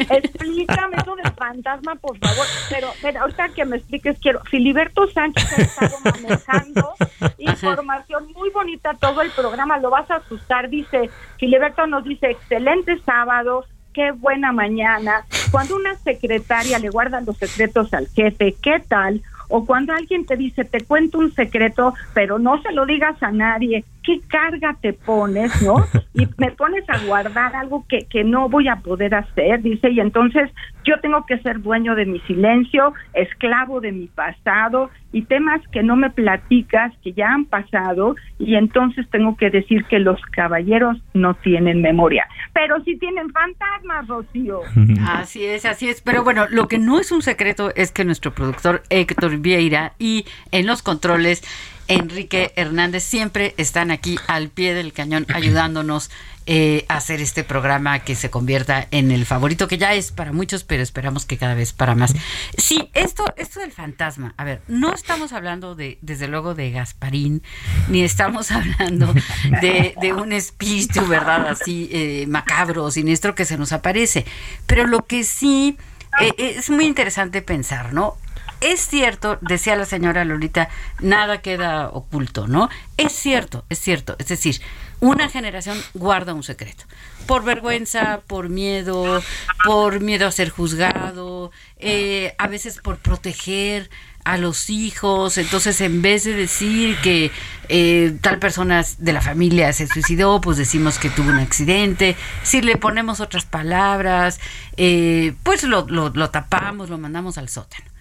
Explícame 0.09 0.97
eso 0.97 1.15
del 1.15 1.31
fantasma, 1.33 1.95
por 1.95 2.17
favor. 2.17 2.45
Pero, 2.69 2.87
pero 3.01 3.21
ahorita 3.21 3.49
que 3.49 3.65
me 3.65 3.77
expliques, 3.77 4.17
quiero. 4.19 4.41
Filiberto 4.45 5.07
Sánchez 5.11 5.51
ha 5.57 5.61
estado 5.61 5.97
manejando 6.03 6.93
información 7.37 8.31
muy 8.33 8.49
bonita 8.49 8.93
todo 8.99 9.21
el 9.21 9.31
programa. 9.31 9.77
Lo 9.77 9.89
vas 9.89 10.09
a 10.11 10.15
asustar. 10.15 10.69
Dice, 10.69 11.09
Filiberto 11.37 11.87
nos 11.87 12.03
dice, 12.03 12.31
excelente 12.31 12.99
sábado. 13.05 13.65
Qué 13.93 14.11
buena 14.11 14.51
mañana. 14.51 15.25
Cuando 15.51 15.75
una 15.75 15.95
secretaria 15.95 16.79
le 16.79 16.89
guarda 16.89 17.21
los 17.21 17.37
secretos 17.37 17.93
al 17.93 18.07
jefe, 18.07 18.55
¿qué 18.61 18.79
tal? 18.79 19.21
O 19.49 19.65
cuando 19.65 19.93
alguien 19.93 20.25
te 20.25 20.35
dice, 20.35 20.65
te 20.65 20.81
cuento 20.81 21.19
un 21.19 21.31
secreto, 21.33 21.93
pero 22.15 22.39
no 22.39 22.59
se 22.63 22.71
lo 22.71 22.87
digas 22.87 23.21
a 23.21 23.31
nadie, 23.31 23.85
¿qué 24.03 24.21
carga 24.27 24.77
te 24.81 24.93
pones, 24.93 25.61
no? 25.61 25.85
Y 26.15 26.27
me 26.37 26.51
pones 26.51 26.87
a 26.89 26.99
guardar 27.07 27.55
algo 27.55 27.85
que, 27.89 28.05
que 28.07 28.23
no 28.23 28.47
voy 28.47 28.67
a 28.67 28.75
poder 28.75 29.15
hacer, 29.15 29.63
dice, 29.63 29.89
y 29.89 29.99
entonces 29.99 30.51
yo 30.83 30.99
tengo 31.01 31.25
que 31.25 31.39
ser 31.39 31.59
dueño 31.59 31.95
de 31.95 32.05
mi 32.05 32.19
silencio, 32.21 32.93
esclavo 33.13 33.81
de 33.81 33.91
mi 33.91 34.05
pasado 34.07 34.91
y 35.11 35.23
temas 35.23 35.61
que 35.71 35.81
no 35.81 35.95
me 35.95 36.11
platicas, 36.11 36.91
que 37.03 37.13
ya 37.13 37.33
han 37.33 37.45
pasado, 37.45 38.15
y 38.37 38.55
entonces 38.55 39.07
tengo 39.09 39.37
que 39.37 39.49
decir 39.49 39.85
que 39.85 39.99
los 39.99 40.21
caballeros 40.31 40.97
no 41.13 41.33
tienen 41.35 41.81
memoria, 41.81 42.27
pero 42.53 42.83
sí 42.83 42.97
tienen 42.97 43.31
fantasmas, 43.31 44.07
Rocío. 44.07 44.61
Así 45.07 45.45
es, 45.45 45.65
así 45.65 45.89
es. 45.89 46.01
Pero 46.01 46.23
bueno, 46.23 46.45
lo 46.49 46.67
que 46.67 46.79
no 46.79 46.99
es 46.99 47.11
un 47.11 47.21
secreto 47.21 47.71
es 47.75 47.91
que 47.91 48.05
nuestro 48.05 48.33
productor 48.33 48.83
Héctor 48.89 49.37
Vieira 49.37 49.93
y 49.99 50.25
en 50.51 50.65
los 50.65 50.81
controles 50.81 51.43
Enrique 51.87 52.53
Hernández 52.55 53.03
siempre 53.03 53.53
están 53.57 53.91
aquí 53.91 54.17
al 54.27 54.49
pie 54.49 54.73
del 54.73 54.93
cañón 54.93 55.25
ayudándonos 55.33 56.09
eh, 56.45 56.85
a 56.89 56.97
hacer 56.97 57.21
este 57.21 57.45
programa 57.45 57.99
que 57.99 58.15
se 58.15 58.29
convierta 58.29 58.85
en 58.91 59.11
el 59.11 59.25
favorito 59.25 59.69
que 59.69 59.77
ya 59.77 59.93
es 59.93 60.11
para 60.11 60.33
muchos, 60.33 60.65
pero 60.65 60.83
esperamos 60.83 61.25
que 61.25 61.37
cada 61.37 61.53
vez 61.53 61.71
para 61.71 61.95
más. 61.95 62.13
Sí, 62.57 62.89
esto, 62.93 63.23
esto 63.37 63.61
del 63.61 63.71
fantasma, 63.71 64.33
a 64.35 64.43
ver, 64.43 64.61
no 64.67 64.93
estamos 64.93 65.31
hablando 65.31 65.75
de, 65.75 65.99
desde 66.01 66.27
luego, 66.27 66.53
de 66.53 66.71
Gasparín, 66.71 67.43
ni 67.87 68.03
estamos 68.03 68.51
hablando 68.51 69.13
de, 69.61 69.95
de 70.01 70.13
un 70.13 70.33
espíritu, 70.33 71.07
¿verdad? 71.07 71.47
Así 71.47 71.89
eh, 71.93 72.25
macabro, 72.27 72.91
siniestro 72.91 73.35
que 73.35 73.45
se 73.45 73.57
nos 73.57 73.71
aparece. 73.71 74.25
Pero 74.67 74.85
lo 74.85 75.05
que 75.05 75.23
sí 75.23 75.77
eh, 76.19 76.33
es 76.37 76.69
muy 76.69 76.85
interesante 76.85 77.41
pensar, 77.41 77.93
¿no? 77.93 78.17
Es 78.63 78.87
cierto, 78.87 79.39
decía 79.41 79.75
la 79.75 79.83
señora 79.83 80.23
Lolita, 80.23 80.69
nada 81.01 81.41
queda 81.41 81.89
oculto, 81.89 82.47
¿no? 82.47 82.69
Es 82.95 83.11
cierto, 83.11 83.65
es 83.67 83.77
cierto. 83.77 84.15
Es 84.19 84.29
decir, 84.29 84.61
una 85.01 85.27
generación 85.27 85.77
guarda 85.93 86.33
un 86.33 86.43
secreto. 86.43 86.85
Por 87.27 87.43
vergüenza, 87.43 88.21
por 88.25 88.47
miedo, 88.47 89.21
por 89.65 89.99
miedo 89.99 90.27
a 90.27 90.31
ser 90.31 90.49
juzgado, 90.49 91.51
eh, 91.77 92.35
a 92.37 92.47
veces 92.47 92.79
por 92.79 92.99
proteger 92.99 93.89
a 94.23 94.37
los 94.37 94.69
hijos. 94.69 95.37
Entonces, 95.37 95.81
en 95.81 96.01
vez 96.01 96.23
de 96.23 96.33
decir 96.33 96.95
que 97.03 97.31
eh, 97.67 98.17
tal 98.21 98.39
persona 98.39 98.85
de 98.97 99.11
la 99.11 99.19
familia 99.19 99.73
se 99.73 99.87
suicidó, 99.87 100.39
pues 100.39 100.55
decimos 100.55 100.99
que 100.99 101.09
tuvo 101.09 101.31
un 101.31 101.39
accidente. 101.39 102.15
Si 102.43 102.61
le 102.61 102.77
ponemos 102.77 103.19
otras 103.19 103.43
palabras, 103.43 104.39
eh, 104.77 105.33
pues 105.43 105.63
lo, 105.63 105.85
lo, 105.89 106.11
lo 106.11 106.29
tapamos, 106.29 106.89
lo 106.89 106.97
mandamos 106.97 107.37
al 107.37 107.49
sótano. 107.49 107.92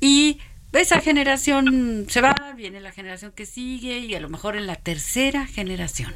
Y 0.00 0.38
esa 0.72 1.00
generación 1.00 2.06
se 2.08 2.20
va, 2.20 2.34
viene 2.56 2.80
la 2.80 2.92
generación 2.92 3.32
que 3.34 3.46
sigue 3.46 3.98
y 3.98 4.14
a 4.14 4.20
lo 4.20 4.28
mejor 4.28 4.56
en 4.56 4.66
la 4.66 4.76
tercera 4.76 5.46
generación 5.46 6.14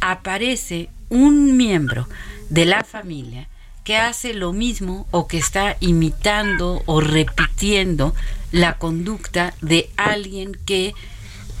aparece 0.00 0.88
un 1.08 1.56
miembro 1.56 2.08
de 2.50 2.64
la 2.64 2.84
familia 2.84 3.48
que 3.84 3.96
hace 3.96 4.34
lo 4.34 4.52
mismo 4.52 5.06
o 5.10 5.26
que 5.26 5.38
está 5.38 5.76
imitando 5.80 6.82
o 6.86 7.00
repitiendo 7.00 8.14
la 8.52 8.78
conducta 8.78 9.54
de 9.62 9.90
alguien 9.96 10.58
que 10.66 10.94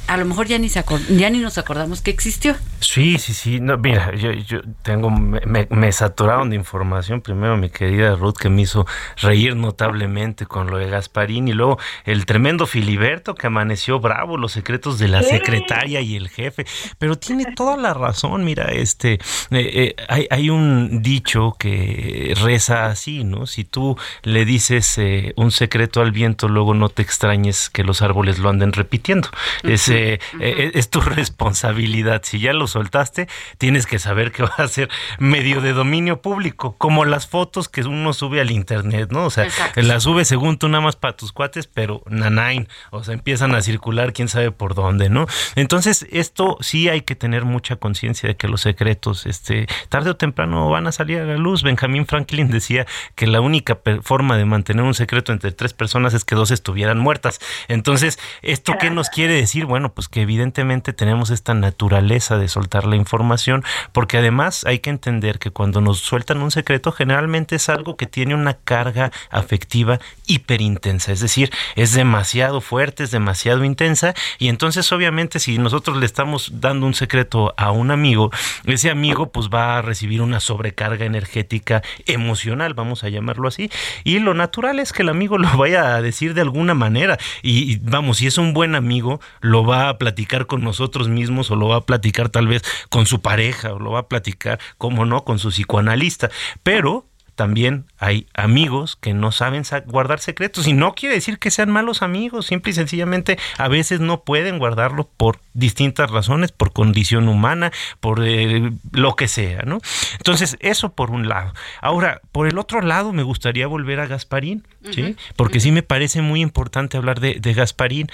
a 0.06 0.16
lo 0.16 0.24
mejor 0.24 0.46
ya 0.46 0.58
ni, 0.58 0.68
se 0.68 0.84
ya 1.10 1.30
ni 1.30 1.38
nos 1.38 1.58
acordamos 1.58 2.00
que 2.00 2.10
existió. 2.10 2.56
Sí, 2.80 3.18
sí, 3.18 3.34
sí. 3.34 3.58
No, 3.60 3.76
mira, 3.76 4.14
yo, 4.14 4.30
yo 4.32 4.60
tengo, 4.82 5.10
me, 5.10 5.40
me- 5.68 5.92
saturaron 5.92 6.50
de 6.50 6.56
información. 6.56 7.20
Primero 7.20 7.56
mi 7.56 7.70
querida 7.70 8.14
Ruth 8.14 8.36
que 8.38 8.48
me 8.50 8.62
hizo 8.62 8.86
reír 9.16 9.56
notablemente 9.56 10.46
con 10.46 10.68
lo 10.70 10.78
de 10.78 10.88
Gasparín 10.88 11.48
y 11.48 11.52
luego 11.52 11.78
el 12.04 12.24
tremendo 12.24 12.66
Filiberto 12.66 13.34
que 13.34 13.48
amaneció 13.48 13.98
bravo, 13.98 14.36
los 14.36 14.52
secretos 14.52 14.98
de 15.00 15.08
la 15.08 15.22
secretaria 15.22 16.00
y 16.00 16.14
el 16.14 16.28
jefe. 16.28 16.66
Pero 16.98 17.16
tiene 17.16 17.46
toda 17.56 17.76
la 17.76 17.94
razón, 17.94 18.44
mira, 18.44 18.66
este, 18.66 19.14
eh, 19.14 19.18
eh, 19.50 19.96
hay, 20.08 20.28
hay 20.30 20.50
un 20.50 21.02
dicho 21.02 21.56
que 21.58 22.34
reza 22.40 22.86
así, 22.86 23.24
¿no? 23.24 23.46
Si 23.46 23.64
tú 23.64 23.96
le 24.22 24.44
dices 24.44 24.98
eh, 24.98 25.32
un 25.36 25.50
secreto 25.50 26.00
al 26.00 26.12
viento, 26.12 26.48
luego 26.48 26.74
no 26.74 26.90
te 26.90 27.02
extrañes 27.02 27.70
que 27.70 27.82
los 27.82 28.02
árboles 28.02 28.38
lo 28.38 28.50
anden 28.50 28.72
repitiendo. 28.72 29.28
Es, 29.64 29.88
es 29.88 30.90
tu 30.90 31.00
responsabilidad. 31.48 32.22
Si 32.24 32.38
ya 32.38 32.52
lo 32.52 32.67
soltaste, 32.68 33.28
tienes 33.58 33.86
que 33.86 33.98
saber 33.98 34.32
que 34.32 34.42
va 34.44 34.54
a 34.58 34.68
ser 34.68 34.88
medio 35.18 35.60
de 35.60 35.72
dominio 35.72 36.22
público, 36.22 36.76
como 36.78 37.04
las 37.04 37.26
fotos 37.26 37.68
que 37.68 37.82
uno 37.82 38.12
sube 38.12 38.40
al 38.40 38.50
internet, 38.50 39.10
¿no? 39.10 39.26
O 39.26 39.30
sea, 39.30 39.44
Exacto. 39.44 39.82
las 39.82 40.02
sube 40.02 40.24
según 40.24 40.58
tú 40.58 40.68
nada 40.68 40.82
más 40.82 40.96
para 40.96 41.16
tus 41.16 41.32
cuates, 41.32 41.66
pero 41.66 42.02
nanain, 42.06 42.68
o 42.90 43.02
sea, 43.02 43.14
empiezan 43.14 43.54
a 43.54 43.62
circular 43.62 44.12
quién 44.12 44.28
sabe 44.28 44.50
por 44.50 44.74
dónde, 44.74 45.08
¿no? 45.08 45.26
Entonces, 45.56 46.06
esto 46.10 46.56
sí 46.60 46.88
hay 46.88 47.02
que 47.02 47.14
tener 47.14 47.44
mucha 47.44 47.76
conciencia 47.76 48.28
de 48.28 48.36
que 48.36 48.48
los 48.48 48.60
secretos, 48.60 49.26
este, 49.26 49.66
tarde 49.88 50.10
o 50.10 50.16
temprano 50.16 50.68
van 50.68 50.86
a 50.86 50.92
salir 50.92 51.20
a 51.20 51.24
la 51.24 51.36
luz. 51.36 51.62
Benjamin 51.62 52.06
Franklin 52.06 52.50
decía 52.50 52.86
que 53.14 53.26
la 53.26 53.40
única 53.40 53.78
forma 54.02 54.36
de 54.36 54.44
mantener 54.44 54.84
un 54.84 54.94
secreto 54.94 55.32
entre 55.32 55.52
tres 55.52 55.72
personas 55.72 56.14
es 56.14 56.24
que 56.24 56.34
dos 56.34 56.50
estuvieran 56.50 56.98
muertas. 56.98 57.40
Entonces, 57.68 58.18
¿esto 58.42 58.74
qué 58.78 58.90
nos 58.90 59.08
quiere 59.10 59.34
decir? 59.34 59.64
Bueno, 59.66 59.92
pues 59.92 60.08
que 60.08 60.22
evidentemente 60.22 60.92
tenemos 60.92 61.30
esta 61.30 61.54
naturaleza 61.54 62.38
de 62.38 62.48
soltar 62.58 62.86
la 62.86 62.96
información, 62.96 63.62
porque 63.92 64.18
además 64.18 64.64
hay 64.66 64.80
que 64.80 64.90
entender 64.90 65.38
que 65.38 65.52
cuando 65.52 65.80
nos 65.80 66.00
sueltan 66.00 66.42
un 66.42 66.50
secreto, 66.50 66.90
generalmente 66.90 67.54
es 67.54 67.68
algo 67.68 67.96
que 67.96 68.06
tiene 68.06 68.34
una 68.34 68.54
carga 68.54 69.12
afectiva 69.30 70.00
hiperintensa, 70.26 71.12
es 71.12 71.20
decir, 71.20 71.52
es 71.76 71.92
demasiado 71.92 72.60
fuerte, 72.60 73.04
es 73.04 73.12
demasiado 73.12 73.64
intensa, 73.64 74.14
y 74.38 74.48
entonces 74.48 74.90
obviamente 74.90 75.38
si 75.38 75.58
nosotros 75.58 75.98
le 75.98 76.06
estamos 76.06 76.60
dando 76.60 76.84
un 76.86 76.94
secreto 76.94 77.54
a 77.56 77.70
un 77.70 77.92
amigo, 77.92 78.32
ese 78.64 78.90
amigo 78.90 79.30
pues 79.30 79.48
va 79.48 79.78
a 79.78 79.82
recibir 79.82 80.20
una 80.20 80.40
sobrecarga 80.40 81.06
energética 81.06 81.82
emocional, 82.06 82.74
vamos 82.74 83.04
a 83.04 83.08
llamarlo 83.08 83.46
así, 83.46 83.70
y 84.02 84.18
lo 84.18 84.34
natural 84.34 84.80
es 84.80 84.92
que 84.92 85.02
el 85.02 85.10
amigo 85.10 85.38
lo 85.38 85.56
vaya 85.56 85.94
a 85.94 86.02
decir 86.02 86.34
de 86.34 86.40
alguna 86.40 86.74
manera, 86.74 87.18
y, 87.42 87.78
vamos, 87.78 88.18
si 88.18 88.26
es 88.26 88.36
un 88.36 88.52
buen 88.52 88.74
amigo, 88.74 89.20
lo 89.40 89.64
va 89.64 89.88
a 89.88 89.98
platicar 89.98 90.46
con 90.46 90.64
nosotros 90.64 91.08
mismos 91.08 91.52
o 91.52 91.56
lo 91.56 91.68
va 91.68 91.76
a 91.76 91.86
platicar 91.86 92.30
tal 92.30 92.47
vez 92.48 92.62
con 92.88 93.06
su 93.06 93.20
pareja 93.22 93.72
o 93.74 93.78
lo 93.78 93.92
va 93.92 94.00
a 94.00 94.08
platicar, 94.08 94.58
como 94.78 95.04
no, 95.06 95.24
con 95.24 95.38
su 95.38 95.50
psicoanalista, 95.50 96.30
pero 96.62 97.04
también 97.34 97.84
hay 97.98 98.26
amigos 98.34 98.96
que 98.96 99.14
no 99.14 99.30
saben 99.30 99.64
sa- 99.64 99.82
guardar 99.82 100.18
secretos 100.18 100.66
y 100.66 100.72
no 100.72 100.96
quiere 100.96 101.14
decir 101.14 101.38
que 101.38 101.52
sean 101.52 101.70
malos 101.70 102.02
amigos, 102.02 102.46
simple 102.46 102.72
y 102.72 102.74
sencillamente 102.74 103.38
a 103.58 103.68
veces 103.68 104.00
no 104.00 104.24
pueden 104.24 104.58
guardarlo 104.58 105.08
por 105.16 105.38
distintas 105.54 106.10
razones, 106.10 106.50
por 106.50 106.72
condición 106.72 107.28
humana, 107.28 107.70
por 108.00 108.24
eh, 108.26 108.72
lo 108.90 109.14
que 109.14 109.28
sea, 109.28 109.62
¿no? 109.62 109.78
Entonces, 110.16 110.56
eso 110.58 110.94
por 110.94 111.12
un 111.12 111.28
lado. 111.28 111.52
Ahora, 111.80 112.22
por 112.32 112.48
el 112.48 112.58
otro 112.58 112.80
lado, 112.80 113.12
me 113.12 113.22
gustaría 113.22 113.68
volver 113.68 114.00
a 114.00 114.06
Gasparín, 114.08 114.66
¿sí? 114.90 115.14
Porque 115.36 115.60
sí 115.60 115.70
me 115.70 115.84
parece 115.84 116.22
muy 116.22 116.40
importante 116.40 116.96
hablar 116.96 117.20
de, 117.20 117.34
de 117.34 117.54
Gasparín. 117.54 118.08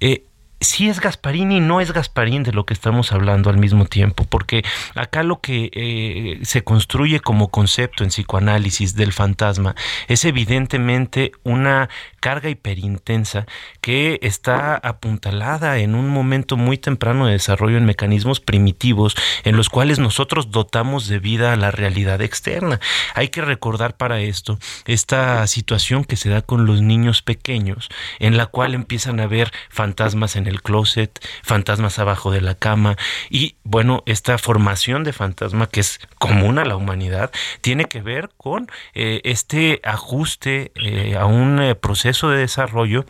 Eh, 0.00 0.24
sí 0.60 0.88
es 0.88 1.00
Gasparín 1.00 1.52
y 1.52 1.60
no 1.60 1.80
es 1.80 1.92
Gasparín 1.92 2.42
de 2.42 2.52
lo 2.52 2.64
que 2.64 2.74
estamos 2.74 3.12
hablando 3.12 3.50
al 3.50 3.58
mismo 3.58 3.84
tiempo, 3.84 4.24
porque 4.24 4.64
acá 4.94 5.22
lo 5.22 5.40
que 5.40 5.70
eh, 5.72 6.38
se 6.44 6.64
construye 6.64 7.20
como 7.20 7.48
concepto 7.48 8.04
en 8.04 8.10
psicoanálisis 8.10 8.94
del 8.94 9.12
fantasma 9.12 9.74
es 10.08 10.24
evidentemente 10.24 11.32
una 11.44 11.90
carga 12.20 12.48
hiperintensa 12.48 13.46
que 13.80 14.18
está 14.22 14.76
apuntalada 14.76 15.78
en 15.78 15.94
un 15.94 16.08
momento 16.08 16.56
muy 16.56 16.78
temprano 16.78 17.26
de 17.26 17.32
desarrollo 17.32 17.76
en 17.76 17.84
mecanismos 17.84 18.40
primitivos 18.40 19.14
en 19.44 19.56
los 19.56 19.68
cuales 19.68 19.98
nosotros 19.98 20.50
dotamos 20.50 21.06
de 21.06 21.18
vida 21.18 21.52
a 21.52 21.56
la 21.56 21.70
realidad 21.70 22.22
externa. 22.22 22.80
Hay 23.14 23.28
que 23.28 23.42
recordar 23.42 23.96
para 23.96 24.20
esto 24.20 24.58
esta 24.86 25.46
situación 25.46 26.04
que 26.04 26.16
se 26.16 26.30
da 26.30 26.42
con 26.42 26.66
los 26.66 26.80
niños 26.80 27.22
pequeños, 27.22 27.88
en 28.18 28.36
la 28.36 28.46
cual 28.46 28.74
empiezan 28.74 29.20
a 29.20 29.26
ver 29.26 29.52
fantasmas 29.68 30.34
en 30.36 30.45
el 30.46 30.62
closet, 30.62 31.20
fantasmas 31.42 31.98
abajo 31.98 32.30
de 32.30 32.40
la 32.40 32.54
cama. 32.54 32.96
Y 33.30 33.56
bueno, 33.64 34.02
esta 34.06 34.38
formación 34.38 35.04
de 35.04 35.12
fantasma 35.12 35.68
que 35.68 35.80
es 35.80 36.00
común 36.18 36.58
a 36.58 36.64
la 36.64 36.76
humanidad 36.76 37.30
tiene 37.60 37.86
que 37.86 38.02
ver 38.02 38.30
con 38.36 38.68
eh, 38.94 39.20
este 39.24 39.80
ajuste 39.82 40.72
eh, 40.76 41.16
a 41.16 41.26
un 41.26 41.60
eh, 41.60 41.74
proceso 41.74 42.30
de 42.30 42.38
desarrollo 42.38 43.06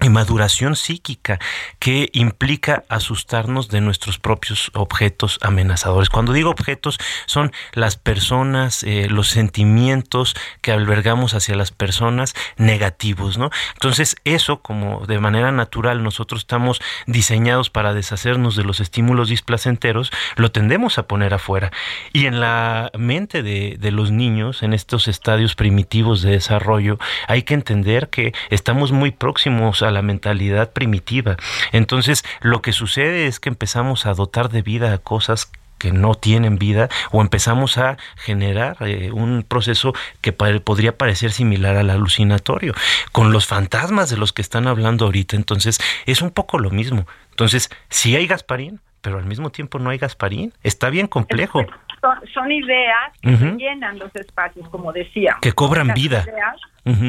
y 0.00 0.08
maduración 0.08 0.74
psíquica 0.74 1.38
que 1.78 2.10
implica 2.12 2.82
asustarnos 2.88 3.68
de 3.68 3.80
nuestros 3.80 4.18
propios 4.18 4.70
objetos 4.74 5.38
amenazadores. 5.40 6.10
Cuando 6.10 6.32
digo 6.32 6.50
objetos 6.50 6.98
son 7.26 7.52
las 7.72 7.96
personas, 7.96 8.82
eh, 8.82 9.06
los 9.08 9.28
sentimientos 9.28 10.34
que 10.62 10.72
albergamos 10.72 11.34
hacia 11.34 11.54
las 11.54 11.70
personas 11.70 12.34
negativos, 12.56 13.38
¿no? 13.38 13.50
Entonces 13.74 14.16
eso 14.24 14.60
como 14.60 15.06
de 15.06 15.20
manera 15.20 15.52
natural 15.52 16.02
nosotros 16.02 16.40
estamos 16.40 16.80
diseñados 17.06 17.70
para 17.70 17.94
deshacernos 17.94 18.56
de 18.56 18.64
los 18.64 18.80
estímulos 18.80 19.28
displacenteros, 19.28 20.10
lo 20.34 20.50
tendemos 20.50 20.98
a 20.98 21.06
poner 21.06 21.34
afuera. 21.34 21.70
Y 22.12 22.26
en 22.26 22.40
la 22.40 22.90
mente 22.98 23.44
de, 23.44 23.76
de 23.78 23.90
los 23.92 24.10
niños, 24.10 24.64
en 24.64 24.74
estos 24.74 25.06
estadios 25.06 25.54
primitivos 25.54 26.20
de 26.22 26.32
desarrollo, 26.32 26.98
hay 27.28 27.44
que 27.44 27.54
entender 27.54 28.08
que 28.08 28.34
estamos 28.50 28.90
muy 28.90 29.12
próximos 29.12 29.83
a 29.84 29.90
la 29.90 30.02
mentalidad 30.02 30.72
primitiva. 30.72 31.36
Entonces, 31.72 32.24
lo 32.40 32.62
que 32.62 32.72
sucede 32.72 33.26
es 33.26 33.40
que 33.40 33.48
empezamos 33.48 34.06
a 34.06 34.14
dotar 34.14 34.50
de 34.50 34.62
vida 34.62 34.92
a 34.92 34.98
cosas 34.98 35.50
que 35.78 35.92
no 35.92 36.14
tienen 36.14 36.58
vida 36.58 36.88
o 37.10 37.20
empezamos 37.20 37.76
a 37.78 37.98
generar 38.16 38.76
eh, 38.80 39.10
un 39.12 39.44
proceso 39.46 39.92
que 40.20 40.32
podría 40.32 40.96
parecer 40.96 41.32
similar 41.32 41.76
al 41.76 41.90
alucinatorio 41.90 42.74
con 43.12 43.32
los 43.32 43.46
fantasmas 43.46 44.08
de 44.08 44.16
los 44.16 44.32
que 44.32 44.40
están 44.40 44.66
hablando 44.66 45.04
ahorita 45.04 45.36
entonces 45.36 45.80
es 46.06 46.22
un 46.22 46.30
poco 46.30 46.58
lo 46.58 46.70
mismo 46.70 47.06
entonces 47.30 47.70
sí 47.90 48.16
hay 48.16 48.26
Gasparín 48.26 48.80
pero 49.04 49.18
al 49.18 49.26
mismo 49.26 49.50
tiempo 49.50 49.78
no 49.78 49.90
hay 49.90 49.98
Gasparín 49.98 50.54
está 50.62 50.88
bien 50.88 51.06
complejo 51.06 51.60
Son, 52.00 52.18
son 52.32 52.50
ideas 52.50 53.12
que 53.20 53.28
Ujú. 53.34 53.56
llenan 53.58 53.98
los 53.98 54.14
espacios, 54.16 54.66
como 54.70 54.92
decía. 54.92 55.36
Que 55.42 55.52
cobran 55.52 55.92
vida. 55.94 56.24
ideas. 56.26 56.56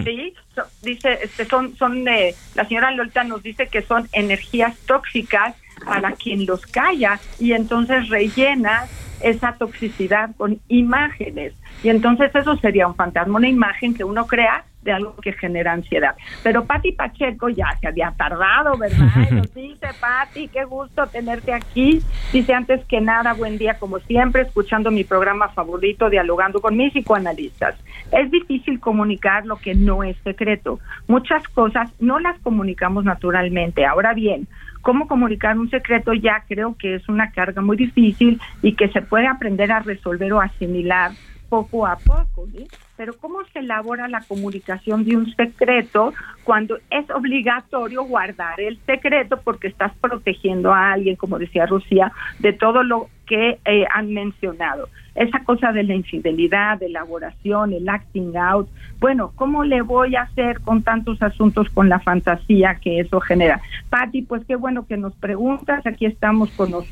Sí, 0.06 0.34
so- 0.54 0.64
dice, 0.84 1.20
este, 1.24 1.44
son, 1.46 1.76
son 1.76 2.08
eh, 2.08 2.34
la 2.56 2.66
señora 2.66 2.92
Lolita 2.92 3.24
nos 3.26 3.42
dice 3.44 3.68
que 3.68 3.82
son 3.82 4.08
energías 4.14 4.78
tóxicas 4.86 5.56
para 5.84 6.14
quien 6.14 6.46
los 6.46 6.66
calla 6.66 7.20
y 7.40 7.54
entonces 7.54 8.10
rellenas 8.10 8.90
esa 9.22 9.54
toxicidad 9.54 10.36
con 10.38 10.60
imágenes. 10.68 11.54
Y 11.84 11.90
entonces 11.90 12.34
eso 12.34 12.56
sería 12.58 12.88
un 12.88 12.96
fantasma, 12.96 13.38
una 13.38 13.50
imagen 13.50 13.94
que 13.94 14.04
uno 14.04 14.26
crea 14.28 14.66
de 14.86 14.94
algo 14.94 15.16
que 15.18 15.34
genera 15.34 15.74
ansiedad. 15.74 16.16
Pero 16.44 16.64
Patti 16.64 16.92
Pacheco 16.92 17.50
ya 17.50 17.66
se 17.82 17.88
había 17.88 18.12
tardado, 18.12 18.78
¿verdad? 18.78 19.10
Y 19.32 19.34
nos 19.34 19.54
dice, 19.54 19.88
Patti, 20.00 20.48
qué 20.48 20.64
gusto 20.64 21.08
tenerte 21.08 21.54
aquí. 21.54 22.02
Dice, 22.32 22.54
antes 22.54 22.86
que 22.86 23.02
nada, 23.02 23.34
buen 23.34 23.58
día 23.58 23.80
como 23.80 24.00
siempre, 24.00 24.44
escuchando 24.44 24.92
mi 24.92 25.04
programa 25.04 25.50
favorito, 25.50 26.10
dialogando 26.10 26.62
con 26.62 26.78
mis 26.78 26.94
psicoanalistas. 26.94 27.76
Es 28.12 28.30
difícil 28.30 28.80
comunicar 28.80 29.46
lo 29.48 29.58
que 29.58 29.74
no 29.74 30.04
es 30.04 30.16
secreto. 30.24 30.80
Muchas 31.08 31.48
cosas 31.48 31.90
no 32.00 32.20
las 32.20 32.40
comunicamos 32.42 33.06
naturalmente. 33.06 33.86
Ahora 33.86 34.14
bien, 34.14 34.48
cómo 34.86 35.08
comunicar 35.08 35.58
un 35.58 35.68
secreto 35.72 36.14
ya 36.14 36.44
creo 36.48 36.76
que 36.78 36.94
es 36.94 37.10
una 37.10 37.32
carga 37.32 37.60
muy 37.60 37.76
difícil 37.76 38.40
y 38.62 38.76
que 38.76 38.88
se 38.90 39.02
puede 39.02 39.26
aprender 39.26 39.72
a 39.72 39.80
resolver 39.80 40.32
o 40.32 40.40
asimilar 40.40 41.12
poco 41.50 41.88
a 41.88 41.98
poco. 41.98 42.48
Pero 42.96 43.18
¿cómo 43.18 43.40
se 43.52 43.60
elabora 43.60 44.08
la 44.08 44.22
comunicación 44.22 45.04
de 45.04 45.18
un 45.18 45.34
secreto 45.34 46.14
cuando 46.44 46.78
es 46.92 47.10
obligatorio 47.10 48.04
guardar 48.04 48.62
el 48.62 48.78
secreto 48.86 49.42
porque 49.44 49.70
estás 49.70 49.92
protegiendo 50.00 50.72
a 50.72 50.94
alguien, 50.94 51.16
como 51.16 51.40
decía 51.40 51.66
Lucía, 51.66 52.12
de 52.38 52.54
todo 52.54 52.84
lo 52.84 53.10
que 53.26 53.60
eh, 53.66 53.86
han 53.94 54.14
mencionado? 54.14 54.90
Esa 55.16 55.44
cosa 55.44 55.72
de 55.72 55.84
la 55.84 55.96
infidelidad, 55.96 56.80
de 56.80 56.88
elaboración, 56.88 57.74
el 57.74 57.88
acting 57.88 58.36
out. 58.36 58.68
Bueno, 59.00 59.32
¿cómo 59.36 59.64
le 59.64 59.82
voy 59.82 60.16
a 60.16 60.24
hacer 60.24 60.60
con 60.62 60.84
tantos 60.84 61.22
asuntos 61.22 61.70
con 61.70 61.88
la 61.88 62.00
fantasía 62.00 62.76
que 62.76 63.00
eso 63.00 63.22
genera? 63.22 63.62
Patti, 63.90 64.24
pues 64.24 64.44
qué 64.46 64.56
bueno 64.56 64.86
que 64.86 64.98
nos 64.98 65.14
preguntas. 65.16 65.86
Aquí 65.86 66.06
estamos 66.06 66.50
con 66.52 66.72
los, 66.72 66.86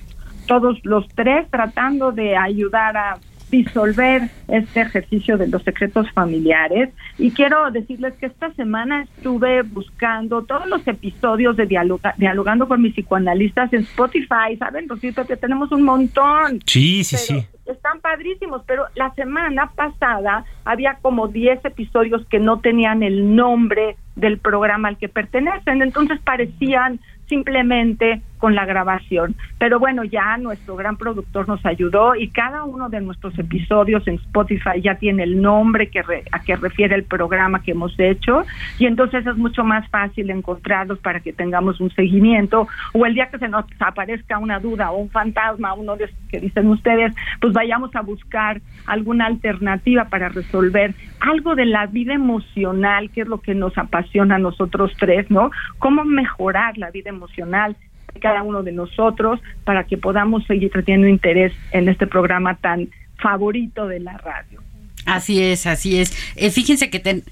todos 0.48 0.80
los 0.84 1.08
tres 1.10 1.50
tratando 1.50 2.12
de 2.12 2.38
ayudar 2.38 2.96
a 2.96 3.18
disolver 3.54 4.24
este 4.48 4.82
ejercicio 4.82 5.38
de 5.38 5.48
los 5.48 5.62
secretos 5.64 6.10
familiares. 6.12 6.90
Y 7.20 7.30
quiero 7.32 7.70
decirles 7.70 8.16
que 8.16 8.26
esta 8.26 8.52
semana 8.56 9.04
estuve 9.04 9.62
buscando 9.62 10.42
todos 10.44 10.66
los 10.68 10.86
episodios 10.88 11.56
de 11.56 11.68
Dialoga- 11.68 12.16
dialogando 12.18 12.68
con 12.68 12.82
mis 12.82 12.94
psicoanalistas 12.96 13.72
en 13.74 13.82
Spotify, 13.82 14.58
saben 14.58 14.90
Rosito 14.90 15.26
que 15.28 15.38
tenemos 15.38 15.72
un 15.72 15.84
montón 15.84 16.60
sí 16.66 17.04
sí 17.04 17.16
pero 17.16 17.42
sí. 17.42 17.48
Están 17.66 18.02
padrísimos, 18.02 18.62
pero 18.68 18.84
la 18.96 19.14
semana 19.14 19.72
pasada 19.74 20.44
había 20.66 20.96
como 21.02 21.28
10 21.30 21.64
episodios 21.64 22.26
que 22.26 22.40
no 22.40 22.60
tenían 22.60 23.04
el 23.04 23.36
nombre 23.38 23.96
del 24.18 24.38
programa 24.38 24.90
al 24.90 24.98
que 24.98 25.08
pertenecen, 25.08 25.82
entonces 25.82 26.20
parecían 26.26 27.00
simplemente 27.30 28.22
con 28.44 28.56
la 28.56 28.66
grabación. 28.66 29.38
Pero 29.58 29.80
bueno, 29.80 30.04
ya 30.04 30.36
nuestro 30.36 30.76
gran 30.76 30.98
productor 30.98 31.48
nos 31.48 31.66
ayudó 31.66 32.14
y 32.14 32.28
cada 32.28 32.66
uno 32.66 32.90
de 32.90 33.00
nuestros 33.00 33.40
episodios 33.40 34.06
en 34.06 34.16
Spotify 34.16 34.82
ya 34.82 34.96
tiene 34.96 35.24
el 35.24 35.42
nombre 35.42 35.88
que 35.88 36.02
a 36.30 36.40
que 36.40 36.58
refiere 36.58 36.94
el 36.94 37.06
programa 37.06 37.64
que 37.64 37.72
hemos 37.72 37.98
hecho 37.98 38.44
y 38.80 38.86
entonces 38.86 39.26
es 39.26 39.38
mucho 39.38 39.64
más 39.64 39.88
fácil 39.88 40.30
encontrarlos 40.30 41.00
para 41.00 41.22
que 41.22 41.32
tengamos 41.32 41.80
un 41.80 41.90
seguimiento 41.92 42.68
o 42.92 43.06
el 43.06 43.14
día 43.14 43.30
que 43.30 43.38
se 43.38 43.48
nos 43.48 43.64
aparezca 43.80 44.38
una 44.38 44.60
duda 44.60 44.92
o 44.92 44.98
un 44.98 45.10
fantasma, 45.10 45.74
uno 45.74 45.96
de 45.96 46.10
que 46.30 46.42
dicen 46.42 46.68
ustedes, 46.68 47.16
pues 47.40 47.54
vayamos 47.54 47.96
a 47.96 48.02
buscar 48.02 48.60
alguna 48.88 49.28
alternativa 49.28 50.10
para 50.10 50.28
resolver 50.28 50.94
algo 51.22 51.56
de 51.56 51.66
la 51.66 51.86
vida 51.86 52.14
emocional, 52.14 53.10
que 53.10 53.22
es 53.22 53.28
lo 53.30 53.40
que 53.40 53.56
nos 53.56 53.78
apasiona 53.78 54.36
a 54.36 54.40
nosotros 54.40 54.92
tres, 55.00 55.32
¿no? 55.32 55.50
Cómo 55.80 56.04
mejorar 56.04 56.78
la 56.78 56.92
vida 56.92 57.10
emocional 57.10 57.78
cada 58.20 58.44
uno 58.44 58.64
de 58.64 58.72
nosotros 58.72 59.40
para 59.64 59.86
que 59.86 59.98
podamos 59.98 60.46
seguir 60.46 60.72
teniendo 60.72 61.08
interés 61.08 61.54
en 61.72 61.90
este 61.90 62.08
programa 62.08 62.56
tan 62.56 62.90
favorito 63.18 63.88
de 63.88 64.00
la 64.00 64.18
radio. 64.18 64.62
Así 65.06 65.42
es, 65.42 65.66
así 65.66 66.00
es. 66.00 66.16
Eh, 66.36 66.50
fíjense 66.52 66.90
que 66.90 67.24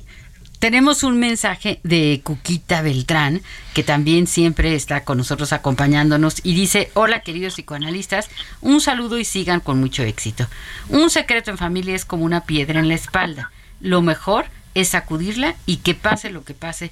tenemos 0.59 1.03
un 1.03 1.19
mensaje 1.19 1.79
de 1.83 2.21
Cuquita 2.23 2.81
Beltrán, 2.81 3.41
que 3.73 3.83
también 3.83 4.27
siempre 4.27 4.75
está 4.75 5.03
con 5.03 5.17
nosotros 5.17 5.53
acompañándonos, 5.53 6.41
y 6.43 6.53
dice, 6.53 6.89
hola 6.93 7.21
queridos 7.21 7.53
psicoanalistas, 7.55 8.29
un 8.61 8.81
saludo 8.81 9.17
y 9.17 9.25
sigan 9.25 9.59
con 9.59 9.79
mucho 9.79 10.03
éxito. 10.03 10.47
Un 10.89 11.09
secreto 11.09 11.51
en 11.51 11.57
familia 11.57 11.95
es 11.95 12.05
como 12.05 12.25
una 12.25 12.41
piedra 12.41 12.79
en 12.79 12.89
la 12.89 12.95
espalda. 12.95 13.51
Lo 13.79 14.01
mejor 14.01 14.45
es 14.75 14.89
sacudirla 14.89 15.55
y 15.65 15.77
que 15.77 15.95
pase 15.95 16.29
lo 16.29 16.43
que 16.43 16.53
pase, 16.53 16.91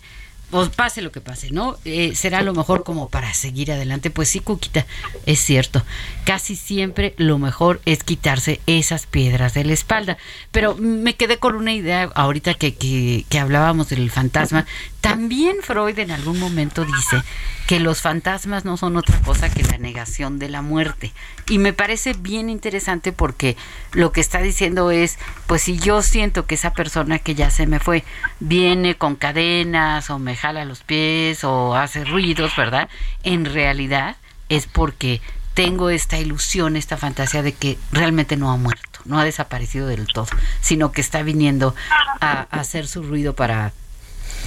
pues 0.50 0.70
pase 0.70 1.02
lo 1.02 1.12
que 1.12 1.22
pase, 1.22 1.52
¿no? 1.52 1.78
Eh, 1.86 2.16
será 2.16 2.42
lo 2.42 2.54
mejor 2.54 2.84
como 2.84 3.10
para 3.10 3.34
seguir 3.34 3.72
adelante. 3.72 4.10
Pues 4.10 4.30
sí, 4.30 4.40
Cuquita, 4.40 4.86
es 5.26 5.40
cierto. 5.40 5.84
Casi 6.24 6.56
siempre 6.56 7.14
lo 7.18 7.38
mejor 7.38 7.82
es 7.86 8.04
quitarse 8.04 8.60
esas 8.66 9.06
piedras 9.06 9.54
de 9.54 9.64
la 9.64 9.74
espalda. 9.74 10.18
Pero 10.52 10.76
me 10.76 11.16
quedé 11.16 11.38
con 11.38 11.56
una 11.56 11.74
idea 11.74 12.10
ahorita 12.16 12.56
que, 12.56 12.74
que, 12.74 13.26
que 13.30 13.40
hablábamos 13.40 13.90
del 13.90 14.10
fantasma. 14.10 14.66
También 15.02 15.58
Freud 15.62 15.98
en 16.00 16.12
algún 16.12 16.40
momento 16.40 16.84
dice 16.84 17.24
que 17.68 17.80
los 17.80 18.02
fantasmas 18.02 18.66
no 18.66 18.78
son 18.78 18.98
otra 18.98 19.20
cosa 19.22 19.50
que 19.50 19.64
la 19.64 19.78
negación 19.78 20.40
de 20.40 20.50
la 20.50 20.62
muerte. 20.62 21.14
Y 21.48 21.58
me 21.58 21.72
parece 21.72 22.14
bien 22.14 22.50
interesante 22.50 23.14
porque 23.14 23.56
lo 23.94 24.12
que 24.12 24.22
está 24.22 24.42
diciendo 24.42 24.92
es, 24.92 25.18
pues 25.48 25.62
si 25.62 25.78
yo 25.78 26.02
siento 26.02 26.46
que 26.46 26.56
esa 26.56 26.74
persona 26.74 27.20
que 27.20 27.36
ya 27.36 27.50
se 27.50 27.68
me 27.68 27.80
fue 27.80 28.04
viene 28.40 28.96
con 28.96 29.16
cadenas 29.16 30.10
o 30.10 30.20
me 30.20 30.36
jala 30.36 30.66
los 30.66 30.82
pies 30.82 31.44
o 31.44 31.76
hace 31.76 32.04
ruidos, 32.06 32.56
¿verdad? 32.58 32.90
En 33.24 33.46
realidad 33.46 34.18
es 34.50 34.66
porque 34.66 35.22
tengo 35.54 35.90
esta 35.90 36.18
ilusión, 36.18 36.76
esta 36.76 36.98
fantasía 36.98 37.42
de 37.42 37.54
que 37.54 37.78
realmente 37.92 38.36
no 38.36 38.52
ha 38.52 38.58
muerto, 38.58 39.00
no 39.06 39.20
ha 39.20 39.24
desaparecido 39.26 39.88
del 39.88 40.08
todo, 40.08 40.28
sino 40.62 40.92
que 40.92 41.02
está 41.02 41.22
viniendo 41.22 41.76
a, 42.20 42.48
a 42.50 42.60
hacer 42.60 42.88
su 42.88 43.04
ruido 43.04 43.36
para 43.36 43.74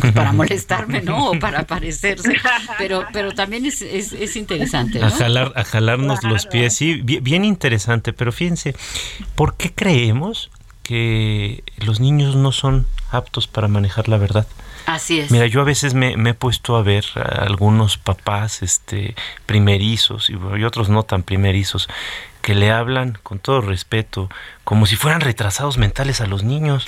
para 0.14 0.32
molestarme, 0.32 1.02
¿no? 1.02 1.30
O 1.30 1.38
para 1.38 1.64
parecerse. 1.64 2.34
Pero, 2.78 3.04
pero 3.12 3.32
también 3.32 3.66
es, 3.66 3.82
es, 3.82 4.36
interesante. 4.36 4.98
¿no? 4.98 5.06
A, 5.06 5.10
jalar, 5.10 5.52
a 5.56 5.64
jalarnos 5.64 6.22
los 6.24 6.46
pies, 6.46 6.74
sí, 6.74 7.00
bien, 7.02 7.44
interesante. 7.44 8.12
Pero 8.12 8.32
fíjense, 8.32 8.74
¿por 9.34 9.56
qué 9.56 9.72
creemos 9.72 10.50
que 10.82 11.62
los 11.78 12.00
niños 12.00 12.36
no 12.36 12.52
son 12.52 12.86
aptos 13.10 13.46
para 13.46 13.68
manejar 13.68 14.08
la 14.08 14.16
verdad? 14.16 14.46
Así 14.86 15.20
es. 15.20 15.30
Mira, 15.30 15.46
yo 15.46 15.60
a 15.60 15.64
veces 15.64 15.94
me, 15.94 16.12
he 16.12 16.34
puesto 16.34 16.76
a 16.76 16.82
ver 16.82 17.04
a 17.14 17.44
algunos 17.44 17.98
papás 17.98 18.62
este, 18.62 19.14
primerizos 19.46 20.28
y, 20.28 20.32
y 20.32 20.64
otros 20.64 20.88
no 20.88 21.04
tan 21.04 21.22
primerizos 21.22 21.88
que 22.42 22.54
le 22.54 22.70
hablan 22.70 23.16
con 23.22 23.38
todo 23.38 23.60
respeto, 23.60 24.28
como 24.64 24.86
si 24.86 24.96
fueran 24.96 25.20
retrasados 25.20 25.78
mentales 25.78 26.20
a 26.20 26.26
los 26.26 26.42
niños. 26.42 26.86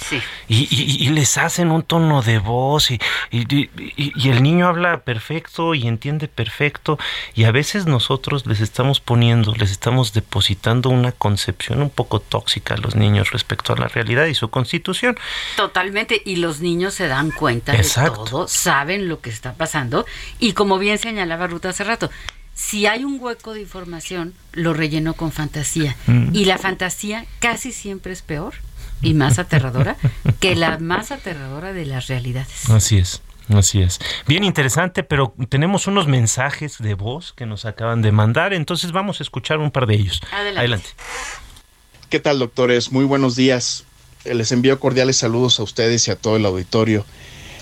Y, 0.49 1.09
les 1.11 1.39
hacen 1.39 1.71
un 1.71 1.83
tono 1.83 2.23
de 2.23 2.39
voz 2.39 2.91
y, 2.91 3.01
y, 3.31 4.29
el 4.29 4.43
niño 4.43 4.67
habla 4.67 5.01
perfecto 5.01 5.75
y 5.75 5.87
entiende 5.87 6.29
perfecto. 6.29 6.99
Y 7.35 7.45
a 7.45 7.53
veces 7.53 7.87
nosotros 7.87 8.47
les 8.47 8.61
estamos 8.61 9.01
poniendo, 9.01 9.55
les 9.55 9.71
estamos 9.71 10.13
depositando 10.13 10.91
una 10.91 11.13
concepción 11.13 11.81
un 11.83 11.91
poco 11.91 12.21
tóxica 12.21 12.75
a 12.75 12.79
los 12.79 12.97
niños 12.97 13.31
respecto 13.31 13.73
a 13.73 13.77
la 13.77 13.87
realidad 13.87 14.27
y 14.27 14.35
su 14.35 14.51
constitución. 14.51 15.17
Totalmente. 15.57 16.21
Y 16.25 16.37
los 16.37 16.61
niños 16.61 16.95
se 16.95 17.07
dan 17.07 17.31
cuenta 17.31 17.73
de 17.73 17.85
todo, 17.85 18.49
saben 18.49 19.09
lo 19.09 19.21
que 19.21 19.31
está 19.31 19.55
pasando. 19.55 20.05
Y 20.41 20.53
como 20.53 20.79
bien 20.79 20.99
señalaba 20.99 21.47
Ruta 21.47 21.69
hace 21.69 21.85
rato, 21.85 22.11
si 22.55 22.87
hay 22.87 23.05
un 23.05 23.19
hueco 23.21 23.53
de 23.53 23.61
información, 23.61 24.33
lo 24.53 24.73
relleno 24.75 25.15
con 25.15 25.33
fantasía. 25.33 25.97
Mm. 26.07 26.35
Y 26.35 26.45
la 26.45 26.59
fantasía 26.59 27.27
casi 27.41 27.73
siempre 27.73 28.13
es 28.13 28.23
peor 28.23 28.55
y 29.03 29.15
más 29.15 29.39
aterradora 29.39 29.97
que 30.41 30.55
la 30.55 30.79
más 30.79 31.11
aterradora 31.11 31.73
de 31.73 31.85
las 31.85 32.07
realidades. 32.07 32.71
Así 32.71 32.99
es. 32.99 33.23
Así 33.49 33.83
es. 33.83 34.01
Bien 34.27 34.43
interesante, 34.43 35.03
pero 35.03 35.35
tenemos 35.51 35.87
unos 35.87 36.07
mensajes 36.07 36.79
de 36.79 36.95
voz 36.95 37.35
que 37.35 37.45
nos 37.45 37.67
acaban 37.67 38.01
de 38.01 38.11
mandar, 38.11 38.55
entonces 38.55 38.91
vamos 38.93 39.21
a 39.21 39.23
escuchar 39.23 39.59
un 39.59 39.71
par 39.71 39.87
de 39.87 39.97
ellos. 39.97 40.23
Adelante. 40.33 40.59
Adelante. 40.61 40.89
¿Qué 42.09 42.21
tal, 42.21 42.39
doctores? 42.39 42.91
Muy 42.91 43.05
buenos 43.05 43.37
días. 43.37 43.85
Les 44.25 44.51
envío 44.53 44.81
cordiales 44.81 45.19
saludos 45.19 45.61
a 45.61 45.63
ustedes 45.63 46.09
y 46.09 46.11
a 46.11 46.17
todo 46.17 46.37
el 46.37 46.47
auditorio. 46.47 47.05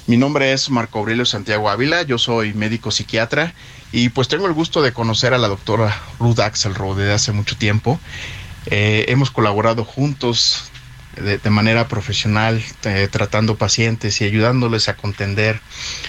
Mi 0.07 0.17
nombre 0.17 0.53
es 0.53 0.71
Marco 0.71 1.01
Aurelio 1.01 1.25
Santiago 1.25 1.69
Ávila, 1.69 2.03
yo 2.03 2.19
soy 2.19 2.55
médico 2.55 2.93
psiquiatra 2.93 3.55
y 3.93 4.09
pues 4.09 4.29
tengo 4.29 4.47
el 4.47 4.55
gusto 4.55 4.81
de 4.83 4.93
conocer 4.93 5.35
a 5.35 5.39
la 5.39 5.49
doctora 5.49 6.01
Ruth 6.19 6.41
Axelrod 6.41 6.97
desde 6.97 7.13
hace 7.13 7.33
mucho 7.33 7.57
tiempo. 7.57 8.01
Eh, 8.67 9.05
hemos 9.09 9.31
colaborado 9.31 9.85
juntos 9.85 10.71
de, 11.17 11.51
manera 11.51 11.89
profesional, 11.89 12.63
eh, 12.85 13.09
tratando 13.11 13.57
pacientes 13.57 14.21
y 14.21 14.25
ayudándoles 14.25 14.89
a 14.89 14.97
contender 14.97 15.61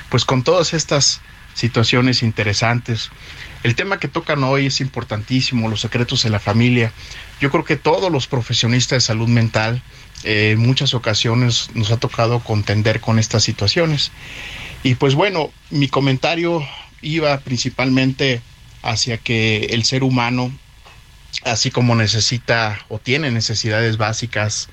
pues 0.10 0.24
con 0.24 0.44
todas 0.44 0.74
estas 0.74 1.20
situaciones 1.54 2.24
interesantes. 2.24 3.12
El 3.64 3.76
tema 3.76 4.00
que 4.00 4.08
tocan 4.08 4.44
hoy 4.44 4.68
es 4.68 4.80
importantísimo, 4.80 5.70
los 5.70 5.82
secretos 5.82 6.24
de 6.24 6.30
la 6.30 6.40
familia. 6.40 6.94
Yo 7.42 7.52
creo 7.52 7.66
que 7.66 7.76
todos 7.76 8.12
los 8.12 8.28
profesionistas 8.28 8.98
de 8.98 9.02
salud 9.02 9.28
mental 9.28 9.84
eh, 10.24 10.52
en 10.52 10.60
muchas 10.60 10.94
ocasiones 10.94 11.70
nos 11.74 11.92
ha 11.92 11.98
tocado 11.98 12.40
contender 12.40 13.02
con 13.02 13.20
estas 13.20 13.44
situaciones. 13.44 14.12
Y 14.84 14.96
pues 14.96 15.16
bueno, 15.16 15.52
mi 15.70 15.90
comentario 15.90 16.66
iba 17.04 17.38
principalmente 17.41 18.41
hacia 18.82 19.18
que 19.18 19.68
el 19.72 19.84
ser 19.84 20.04
humano, 20.04 20.51
así 21.43 21.70
como 21.70 21.95
necesita 21.95 22.80
o 22.89 22.99
tiene 22.99 23.30
necesidades 23.32 23.97
básicas 23.97 24.70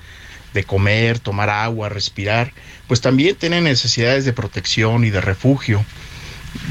de 0.55 0.65
comer, 0.65 1.19
tomar 1.19 1.51
agua, 1.51 1.89
respirar, 1.89 2.53
pues 2.89 3.01
también 3.01 3.37
tiene 3.37 3.61
necesidades 3.61 4.25
de 4.25 4.33
protección 4.33 5.05
y 5.05 5.11
de 5.11 5.21
refugio. 5.21 5.85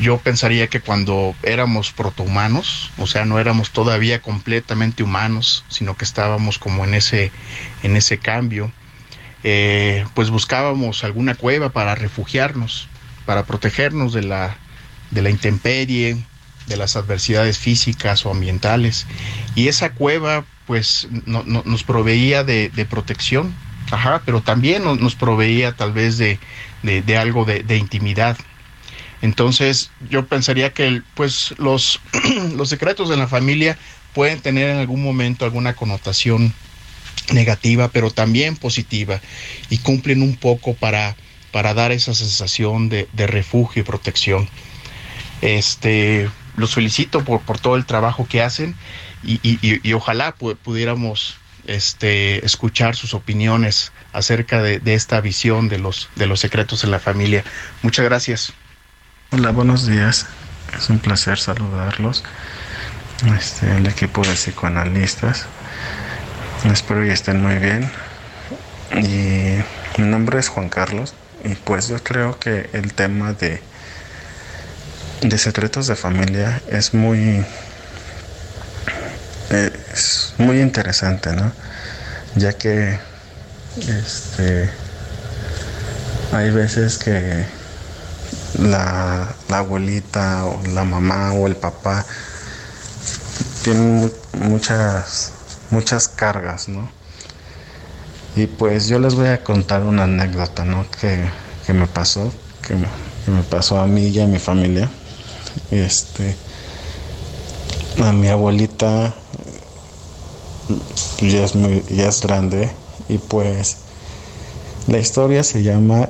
Yo 0.01 0.17
pensaría 0.17 0.67
que 0.67 0.81
cuando 0.81 1.35
éramos 1.43 1.91
protohumanos, 1.91 2.91
o 2.97 3.07
sea, 3.07 3.23
no 3.23 3.39
éramos 3.39 3.71
todavía 3.71 4.21
completamente 4.21 5.03
humanos, 5.03 5.63
sino 5.69 5.95
que 5.95 6.03
estábamos 6.03 6.59
como 6.59 6.83
en 6.83 6.93
ese, 6.93 7.31
en 7.83 7.95
ese 7.95 8.17
cambio, 8.17 8.73
eh, 9.45 10.05
pues 10.15 10.29
buscábamos 10.29 11.05
alguna 11.05 11.35
cueva 11.35 11.69
para 11.69 11.95
refugiarnos, 11.95 12.89
para 13.25 13.45
protegernos 13.45 14.11
de 14.11 14.23
la, 14.23 14.57
de 15.11 15.21
la 15.21 15.29
intemperie, 15.29 16.17
de 16.67 16.77
las 16.77 16.95
adversidades 16.95 17.57
físicas 17.57 18.25
o 18.25 18.31
ambientales. 18.31 19.05
Y 19.55 19.67
esa 19.67 19.91
cueva, 19.91 20.45
pues, 20.67 21.07
nos 21.25 21.83
proveía 21.83 22.43
de, 22.43 22.87
protección, 22.89 23.53
ajá, 23.91 24.21
pero 24.25 24.41
también 24.41 24.83
nos, 24.83 25.15
proveía 25.15 25.75
tal 25.75 25.91
vez 25.93 26.17
de, 26.17 26.39
algo 27.17 27.45
de, 27.45 27.77
intimidad. 27.77 28.37
Entonces, 29.21 29.91
yo 30.09 30.27
pensaría 30.27 30.71
que 30.71 31.01
pues 31.13 31.53
los, 31.57 31.99
los 32.55 32.69
secretos 32.69 33.09
de 33.09 33.17
la 33.17 33.27
familia 33.27 33.77
pueden 34.13 34.39
tener 34.39 34.69
en 34.69 34.77
algún 34.77 35.03
momento 35.03 35.43
alguna 35.43 35.75
connotación 35.75 36.53
negativa, 37.33 37.89
pero 37.89 38.11
también 38.11 38.55
positiva, 38.55 39.21
y 39.69 39.79
cumplen 39.79 40.21
un 40.21 40.35
poco 40.35 40.73
para, 40.73 41.15
para 41.51 41.73
dar 41.73 41.91
esa 41.91 42.13
sensación 42.13 42.89
de, 42.89 43.07
refugio 43.15 43.81
y 43.81 43.85
protección. 43.85 44.49
Este, 45.41 46.29
los 46.57 46.75
felicito 46.75 47.23
por, 47.23 47.41
por 47.41 47.59
todo 47.59 47.75
el 47.75 47.85
trabajo 47.85 48.27
que 48.27 48.41
hacen 48.41 48.75
y, 49.23 49.93
ojalá 49.93 50.33
pudiéramos 50.33 51.37
este, 51.67 52.45
escuchar 52.45 52.95
sus 52.95 53.13
opiniones 53.13 53.91
acerca 54.13 54.61
de, 54.61 54.81
esta 54.85 55.21
visión 55.21 55.69
de 55.69 55.77
los, 55.77 56.09
de 56.15 56.27
los 56.27 56.39
secretos 56.39 56.83
en 56.83 56.91
la 56.91 56.99
familia. 56.99 57.43
Muchas 57.81 58.05
gracias. 58.05 58.53
Hola, 59.31 59.51
buenos 59.51 59.85
días. 59.85 60.27
Es 60.77 60.89
un 60.89 60.99
placer 60.99 61.37
saludarlos. 61.37 62.23
Este, 63.37 63.75
el 63.75 63.85
equipo 63.87 64.21
de 64.25 64.33
psicoanalistas. 64.33 65.45
Espero 66.65 67.01
que 67.01 67.11
estén 67.11 67.41
muy 67.41 67.55
bien. 67.55 67.91
Y 68.95 69.61
mi 70.01 70.07
nombre 70.07 70.39
es 70.39 70.47
Juan 70.47 70.69
Carlos. 70.69 71.13
Y 71.43 71.55
pues 71.55 71.87
yo 71.89 72.01
creo 72.03 72.39
que 72.39 72.69
el 72.73 72.93
tema 72.93 73.33
de 73.33 73.61
de 75.21 75.37
secretos 75.37 75.87
de 75.87 75.95
familia 75.95 76.61
es 76.69 76.93
muy 76.93 77.43
es 79.49 80.33
muy 80.37 80.61
interesante, 80.61 81.33
¿no? 81.33 81.51
Ya 82.35 82.53
que 82.53 82.99
este 83.87 84.69
hay 86.31 86.51
veces 86.51 86.97
que 86.97 87.45
la, 88.59 89.35
la 89.47 89.57
abuelita 89.59 90.45
o 90.45 90.61
la 90.73 90.83
mamá 90.83 91.33
o 91.33 91.47
el 91.47 91.55
papá 91.55 92.05
tienen 93.63 93.95
mu- 94.01 94.11
muchas 94.33 95.31
muchas 95.71 96.07
cargas, 96.07 96.67
¿no? 96.67 96.89
Y 98.35 98.47
pues 98.47 98.87
yo 98.87 98.99
les 98.99 99.15
voy 99.15 99.27
a 99.27 99.43
contar 99.43 99.83
una 99.83 100.03
anécdota, 100.03 100.63
¿no? 100.65 100.85
Que, 100.99 101.29
que 101.65 101.73
me 101.73 101.87
pasó, 101.87 102.33
que 102.65 102.75
me, 102.75 102.87
que 103.25 103.31
me 103.31 103.43
pasó 103.43 103.79
a 103.79 103.87
mí 103.87 104.07
y 104.07 104.19
a 104.19 104.27
mi 104.27 104.39
familia. 104.39 104.89
Este, 105.71 106.35
a 108.01 108.11
mi 108.11 108.27
abuelita 108.27 109.13
ya 111.21 111.43
es, 111.43 111.55
muy, 111.55 111.83
ya 111.89 112.07
es 112.09 112.21
grande 112.21 112.69
y 113.07 113.17
pues 113.17 113.77
la 114.87 114.99
historia 114.99 115.43
se 115.43 115.63
llama 115.63 116.09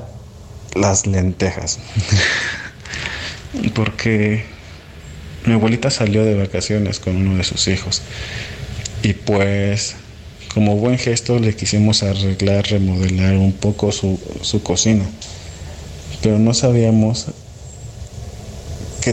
Las 0.75 1.07
lentejas. 1.07 1.79
Porque 3.73 4.45
mi 5.45 5.53
abuelita 5.53 5.89
salió 5.89 6.23
de 6.23 6.35
vacaciones 6.35 6.99
con 6.99 7.15
uno 7.15 7.37
de 7.37 7.43
sus 7.43 7.67
hijos 7.67 8.01
y 9.01 9.13
pues 9.13 9.95
como 10.53 10.75
buen 10.75 10.97
gesto 10.97 11.39
le 11.39 11.55
quisimos 11.55 12.03
arreglar, 12.03 12.67
remodelar 12.67 13.35
un 13.35 13.53
poco 13.53 13.91
su, 13.91 14.19
su 14.41 14.61
cocina. 14.61 15.05
Pero 16.21 16.37
no 16.37 16.53
sabíamos 16.53 17.27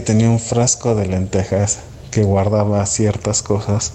tenía 0.01 0.29
un 0.29 0.39
frasco 0.39 0.95
de 0.95 1.07
lentejas 1.07 1.79
que 2.11 2.23
guardaba 2.23 2.85
ciertas 2.85 3.41
cosas 3.43 3.93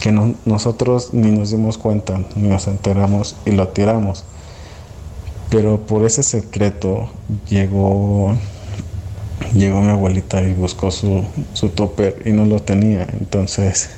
que 0.00 0.10
no- 0.12 0.34
nosotros 0.44 1.10
ni 1.12 1.30
nos 1.30 1.50
dimos 1.50 1.78
cuenta, 1.78 2.20
ni 2.34 2.48
nos 2.48 2.66
enteramos 2.66 3.36
y 3.44 3.52
lo 3.52 3.68
tiramos. 3.68 4.24
Pero 5.50 5.86
por 5.86 6.04
ese 6.04 6.22
secreto 6.22 7.08
llegó, 7.48 8.36
llegó 9.54 9.80
mi 9.80 9.90
abuelita 9.90 10.42
y 10.42 10.52
buscó 10.54 10.90
su, 10.90 11.24
su 11.52 11.68
topper 11.70 12.22
y 12.24 12.30
no 12.32 12.44
lo 12.46 12.60
tenía. 12.60 13.06
Entonces, 13.20 13.90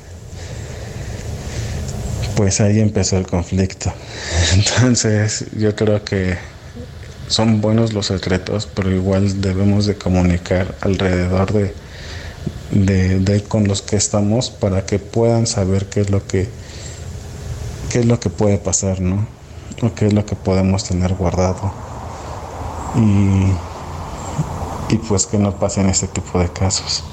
pues 2.35 2.61
ahí 2.61 2.79
empezó 2.79 3.17
el 3.17 3.27
conflicto. 3.27 3.91
Entonces, 4.53 5.45
yo 5.57 5.75
creo 5.75 6.03
que 6.03 6.37
son 7.29 7.61
buenos 7.61 7.93
los 7.93 8.07
secretos, 8.07 8.67
pero 8.73 8.91
igual 8.91 9.39
debemos 9.39 9.85
de 9.85 9.95
comunicar 9.95 10.75
alrededor 10.81 11.53
de, 11.53 11.73
de, 13.19 13.43
con 13.43 13.67
los 13.67 13.81
que 13.83 13.95
estamos 13.95 14.49
para 14.49 14.85
que 14.85 14.99
puedan 14.99 15.47
saber 15.47 15.85
qué 15.87 16.01
es 16.01 16.09
lo 16.09 16.25
que 16.25 16.49
qué 17.91 17.99
es 17.99 18.05
lo 18.05 18.19
que 18.19 18.29
puede 18.29 18.57
pasar, 18.57 18.99
¿no? 18.99 19.27
O 19.81 19.93
qué 19.93 20.07
es 20.07 20.13
lo 20.13 20.25
que 20.25 20.35
podemos 20.35 20.83
tener 20.83 21.13
guardado. 21.13 21.71
Y, 22.95 23.53
y 24.93 24.97
pues 24.97 25.25
que 25.27 25.37
no 25.37 25.57
pasen 25.57 25.87
este 25.89 26.07
tipo 26.07 26.39
de 26.39 26.49
casos. 26.51 27.03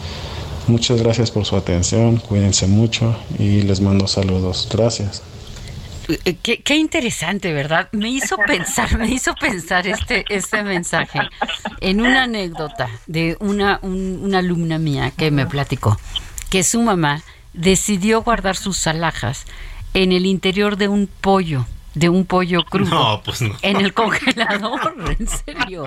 Muchas 0.67 1.01
gracias 1.01 1.31
por 1.31 1.45
su 1.45 1.57
atención, 1.57 2.17
cuídense 2.17 2.67
mucho 2.67 3.17
y 3.39 3.63
les 3.63 3.81
mando 3.81 4.07
saludos. 4.07 4.69
Gracias. 4.73 5.23
Eh, 6.09 6.37
Qué, 6.43 6.63
qué 6.63 6.77
interesante, 6.77 7.53
¿verdad? 7.53 7.89
Me 7.93 8.09
hizo 8.09 8.37
pensar, 8.47 8.99
me 8.99 9.09
hizo 9.09 9.35
pensar 9.35 9.87
este, 9.87 10.25
este 10.29 10.63
mensaje 10.63 11.21
en 11.81 12.01
una 12.01 12.25
anécdota 12.25 12.89
de 13.07 13.37
una, 13.41 13.79
un- 13.83 14.21
una 14.23 14.39
alumna 14.39 14.79
mía 14.79 15.11
que 15.17 15.31
me 15.31 15.47
platicó 15.47 15.99
que 16.51 16.63
su 16.63 16.81
mamá 16.83 17.23
decidió 17.55 18.23
guardar 18.23 18.57
sus 18.57 18.87
alhajas 18.87 19.45
en 19.95 20.13
el 20.13 20.27
interior 20.27 20.77
de 20.77 20.89
un 20.89 21.07
pollo, 21.09 21.67
de 21.97 22.09
un 22.11 22.27
pollo 22.27 22.63
crudo. 22.65 22.91
No, 22.91 23.23
pues 23.25 23.41
no. 23.43 23.57
En 23.63 23.79
el 23.81 23.93
congelador, 23.95 24.95
en 25.19 25.27
serio. 25.27 25.87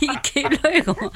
Y 0.00 0.06
que 0.18 0.46
luego 0.62 1.10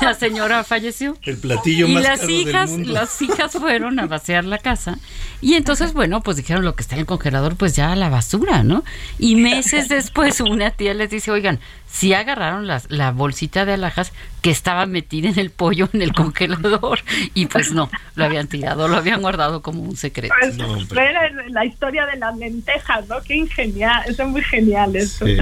la 0.00 0.14
señora 0.14 0.62
falleció. 0.64 1.16
El 1.22 1.36
platillo 1.36 1.86
y 1.88 1.94
más 1.94 2.02
las 2.04 2.20
caro 2.20 2.32
del 2.32 2.40
hijas, 2.40 2.70
mundo. 2.70 2.92
las 2.92 3.20
hijas 3.22 3.52
fueron 3.52 3.98
a 3.98 4.06
vaciar 4.06 4.44
la 4.44 4.58
casa 4.58 4.98
y 5.40 5.54
entonces 5.54 5.92
bueno 5.92 6.22
pues 6.22 6.36
dijeron 6.36 6.64
lo 6.64 6.76
que 6.76 6.82
está 6.82 6.94
en 6.94 7.00
el 7.00 7.06
congelador 7.06 7.56
pues 7.56 7.74
ya 7.74 7.90
a 7.92 7.96
la 7.96 8.08
basura, 8.08 8.62
¿no? 8.62 8.84
Y 9.18 9.34
meses 9.36 9.88
después 9.88 10.40
una 10.40 10.70
tía 10.70 10.94
les 10.94 11.10
dice 11.10 11.30
oigan 11.32 11.58
si 11.90 12.14
agarraron 12.14 12.66
las- 12.66 12.88
la 12.90 13.10
bolsita 13.10 13.64
de 13.66 13.74
alhajas 13.74 14.12
que 14.42 14.50
estaba 14.50 14.86
metida 14.86 15.28
en 15.28 15.38
el 15.38 15.50
pollo 15.50 15.88
en 15.92 16.02
el 16.02 16.12
congelador 16.12 17.00
y 17.32 17.46
pues 17.46 17.72
no 17.72 17.90
lo 18.14 18.24
habían 18.24 18.48
tirado 18.48 18.88
lo 18.88 18.96
habían 18.96 19.22
guardado 19.22 19.62
como 19.62 19.82
un 19.82 19.96
secreto. 19.96 20.34
Pues, 20.40 20.88
ver 20.88 21.14
la 21.50 21.64
historia 21.64 22.06
de 22.06 22.16
las 22.18 22.36
lentejas, 22.36 23.08
¿no? 23.08 23.22
Qué 23.22 23.36
ingenial, 23.36 24.02
es 24.06 24.18
muy 24.26 24.42
genial 24.42 24.94
eso. 24.96 25.26
Sí, 25.26 25.36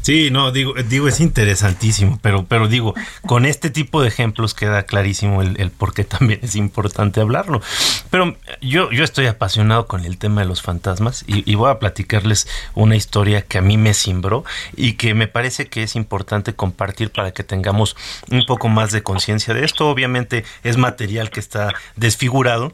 sí, 0.00 0.30
no, 0.30 0.50
digo, 0.52 0.74
digo, 0.88 1.08
es 1.08 1.20
interesantísimo, 1.20 2.18
pero, 2.22 2.46
pero 2.46 2.68
digo, 2.68 2.94
con 3.26 3.46
este 3.46 3.70
tipo 3.70 4.02
de 4.02 4.08
ejemplos 4.08 4.54
queda 4.54 4.84
clarísimo 4.84 5.42
el, 5.42 5.60
el 5.60 5.70
por 5.70 5.94
qué 5.94 6.04
también 6.04 6.40
es 6.42 6.56
importante 6.56 7.20
hablarlo. 7.20 7.60
Pero 8.10 8.36
yo, 8.60 8.90
yo 8.90 9.04
estoy 9.04 9.26
apasionado 9.26 9.86
con 9.86 10.04
el 10.04 10.18
tema 10.18 10.42
de 10.42 10.48
los 10.48 10.62
fantasmas 10.62 11.24
y, 11.26 11.50
y 11.50 11.54
voy 11.54 11.70
a 11.70 11.78
platicarles 11.78 12.48
una 12.74 12.96
historia 12.96 13.42
que 13.42 13.58
a 13.58 13.62
mí 13.62 13.76
me 13.76 13.94
cimbró 13.94 14.44
y 14.76 14.94
que 14.94 15.14
me 15.14 15.28
parece 15.28 15.66
que 15.66 15.82
es 15.82 15.96
importante 15.96 16.54
compartir 16.54 17.10
para 17.10 17.32
que 17.32 17.44
tengamos 17.44 17.96
un 18.30 18.37
poco 18.46 18.68
más 18.68 18.92
de 18.92 19.02
conciencia 19.02 19.54
de 19.54 19.64
esto. 19.64 19.88
Obviamente 19.88 20.44
es 20.62 20.76
material 20.76 21.30
que 21.30 21.40
está 21.40 21.74
desfigurado. 21.96 22.72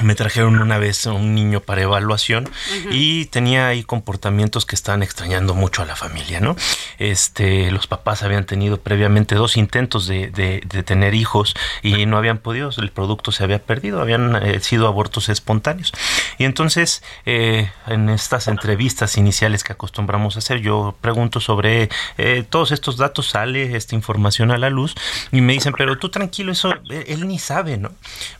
Me 0.00 0.14
trajeron 0.14 0.60
una 0.60 0.78
vez 0.78 1.08
a 1.08 1.12
un 1.12 1.34
niño 1.34 1.58
para 1.60 1.82
evaluación 1.82 2.48
y 2.92 3.24
tenía 3.26 3.66
ahí 3.66 3.82
comportamientos 3.82 4.64
que 4.64 4.76
estaban 4.76 5.02
extrañando 5.02 5.56
mucho 5.56 5.82
a 5.82 5.86
la 5.86 5.96
familia, 5.96 6.38
¿no? 6.38 6.54
Este, 7.00 7.72
los 7.72 7.88
papás 7.88 8.22
habían 8.22 8.46
tenido 8.46 8.78
previamente 8.80 9.34
dos 9.34 9.56
intentos 9.56 10.06
de, 10.06 10.28
de- 10.30 10.62
de 10.64 10.82
tener 10.84 11.14
hijos 11.14 11.54
y 11.82 12.06
no 12.06 12.16
habían 12.16 12.38
podido, 12.38 12.70
el 12.78 12.92
producto 12.92 13.32
se 13.32 13.42
había 13.42 13.58
perdido, 13.58 14.00
habían 14.00 14.36
eh, 14.36 14.60
sido 14.60 14.86
abortos 14.86 15.28
espontáneos. 15.28 15.92
Y 16.38 16.44
entonces, 16.44 17.02
eh, 17.26 17.68
en 17.88 18.08
estas 18.08 18.46
entrevistas 18.46 19.16
iniciales 19.16 19.64
que 19.64 19.72
acostumbramos 19.72 20.36
a 20.36 20.38
hacer, 20.38 20.60
yo 20.60 20.96
pregunto 21.00 21.40
sobre 21.40 21.88
eh, 22.18 22.44
todos 22.48 22.70
estos 22.70 22.98
datos, 22.98 23.30
sale 23.30 23.74
esta 23.74 23.96
información 23.96 24.52
a 24.52 24.58
la 24.58 24.70
luz 24.70 24.94
y 25.32 25.40
me 25.40 25.54
dicen, 25.54 25.74
pero 25.76 25.98
tú 25.98 26.08
tranquilo, 26.08 26.52
eso 26.52 26.70
él, 26.70 27.04
él 27.08 27.26
ni 27.26 27.40
sabe, 27.40 27.78
¿no? 27.78 27.90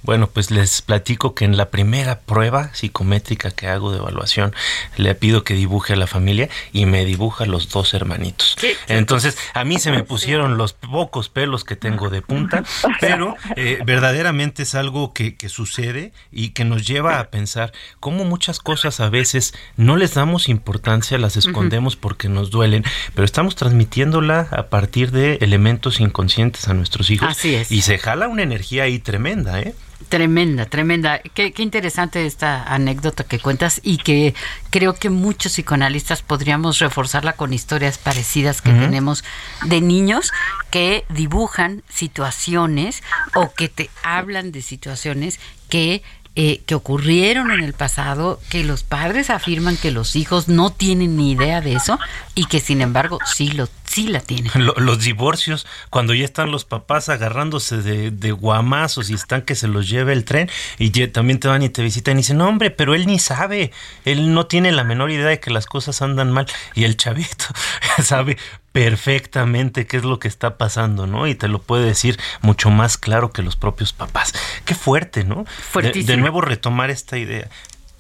Bueno, 0.02 0.28
pues 0.28 0.52
les 0.52 0.82
platico 0.82 1.34
que 1.34 1.47
en 1.48 1.56
la 1.56 1.70
primera 1.70 2.20
prueba 2.20 2.70
psicométrica 2.74 3.50
que 3.50 3.68
hago 3.68 3.90
de 3.90 3.98
evaluación, 3.98 4.54
le 4.96 5.14
pido 5.14 5.44
que 5.44 5.54
dibuje 5.54 5.94
a 5.94 5.96
la 5.96 6.06
familia 6.06 6.48
y 6.72 6.86
me 6.86 7.04
dibuja 7.04 7.46
los 7.46 7.68
dos 7.70 7.94
hermanitos. 7.94 8.56
Entonces, 8.86 9.36
a 9.54 9.64
mí 9.64 9.78
se 9.78 9.90
me 9.90 10.04
pusieron 10.04 10.58
los 10.58 10.72
pocos 10.74 11.28
pelos 11.28 11.64
que 11.64 11.76
tengo 11.76 12.10
de 12.10 12.22
punta, 12.22 12.64
pero 13.00 13.36
eh, 13.56 13.78
verdaderamente 13.84 14.62
es 14.62 14.74
algo 14.74 15.12
que, 15.12 15.36
que 15.36 15.48
sucede 15.48 16.12
y 16.30 16.50
que 16.50 16.64
nos 16.64 16.86
lleva 16.86 17.18
a 17.18 17.30
pensar 17.30 17.72
cómo 18.00 18.24
muchas 18.24 18.60
cosas 18.60 19.00
a 19.00 19.08
veces 19.08 19.54
no 19.76 19.96
les 19.96 20.14
damos 20.14 20.48
importancia, 20.48 21.18
las 21.18 21.36
escondemos 21.36 21.96
porque 21.96 22.28
nos 22.28 22.50
duelen, 22.50 22.84
pero 23.14 23.24
estamos 23.24 23.56
transmitiéndola 23.56 24.48
a 24.50 24.66
partir 24.66 25.10
de 25.10 25.38
elementos 25.40 26.00
inconscientes 26.00 26.68
a 26.68 26.74
nuestros 26.74 27.10
hijos. 27.10 27.28
Así 27.30 27.54
es. 27.54 27.72
Y 27.72 27.82
se 27.82 27.98
jala 27.98 28.28
una 28.28 28.42
energía 28.42 28.84
ahí 28.84 28.98
tremenda, 28.98 29.60
¿eh? 29.60 29.74
Tremenda, 30.08 30.64
tremenda. 30.66 31.18
Qué, 31.18 31.52
qué 31.52 31.62
interesante 31.62 32.24
esta 32.24 32.62
anécdota 32.62 33.24
que 33.24 33.40
cuentas 33.40 33.80
y 33.82 33.98
que 33.98 34.32
creo 34.70 34.94
que 34.94 35.10
muchos 35.10 35.52
psicoanalistas 35.52 36.22
podríamos 36.22 36.78
reforzarla 36.78 37.32
con 37.32 37.52
historias 37.52 37.98
parecidas 37.98 38.62
que 38.62 38.70
tenemos 38.70 39.24
de 39.66 39.80
niños 39.80 40.32
que 40.70 41.04
dibujan 41.08 41.82
situaciones 41.88 43.02
o 43.34 43.52
que 43.52 43.68
te 43.68 43.90
hablan 44.04 44.52
de 44.52 44.62
situaciones 44.62 45.40
que 45.68 46.02
eh, 46.40 46.62
que 46.66 46.76
ocurrieron 46.76 47.50
en 47.50 47.58
el 47.58 47.72
pasado, 47.72 48.40
que 48.48 48.62
los 48.62 48.84
padres 48.84 49.28
afirman 49.28 49.76
que 49.76 49.90
los 49.90 50.14
hijos 50.14 50.46
no 50.46 50.70
tienen 50.70 51.16
ni 51.16 51.32
idea 51.32 51.60
de 51.60 51.72
eso 51.74 51.98
y 52.36 52.44
que 52.46 52.60
sin 52.60 52.80
embargo 52.80 53.18
sí 53.26 53.48
lo 53.50 53.68
sí 53.84 54.06
la 54.06 54.20
tienen. 54.20 54.52
Lo- 54.54 54.74
los 54.76 55.02
divorcios, 55.02 55.66
cuando 55.90 56.14
ya 56.14 56.24
están 56.24 56.52
los 56.52 56.64
papás 56.64 57.08
agarrándose 57.08 57.78
de, 57.78 58.12
de 58.12 58.30
guamazos 58.30 59.10
y 59.10 59.14
están 59.14 59.42
que 59.42 59.56
se 59.56 59.66
los 59.66 59.88
lleve 59.88 60.12
el 60.12 60.24
tren, 60.24 60.48
y 60.78 60.92
ya 60.92 61.10
también 61.10 61.40
te 61.40 61.48
van 61.48 61.62
y 61.64 61.70
te 61.70 61.82
visitan 61.82 62.14
y 62.14 62.18
dicen, 62.18 62.36
no, 62.36 62.46
hombre, 62.46 62.70
pero 62.70 62.94
él 62.94 63.06
ni 63.06 63.18
sabe, 63.18 63.72
él 64.04 64.32
no 64.32 64.46
tiene 64.46 64.70
la 64.70 64.84
menor 64.84 65.10
idea 65.10 65.26
de 65.26 65.40
que 65.40 65.50
las 65.50 65.66
cosas 65.66 66.02
andan 66.02 66.30
mal, 66.30 66.46
y 66.74 66.84
el 66.84 66.96
chavito 66.96 67.46
sabe 68.04 68.36
perfectamente 68.78 69.88
qué 69.88 69.96
es 69.96 70.04
lo 70.04 70.20
que 70.20 70.28
está 70.28 70.56
pasando, 70.56 71.08
¿no? 71.08 71.26
Y 71.26 71.34
te 71.34 71.48
lo 71.48 71.60
puede 71.60 71.84
decir 71.84 72.16
mucho 72.42 72.70
más 72.70 72.96
claro 72.96 73.32
que 73.32 73.42
los 73.42 73.56
propios 73.56 73.92
papás. 73.92 74.32
Qué 74.64 74.76
fuerte, 74.76 75.24
¿no? 75.24 75.42
De, 75.42 75.50
Fuertísimo. 75.50 76.12
de 76.12 76.16
nuevo 76.18 76.40
retomar 76.42 76.88
esta 76.88 77.18
idea. 77.18 77.48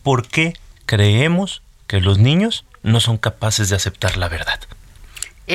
¿Por 0.04 0.28
qué 0.28 0.52
creemos 0.86 1.62
que 1.88 2.00
los 2.00 2.18
niños 2.18 2.64
no 2.84 3.00
son 3.00 3.18
capaces 3.18 3.68
de 3.70 3.74
aceptar 3.74 4.16
la 4.16 4.28
verdad? 4.28 4.60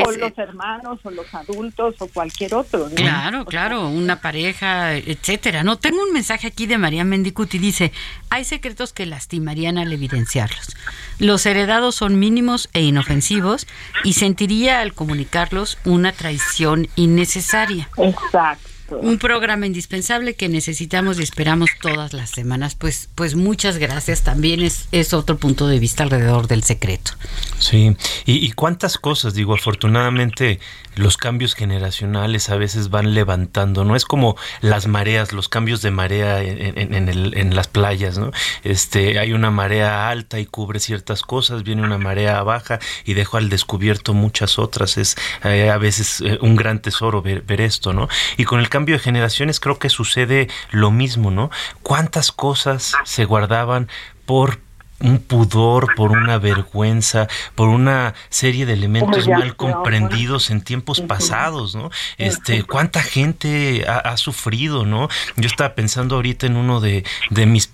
O 0.02 0.12
los 0.12 0.38
hermanos, 0.38 1.00
o 1.04 1.12
los 1.12 1.34
adultos, 1.34 1.96
o 2.00 2.08
cualquier 2.08 2.56
otro. 2.56 2.90
¿no? 2.90 2.96
Claro, 2.96 3.46
claro, 3.46 3.88
una 3.88 4.22
pareja, 4.22 4.96
etcétera. 4.96 5.64
No, 5.64 5.78
tengo 5.78 6.04
un 6.04 6.14
mensaje 6.14 6.48
aquí 6.48 6.66
de 6.66 6.78
María 6.78 7.04
Mendicuti. 7.04 7.60
Dice, 7.60 7.92
hay 8.30 8.44
secretos 8.44 8.94
que 8.94 9.06
lastimarían 9.06 9.78
al 9.78 9.92
evidenciarlos. 9.94 10.76
Los 11.20 11.46
heredados 11.46 11.96
son 11.96 12.20
mínimos 12.20 12.70
e 12.74 12.82
inofensivos 12.82 13.68
y 14.04 14.14
sentiría 14.14 14.82
al 14.82 14.94
comunicarlos 14.94 15.78
una 15.86 16.12
traición 16.12 16.88
innecesaria. 16.96 17.90
Exacto. 17.98 18.73
Un 19.02 19.18
programa 19.18 19.66
indispensable 19.66 20.36
que 20.36 20.50
necesitamos 20.50 21.20
y 21.20 21.24
esperamos 21.24 21.70
todas 21.82 22.14
las 22.14 22.30
semanas. 22.32 22.76
Pues, 22.76 23.10
pues 23.16 23.36
muchas 23.36 23.78
gracias. 23.78 24.22
También 24.22 24.62
es, 24.62 24.88
es 24.92 25.14
otro 25.14 25.38
punto 25.38 25.68
de 25.68 25.80
vista 25.80 26.04
alrededor 26.04 26.48
del 26.48 26.64
secreto. 26.64 27.12
Sí, 27.60 27.96
y, 28.26 28.46
y 28.46 28.52
cuántas 28.52 28.98
cosas, 28.98 29.34
digo, 29.34 29.54
afortunadamente 29.54 30.60
los 30.96 31.18
cambios 31.18 31.56
generacionales 31.56 32.50
a 32.50 32.56
veces 32.56 32.90
van 32.90 33.14
levantando, 33.14 33.84
¿no? 33.84 33.96
Es 33.96 34.06
como 34.06 34.36
las 34.62 34.88
mareas, 34.88 35.34
los 35.34 35.50
cambios 35.50 35.82
de 35.82 35.92
marea 35.92 36.42
en, 36.42 36.78
en- 36.78 36.94
en 36.94 37.10
el- 37.10 37.38
en 37.38 37.56
las 37.56 37.68
playas, 37.68 38.18
¿no? 38.18 38.32
Este, 38.64 39.20
hay 39.20 39.34
una 39.34 39.52
marea 39.52 40.10
alta 40.10 40.40
y 40.40 40.46
cubre 40.46 40.80
ciertas 40.80 41.22
cosas, 41.24 41.64
viene 41.64 41.82
una 41.84 41.98
marea 41.98 42.42
baja 42.44 42.80
y 43.06 43.14
dejo 43.14 43.38
al 43.38 43.50
descubierto 43.50 44.14
muchas 44.14 44.60
otras. 44.60 44.98
Es 44.98 45.16
eh, 45.44 45.70
a 45.70 45.78
veces 45.78 46.22
eh, 46.22 46.38
un 46.42 46.56
gran 46.56 46.82
tesoro 46.82 47.22
ver, 47.22 47.42
ver 47.42 47.62
esto, 47.62 47.94
¿no? 47.94 48.08
Y 48.38 48.46
con 48.46 48.60
el 48.60 48.70
cambio 48.70 48.96
de 48.96 49.00
generaciones 49.00 49.60
creo 49.60 49.80
que 49.80 49.90
sucede 49.90 50.48
lo 50.72 50.92
mismo, 50.92 51.32
¿no? 51.32 51.50
¿Cuántas 51.82 52.32
cosas 52.32 52.94
se 53.04 53.26
guardaban 53.26 53.88
por 54.26 54.60
un 55.00 55.18
pudor, 55.20 55.96
por 55.96 56.12
una 56.12 56.38
vergüenza, 56.38 57.28
por 57.56 57.68
una 57.68 58.14
serie 58.30 58.66
de 58.66 58.74
elementos 58.74 59.28
mal 59.28 59.56
comprendidos 59.58 60.50
en 60.50 60.62
tiempos 60.62 61.02
pasados, 61.02 61.76
¿no? 61.76 61.90
Este, 62.18 62.64
cuánta 62.64 63.02
gente 63.04 63.86
ha, 63.88 63.98
ha 63.98 64.16
sufrido, 64.18 64.86
¿no? 64.86 65.10
Yo 65.36 65.48
estaba 65.48 65.76
pensando 65.76 66.16
ahorita 66.16 66.46
en 66.46 66.56
uno 66.56 66.80
de, 66.80 67.04
de 67.32 67.46
mis 67.46 67.68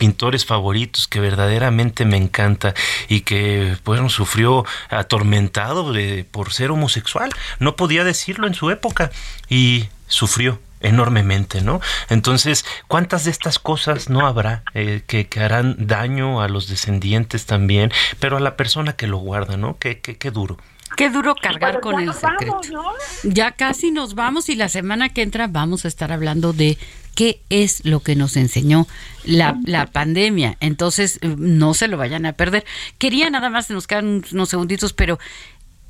favoritos 0.45 1.07
que 1.07 1.19
verdaderamente 1.19 2.03
me 2.05 2.17
encanta 2.17 2.73
y 3.09 3.21
que, 3.21 3.77
bueno, 3.85 4.09
sufrió 4.09 4.65
atormentado 4.89 5.91
de- 5.93 6.25
por 6.29 6.51
ser 6.53 6.71
homosexual. 6.71 7.29
No 7.59 7.75
podía 7.75 8.03
decirlo 8.03 8.47
en 8.47 8.53
su 8.53 8.69
época 8.71 9.11
y 9.49 9.87
sufrió 10.07 10.59
enormemente, 10.81 11.61
¿no? 11.61 11.81
Entonces, 12.09 12.65
¿cuántas 12.87 13.25
de 13.25 13.31
estas 13.31 13.59
cosas 13.59 14.09
no 14.09 14.25
habrá 14.25 14.63
eh, 14.73 15.03
que, 15.07 15.27
que 15.27 15.39
harán 15.41 15.75
daño 15.79 16.41
a 16.41 16.47
los 16.47 16.67
descendientes 16.67 17.45
también, 17.45 17.91
pero 18.19 18.37
a 18.37 18.39
la 18.39 18.55
persona 18.55 18.93
que 18.93 19.07
lo 19.07 19.17
guarda, 19.17 19.57
¿no? 19.57 19.77
Qué, 19.77 19.99
qué, 19.99 20.17
qué 20.17 20.31
duro. 20.31 20.57
Qué 20.95 21.09
duro 21.09 21.35
cargar 21.35 21.79
con 21.81 21.99
el 21.99 22.13
secreto. 22.13 22.53
vamos, 22.53 22.69
¿no? 22.71 22.83
Ya 23.23 23.51
casi 23.51 23.91
nos 23.91 24.15
vamos 24.15 24.49
y 24.49 24.55
la 24.55 24.69
semana 24.69 25.09
que 25.09 25.21
entra 25.21 25.47
vamos 25.47 25.85
a 25.85 25.87
estar 25.87 26.11
hablando 26.11 26.51
de 26.51 26.77
qué 27.15 27.41
es 27.49 27.85
lo 27.85 27.99
que 27.99 28.15
nos 28.15 28.37
enseñó 28.37 28.87
la, 29.23 29.57
la 29.65 29.87
pandemia. 29.87 30.57
Entonces, 30.61 31.19
no 31.21 31.73
se 31.73 31.87
lo 31.87 31.97
vayan 31.97 32.25
a 32.25 32.33
perder. 32.33 32.65
Quería 32.97 33.29
nada 33.29 33.49
más, 33.49 33.69
nos 33.69 33.87
quedan 33.87 34.23
unos 34.31 34.49
segunditos, 34.49 34.93
pero 34.93 35.19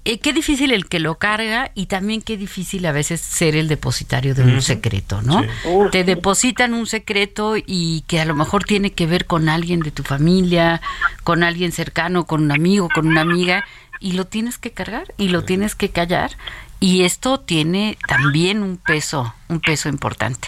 eh, 0.05 0.19
qué 0.19 0.33
difícil 0.33 0.71
el 0.71 0.87
que 0.87 0.99
lo 0.99 1.17
carga 1.17 1.71
y 1.75 1.87
también 1.87 2.21
qué 2.21 2.37
difícil 2.37 2.85
a 2.85 2.91
veces 2.91 3.19
ser 3.19 3.55
el 3.55 3.67
depositario 3.67 4.33
de 4.33 4.43
un 4.43 4.61
secreto, 4.61 5.21
¿no? 5.21 5.43
Sí. 5.43 5.49
Te 5.91 6.03
depositan 6.03 6.73
un 6.73 6.87
secreto 6.87 7.55
y 7.57 8.01
que 8.07 8.19
a 8.21 8.25
lo 8.25 8.33
mejor 8.33 8.63
tiene 8.63 8.93
que 8.93 9.05
ver 9.05 9.25
con 9.25 9.49
alguien 9.49 9.81
de 9.81 9.91
tu 9.91 10.03
familia, 10.03 10.81
con 11.23 11.43
alguien 11.43 11.71
cercano, 11.71 12.25
con 12.25 12.43
un 12.43 12.51
amigo, 12.51 12.89
con 12.93 13.07
una 13.07 13.21
amiga, 13.21 13.65
y 13.99 14.13
lo 14.13 14.25
tienes 14.25 14.57
que 14.57 14.71
cargar 14.71 15.13
y 15.17 15.27
lo 15.27 15.43
tienes 15.43 15.75
que 15.75 15.89
callar. 15.89 16.31
Y 16.79 17.03
esto 17.03 17.41
tiene 17.41 17.97
también 18.07 18.63
un 18.63 18.77
peso, 18.77 19.33
un 19.49 19.59
peso 19.59 19.89
importante. 19.89 20.47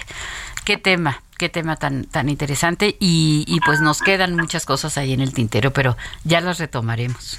Qué 0.64 0.78
tema, 0.78 1.22
qué 1.38 1.50
tema 1.50 1.76
tan, 1.76 2.06
tan 2.06 2.30
interesante. 2.30 2.96
Y, 3.02 3.44
y 3.48 3.60
pues 3.60 3.82
nos 3.82 4.02
quedan 4.02 4.36
muchas 4.36 4.66
cosas 4.66 4.98
ahí 4.98 5.12
en 5.12 5.20
el 5.20 5.34
tintero, 5.34 5.72
pero 5.74 5.98
ya 6.24 6.40
las 6.40 6.58
retomaremos. 6.58 7.38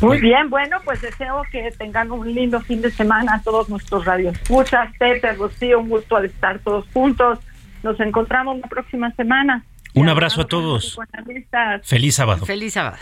Muy 0.00 0.20
bien, 0.20 0.50
bueno, 0.50 0.78
pues 0.84 1.00
deseo 1.00 1.42
que 1.50 1.70
tengan 1.78 2.10
un 2.10 2.32
lindo 2.32 2.60
fin 2.60 2.82
de 2.82 2.90
semana 2.90 3.40
todos 3.44 3.68
nuestros 3.68 4.04
radioescuchas. 4.04 4.90
Pepe, 4.98 5.32
Rocío, 5.34 5.78
un 5.80 5.88
gusto 5.88 6.16
al 6.16 6.26
estar 6.26 6.58
todos 6.58 6.86
juntos. 6.92 7.38
Nos 7.82 7.98
encontramos 8.00 8.58
la 8.58 8.68
próxima 8.68 9.10
semana. 9.12 9.64
Un 9.94 10.08
abrazo 10.08 10.40
a 10.42 10.46
todos. 10.46 10.98
Feliz 11.82 12.16
sábado. 12.16 12.44
Feliz 12.44 12.74
sábado. 12.74 12.98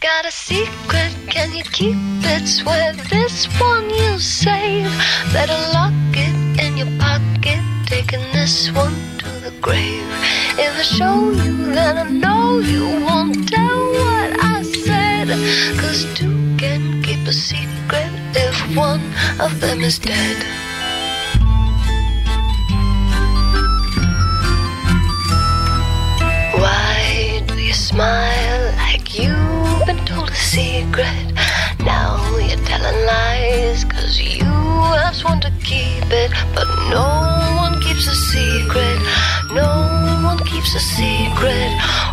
Got 0.00 0.26
a 0.26 0.30
secret, 0.30 1.12
can 1.28 1.52
you 1.52 1.64
keep 1.72 1.96
it? 2.22 2.46
Swear 2.46 2.92
this 3.10 3.48
one 3.58 3.88
you 3.90 4.18
save. 4.18 4.86
Better 5.32 5.56
lock 5.72 5.92
it 6.12 6.60
in 6.60 6.76
your 6.76 6.86
pocket, 6.98 7.60
taking 7.86 8.20
this 8.32 8.70
one 8.72 8.94
to 9.18 9.28
the 9.40 9.52
grave. 9.60 10.04
If 10.58 10.78
I 10.78 10.82
show 10.82 11.30
you, 11.32 11.72
then 11.72 11.96
I 11.96 12.10
know 12.10 12.58
you 12.60 13.04
won't 13.06 13.48
tell 13.48 13.92
what 13.92 14.44
I 14.44 14.62
said. 15.26 15.78
Cause 15.78 16.04
two 16.14 16.56
can 16.56 17.02
keep 17.02 17.26
a 17.26 17.32
secret 17.32 18.10
if 18.34 18.76
one 18.76 19.02
of 19.40 19.60
them 19.60 19.80
is 19.82 19.98
dead. 19.98 20.36
Why 26.54 27.42
do 27.46 27.54
you 27.58 27.74
smile 27.74 28.72
like 28.76 29.18
you've 29.18 29.86
been 29.86 30.04
told 30.06 30.30
a 30.30 30.34
secret? 30.34 31.34
Now 31.80 32.38
you're 32.38 32.64
telling 32.64 33.06
lies 33.06 33.84
cause 33.84 34.20
you 34.20 34.44
have 34.44 35.14
sworn 35.14 35.40
to 35.40 35.50
keep 35.64 36.06
it. 36.10 36.30
But 36.54 36.68
no 36.90 37.06
one 37.56 37.80
keeps 37.80 38.06
a 38.06 38.14
secret. 38.14 38.98
No 39.52 39.68
one 40.24 40.38
keeps 40.46 40.74
a 40.74 40.80
secret. 40.80 41.72